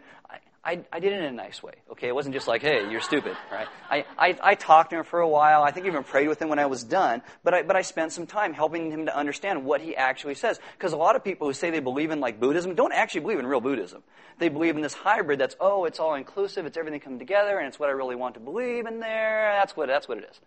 I, 0.66 0.80
I, 0.92 1.00
did 1.00 1.14
it 1.14 1.20
in 1.20 1.26
a 1.26 1.32
nice 1.32 1.62
way, 1.62 1.74
okay? 1.92 2.08
It 2.08 2.16
wasn't 2.16 2.34
just 2.34 2.48
like, 2.48 2.64
hey, 2.64 2.90
you're 2.90 3.00
stupid, 3.00 3.38
right? 3.52 3.68
I, 3.88 4.06
I, 4.18 4.38
I 4.42 4.56
talked 4.56 4.90
to 4.90 4.98
him 4.98 5.04
for 5.04 5.20
a 5.20 5.28
while. 5.28 5.62
I 5.62 5.70
think 5.70 5.86
even 5.86 6.04
prayed 6.04 6.28
with 6.28 6.42
him 6.42 6.50
when 6.50 6.58
I 6.58 6.66
was 6.66 6.84
done. 6.84 7.22
But 7.44 7.54
I, 7.54 7.62
but 7.62 7.76
I 7.76 7.84
spent 7.84 8.14
some 8.14 8.26
time 8.26 8.52
helping 8.54 8.90
him 8.90 9.06
to 9.06 9.16
understand 9.16 9.64
what 9.64 9.80
he 9.80 9.96
actually 9.96 10.34
says. 10.34 10.60
Because 10.76 10.92
a 10.92 10.98
lot 10.98 11.16
of 11.16 11.24
people 11.24 11.46
who 11.48 11.54
say 11.54 11.70
they 11.70 11.82
believe 11.82 12.10
in 12.10 12.20
like 12.20 12.40
Buddhism 12.40 12.74
don't 12.74 12.94
actually 12.94 13.22
believe 13.22 13.38
in 13.38 13.46
real 13.46 13.62
Buddhism. 13.62 14.02
They 14.40 14.50
believe 14.50 14.76
in 14.76 14.82
this 14.82 14.96
hybrid 14.96 15.40
that's, 15.40 15.56
oh, 15.60 15.86
it's 15.86 16.00
all 16.00 16.16
inclusive, 16.16 16.66
it's 16.66 16.78
everything 16.78 17.00
come 17.00 17.20
together, 17.20 17.60
and 17.60 17.68
it's 17.68 17.80
what 17.80 17.90
I 17.90 17.92
really 17.92 18.16
want 18.16 18.34
to 18.34 18.40
believe 18.40 18.88
in 18.88 19.00
there. 19.00 19.56
That's 19.60 19.78
what, 19.78 19.88
that's 19.88 20.08
what 20.08 20.18
it 20.18 20.28
is 20.30 20.42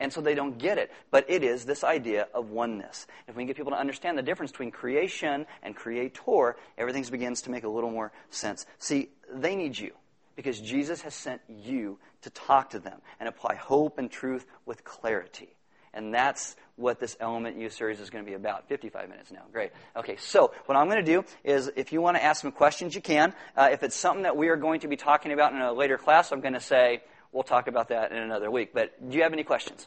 and 0.00 0.12
so 0.12 0.20
they 0.20 0.34
don't 0.34 0.58
get 0.58 0.78
it. 0.78 0.90
But 1.10 1.28
it 1.28 1.42
is 1.42 1.64
this 1.64 1.84
idea 1.84 2.28
of 2.34 2.50
oneness. 2.50 3.06
If 3.26 3.36
we 3.36 3.42
can 3.42 3.46
get 3.48 3.56
people 3.56 3.72
to 3.72 3.78
understand 3.78 4.18
the 4.18 4.22
difference 4.22 4.52
between 4.52 4.70
creation 4.70 5.46
and 5.62 5.74
creator, 5.74 6.56
everything 6.76 7.04
begins 7.10 7.42
to 7.42 7.50
make 7.50 7.64
a 7.64 7.68
little 7.68 7.90
more 7.90 8.12
sense. 8.30 8.66
See, 8.78 9.10
they 9.32 9.56
need 9.56 9.78
you 9.78 9.92
because 10.36 10.60
Jesus 10.60 11.02
has 11.02 11.14
sent 11.14 11.40
you 11.48 11.98
to 12.22 12.30
talk 12.30 12.70
to 12.70 12.78
them 12.78 13.00
and 13.18 13.28
apply 13.28 13.54
hope 13.54 13.98
and 13.98 14.10
truth 14.10 14.46
with 14.66 14.84
clarity. 14.84 15.54
And 15.94 16.14
that's 16.14 16.54
what 16.76 17.00
this 17.00 17.16
Element 17.18 17.56
U 17.56 17.70
series 17.70 17.98
is 17.98 18.10
going 18.10 18.24
to 18.24 18.30
be 18.30 18.34
about. 18.34 18.68
55 18.68 19.08
minutes 19.08 19.32
now. 19.32 19.42
Great. 19.52 19.72
Okay, 19.96 20.16
so 20.16 20.52
what 20.66 20.76
I'm 20.76 20.88
going 20.88 21.04
to 21.04 21.12
do 21.12 21.24
is 21.42 21.70
if 21.74 21.92
you 21.92 22.00
want 22.00 22.16
to 22.16 22.22
ask 22.22 22.42
some 22.42 22.52
questions, 22.52 22.94
you 22.94 23.00
can. 23.00 23.34
Uh, 23.56 23.70
if 23.72 23.82
it's 23.82 23.96
something 23.96 24.22
that 24.22 24.36
we 24.36 24.48
are 24.48 24.56
going 24.56 24.80
to 24.80 24.88
be 24.88 24.96
talking 24.96 25.32
about 25.32 25.52
in 25.52 25.60
a 25.60 25.72
later 25.72 25.98
class, 25.98 26.30
I'm 26.30 26.40
going 26.40 26.54
to 26.54 26.60
say, 26.60 27.02
We'll 27.32 27.42
talk 27.42 27.68
about 27.68 27.88
that 27.88 28.10
in 28.12 28.18
another 28.18 28.50
week. 28.50 28.70
But 28.72 29.10
do 29.10 29.16
you 29.16 29.22
have 29.22 29.32
any 29.32 29.44
questions? 29.44 29.86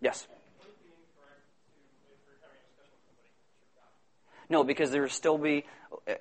Yes. 0.00 0.26
No, 4.48 4.64
because 4.64 4.90
there 4.90 5.02
will 5.02 5.08
still 5.08 5.38
be 5.38 5.64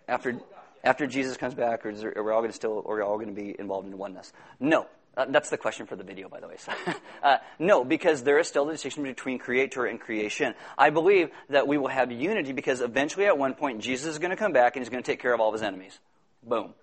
after 0.07 0.39
after 0.83 1.07
Jesus 1.07 1.35
comes 1.35 1.53
back, 1.53 1.85
or 1.85 1.93
there, 1.93 2.17
are 2.17 2.23
we 2.23 2.31
all 2.31 2.39
going 2.39 2.51
to 2.51 2.55
still, 2.55 2.81
or 2.85 2.99
are 2.99 3.03
all 3.03 3.17
going 3.17 3.33
to 3.35 3.41
be 3.41 3.55
involved 3.57 3.87
in 3.87 3.97
oneness? 3.97 4.31
No, 4.59 4.87
uh, 5.17 5.25
that's 5.27 5.49
the 5.49 5.57
question 5.57 5.85
for 5.85 5.95
the 5.97 6.03
video, 6.03 6.29
by 6.29 6.39
the 6.39 6.47
way. 6.47 6.55
So, 6.57 6.71
uh, 7.23 7.37
no, 7.57 7.83
because 7.83 8.23
there 8.23 8.39
is 8.39 8.47
still 8.47 8.65
the 8.65 8.73
distinction 8.73 9.03
between 9.03 9.39
creator 9.39 9.85
and 9.85 9.99
creation. 9.99 10.53
I 10.77 10.89
believe 10.89 11.31
that 11.49 11.67
we 11.67 11.77
will 11.77 11.89
have 11.89 12.11
unity 12.11 12.53
because 12.53 12.79
eventually, 12.81 13.25
at 13.25 13.37
one 13.37 13.55
point, 13.55 13.81
Jesus 13.81 14.07
is 14.07 14.19
going 14.19 14.31
to 14.31 14.37
come 14.37 14.53
back 14.53 14.75
and 14.75 14.83
he's 14.83 14.89
going 14.89 15.03
to 15.03 15.11
take 15.11 15.21
care 15.21 15.33
of 15.33 15.41
all 15.41 15.49
of 15.49 15.53
his 15.53 15.63
enemies. 15.63 15.99
Boom 16.43 16.73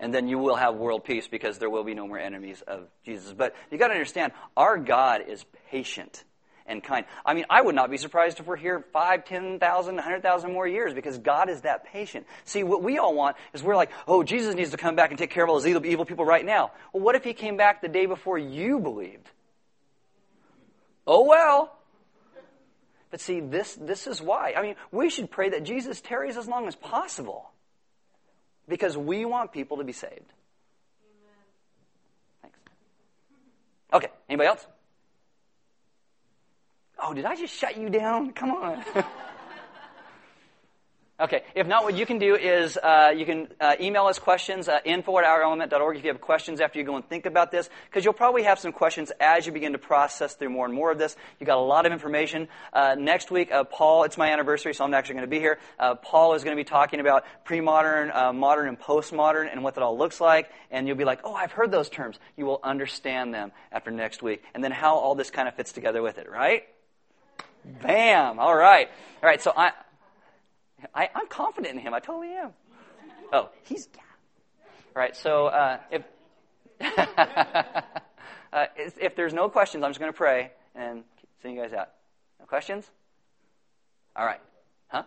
and 0.00 0.12
then 0.12 0.28
you 0.28 0.38
will 0.38 0.56
have 0.56 0.74
world 0.76 1.04
peace 1.04 1.28
because 1.28 1.58
there 1.58 1.70
will 1.70 1.84
be 1.84 1.94
no 1.94 2.06
more 2.06 2.18
enemies 2.18 2.62
of 2.66 2.88
Jesus. 3.04 3.32
But 3.32 3.54
you 3.70 3.78
got 3.78 3.88
to 3.88 3.94
understand, 3.94 4.32
our 4.56 4.76
God 4.78 5.22
is 5.28 5.44
patient 5.70 6.24
and 6.68 6.82
kind. 6.82 7.06
I 7.24 7.34
mean, 7.34 7.46
I 7.50 7.60
would 7.60 7.74
not 7.74 7.90
be 7.90 7.96
surprised 7.96 8.38
if 8.38 8.46
we're 8.46 8.56
here 8.56 8.84
five, 8.92 9.24
ten 9.24 9.58
thousand, 9.58 9.98
hundred 9.98 10.22
thousand 10.22 10.52
more 10.52 10.68
years 10.68 10.94
because 10.94 11.18
God 11.18 11.48
is 11.48 11.62
that 11.62 11.86
patient. 11.86 12.26
See, 12.44 12.62
what 12.62 12.82
we 12.82 12.98
all 12.98 13.14
want 13.14 13.36
is 13.52 13.62
we're 13.62 13.76
like, 13.76 13.90
oh, 14.06 14.22
Jesus 14.22 14.54
needs 14.54 14.70
to 14.70 14.76
come 14.76 14.94
back 14.94 15.10
and 15.10 15.18
take 15.18 15.30
care 15.30 15.44
of 15.44 15.50
all 15.50 15.56
those 15.60 15.66
evil, 15.66 16.04
people 16.04 16.24
right 16.24 16.44
now. 16.44 16.72
Well, 16.92 17.02
what 17.02 17.14
if 17.14 17.24
he 17.24 17.32
came 17.32 17.56
back 17.56 17.80
the 17.80 17.88
day 17.88 18.06
before 18.06 18.38
you 18.38 18.78
believed? 18.78 19.28
Oh 21.06 21.24
well. 21.24 21.74
But 23.10 23.22
see, 23.22 23.40
this 23.40 23.74
this 23.74 24.06
is 24.06 24.20
why. 24.20 24.52
I 24.54 24.62
mean, 24.62 24.74
we 24.92 25.08
should 25.08 25.30
pray 25.30 25.48
that 25.48 25.64
Jesus 25.64 26.02
tarries 26.02 26.36
as 26.36 26.46
long 26.46 26.68
as 26.68 26.76
possible 26.76 27.50
because 28.68 28.96
we 28.96 29.24
want 29.24 29.52
people 29.52 29.78
to 29.78 29.84
be 29.84 29.92
saved. 29.92 30.12
Amen. 31.02 31.32
Thanks. 32.42 32.58
Okay, 33.92 34.08
anybody 34.28 34.48
else? 34.48 34.66
Oh, 37.02 37.14
did 37.14 37.24
I 37.24 37.36
just 37.36 37.54
shut 37.54 37.76
you 37.76 37.88
down? 37.88 38.32
Come 38.32 38.50
on. 38.50 38.84
Okay. 41.20 41.42
If 41.56 41.66
not, 41.66 41.82
what 41.82 41.96
you 41.96 42.06
can 42.06 42.20
do 42.20 42.36
is 42.36 42.76
uh, 42.76 43.12
you 43.16 43.26
can 43.26 43.48
uh, 43.60 43.74
email 43.80 44.06
us 44.06 44.20
questions, 44.20 44.68
uh, 44.68 44.78
info 44.84 45.18
at 45.18 45.24
ourelement.org 45.24 45.96
if 45.96 46.04
you 46.04 46.12
have 46.12 46.20
questions 46.20 46.60
after 46.60 46.78
you 46.78 46.84
go 46.84 46.94
and 46.94 47.04
think 47.08 47.26
about 47.26 47.50
this, 47.50 47.68
because 47.86 48.04
you'll 48.04 48.14
probably 48.14 48.44
have 48.44 48.60
some 48.60 48.70
questions 48.70 49.10
as 49.18 49.44
you 49.44 49.50
begin 49.50 49.72
to 49.72 49.78
process 49.78 50.34
through 50.34 50.50
more 50.50 50.64
and 50.64 50.72
more 50.72 50.92
of 50.92 50.98
this. 50.98 51.16
You've 51.40 51.48
got 51.48 51.58
a 51.58 51.60
lot 51.60 51.86
of 51.86 51.92
information. 51.92 52.46
Uh, 52.72 52.94
next 52.96 53.32
week, 53.32 53.50
uh, 53.50 53.64
Paul, 53.64 54.04
it's 54.04 54.16
my 54.16 54.30
anniversary, 54.30 54.74
so 54.74 54.84
I'm 54.84 54.94
actually 54.94 55.16
going 55.16 55.26
to 55.26 55.30
be 55.30 55.40
here. 55.40 55.58
Uh, 55.76 55.96
Paul 55.96 56.34
is 56.34 56.44
going 56.44 56.56
to 56.56 56.60
be 56.60 56.68
talking 56.68 57.00
about 57.00 57.24
pre-modern, 57.42 58.38
modern, 58.38 58.68
and 58.68 58.78
postmodern 58.78 59.50
and 59.50 59.64
what 59.64 59.74
that 59.74 59.82
all 59.82 59.98
looks 59.98 60.20
like, 60.20 60.48
and 60.70 60.86
you'll 60.86 60.96
be 60.96 61.04
like, 61.04 61.22
oh, 61.24 61.34
I've 61.34 61.50
heard 61.50 61.72
those 61.72 61.88
terms. 61.88 62.16
You 62.36 62.46
will 62.46 62.60
understand 62.62 63.34
them 63.34 63.50
after 63.72 63.90
next 63.90 64.22
week, 64.22 64.44
and 64.54 64.62
then 64.62 64.70
how 64.70 64.94
all 64.94 65.16
this 65.16 65.32
kind 65.32 65.48
of 65.48 65.54
fits 65.54 65.72
together 65.72 66.00
with 66.00 66.18
it, 66.18 66.30
right? 66.30 66.62
Bam! 67.82 68.38
All 68.38 68.54
right. 68.54 68.88
All 69.20 69.28
right, 69.28 69.42
so 69.42 69.52
I... 69.56 69.72
I, 70.94 71.08
am 71.14 71.28
confident 71.28 71.74
in 71.74 71.80
him. 71.80 71.94
I 71.94 72.00
totally 72.00 72.32
am. 72.32 72.50
Oh, 73.32 73.50
he's 73.64 73.88
yeah. 73.94 74.02
All 74.96 75.02
right. 75.02 75.16
So 75.16 75.46
uh, 75.46 75.78
if 75.90 76.02
uh, 78.52 78.66
if 78.76 79.16
there's 79.16 79.34
no 79.34 79.48
questions, 79.48 79.84
I'm 79.84 79.90
just 79.90 80.00
going 80.00 80.12
to 80.12 80.16
pray 80.16 80.52
and 80.74 81.04
send 81.42 81.54
you 81.54 81.60
guys 81.60 81.72
out. 81.72 81.90
No 82.40 82.46
questions? 82.46 82.88
All 84.16 84.24
right. 84.24 84.40
Huh? 84.88 85.02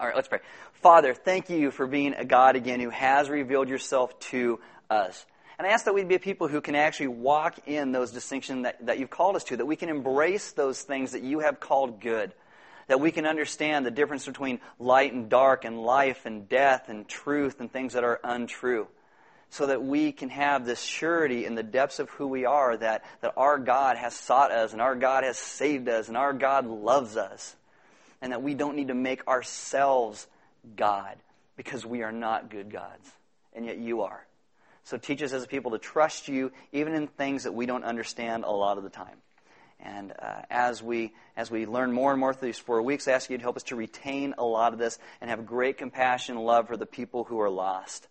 All 0.00 0.06
right. 0.06 0.16
Let's 0.16 0.28
pray. 0.28 0.40
Father, 0.74 1.14
thank 1.14 1.50
you 1.50 1.70
for 1.70 1.86
being 1.86 2.14
a 2.14 2.24
God 2.24 2.56
again 2.56 2.80
who 2.80 2.90
has 2.90 3.28
revealed 3.28 3.68
yourself 3.68 4.18
to 4.20 4.60
us. 4.90 5.26
And 5.58 5.66
I 5.66 5.70
ask 5.70 5.86
that 5.86 5.94
we'd 5.94 6.08
be 6.08 6.14
a 6.14 6.20
people 6.20 6.46
who 6.46 6.60
can 6.60 6.76
actually 6.76 7.08
walk 7.08 7.66
in 7.66 7.90
those 7.90 8.12
distinctions 8.12 8.62
that, 8.62 8.86
that 8.86 8.98
you've 9.00 9.10
called 9.10 9.34
us 9.34 9.44
to, 9.44 9.56
that 9.56 9.66
we 9.66 9.74
can 9.74 9.88
embrace 9.88 10.52
those 10.52 10.82
things 10.82 11.12
that 11.12 11.22
you 11.22 11.40
have 11.40 11.58
called 11.58 12.00
good 12.00 12.32
that 12.88 13.00
we 13.00 13.12
can 13.12 13.26
understand 13.26 13.86
the 13.86 13.90
difference 13.90 14.26
between 14.26 14.60
light 14.78 15.12
and 15.12 15.28
dark 15.28 15.64
and 15.64 15.80
life 15.80 16.26
and 16.26 16.48
death 16.48 16.88
and 16.88 17.06
truth 17.06 17.60
and 17.60 17.72
things 17.72 17.92
that 17.92 18.02
are 18.02 18.18
untrue. 18.24 18.88
So 19.50 19.66
that 19.66 19.82
we 19.82 20.12
can 20.12 20.28
have 20.28 20.66
this 20.66 20.82
surety 20.82 21.46
in 21.46 21.54
the 21.54 21.62
depths 21.62 22.00
of 22.00 22.10
who 22.10 22.26
we 22.26 22.44
are 22.44 22.76
that, 22.76 23.04
that 23.22 23.32
our 23.36 23.58
God 23.58 23.96
has 23.96 24.14
sought 24.14 24.50
us 24.50 24.72
and 24.72 24.82
our 24.82 24.94
God 24.94 25.24
has 25.24 25.38
saved 25.38 25.88
us 25.88 26.08
and 26.08 26.16
our 26.16 26.32
God 26.32 26.66
loves 26.66 27.16
us. 27.16 27.54
And 28.20 28.32
that 28.32 28.42
we 28.42 28.54
don't 28.54 28.74
need 28.74 28.88
to 28.88 28.94
make 28.94 29.26
ourselves 29.28 30.26
God 30.76 31.16
because 31.56 31.86
we 31.86 32.02
are 32.02 32.12
not 32.12 32.50
good 32.50 32.70
gods. 32.70 33.10
And 33.54 33.64
yet 33.64 33.78
you 33.78 34.02
are. 34.02 34.26
So 34.84 34.96
teach 34.96 35.22
us 35.22 35.32
as 35.32 35.44
a 35.44 35.46
people 35.46 35.72
to 35.72 35.78
trust 35.78 36.28
you, 36.28 36.50
even 36.72 36.94
in 36.94 37.06
things 37.06 37.44
that 37.44 37.52
we 37.52 37.66
don't 37.66 37.84
understand 37.84 38.44
a 38.44 38.50
lot 38.50 38.78
of 38.78 38.84
the 38.84 38.90
time. 38.90 39.16
And 39.80 40.12
uh, 40.18 40.42
as 40.50 40.82
we 40.82 41.12
as 41.36 41.50
we 41.50 41.66
learn 41.66 41.92
more 41.92 42.10
and 42.10 42.18
more 42.18 42.34
through 42.34 42.48
these 42.48 42.58
four 42.58 42.82
weeks, 42.82 43.06
I 43.06 43.12
ask 43.12 43.30
you 43.30 43.36
to 43.36 43.42
help 43.42 43.56
us 43.56 43.62
to 43.64 43.76
retain 43.76 44.34
a 44.36 44.44
lot 44.44 44.72
of 44.72 44.78
this 44.78 44.98
and 45.20 45.30
have 45.30 45.46
great 45.46 45.78
compassion 45.78 46.36
and 46.36 46.44
love 46.44 46.66
for 46.66 46.76
the 46.76 46.86
people 46.86 47.24
who 47.24 47.40
are 47.40 47.50
lost. 47.50 48.08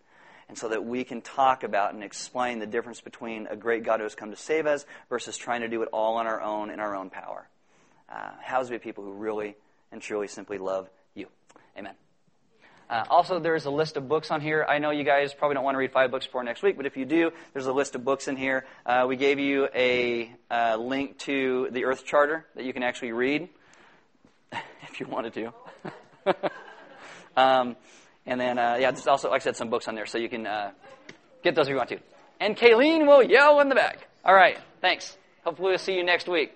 And 0.47 0.57
so 0.57 0.69
that 0.69 0.85
we 0.85 1.03
can 1.03 1.21
talk 1.21 1.63
about 1.63 1.93
and 1.93 2.03
explain 2.03 2.59
the 2.59 2.65
difference 2.65 3.01
between 3.01 3.47
a 3.47 3.57
great 3.57 3.83
God 3.83 3.99
who 3.99 4.05
has 4.05 4.15
come 4.15 4.31
to 4.31 4.37
save 4.37 4.65
us 4.65 4.85
versus 5.09 5.35
trying 5.35 5.59
to 5.59 5.67
do 5.67 5.81
it 5.83 5.89
all 5.91 6.15
on 6.15 6.25
our 6.25 6.41
own 6.41 6.69
in 6.69 6.79
our 6.79 6.95
own 6.95 7.09
power. 7.09 7.49
Uh, 8.09 8.31
how 8.41 8.63
to 8.63 8.69
be 8.69 8.79
people 8.79 9.03
who 9.03 9.11
really 9.11 9.57
and 9.91 10.01
truly 10.01 10.27
simply 10.27 10.57
love 10.57 10.89
you. 11.15 11.27
Amen. 11.77 11.95
Uh, 12.89 13.03
also, 13.09 13.39
there's 13.39 13.65
a 13.65 13.69
list 13.69 13.97
of 13.97 14.07
books 14.07 14.31
on 14.31 14.39
here. 14.39 14.65
I 14.67 14.79
know 14.79 14.91
you 14.91 15.03
guys 15.03 15.33
probably 15.33 15.55
don't 15.55 15.63
want 15.63 15.75
to 15.75 15.79
read 15.79 15.91
five 15.91 16.09
books 16.09 16.25
before 16.25 16.43
next 16.43 16.63
week, 16.63 16.77
but 16.77 16.85
if 16.85 16.95
you 16.95 17.05
do, 17.05 17.31
there's 17.53 17.65
a 17.65 17.73
list 17.73 17.95
of 17.95 18.05
books 18.05 18.27
in 18.29 18.37
here. 18.37 18.65
Uh, 18.85 19.05
we 19.07 19.17
gave 19.17 19.39
you 19.39 19.67
a 19.75 20.31
uh, 20.49 20.77
link 20.77 21.17
to 21.19 21.67
the 21.71 21.83
Earth 21.83 22.05
Charter 22.05 22.45
that 22.55 22.63
you 22.63 22.71
can 22.71 22.83
actually 22.83 23.11
read 23.11 23.49
if 24.83 24.99
you 24.99 25.07
wanted 25.07 25.33
to. 25.33 25.53
um, 27.35 27.75
and 28.25 28.39
then, 28.39 28.57
uh, 28.57 28.77
yeah, 28.79 28.91
there's 28.91 29.07
also, 29.07 29.29
like 29.29 29.41
I 29.41 29.43
said, 29.43 29.57
some 29.57 29.69
books 29.69 29.89
on 29.89 29.95
there, 29.95 30.05
so 30.05 30.17
you 30.17 30.29
can 30.29 30.47
uh, 30.47 30.71
get 31.43 31.55
those 31.55 31.67
if 31.67 31.71
you 31.71 31.77
want 31.77 31.89
to. 31.89 31.99
And 32.39 32.55
Kayleen 32.55 33.05
will 33.05 33.23
yell 33.23 33.59
in 33.59 33.67
the 33.67 33.75
back. 33.75 34.07
All 34.23 34.33
right, 34.33 34.57
thanks. 34.79 35.17
Hopefully, 35.43 35.69
we'll 35.69 35.77
see 35.77 35.95
you 35.95 36.03
next 36.03 36.29
week. 36.29 36.53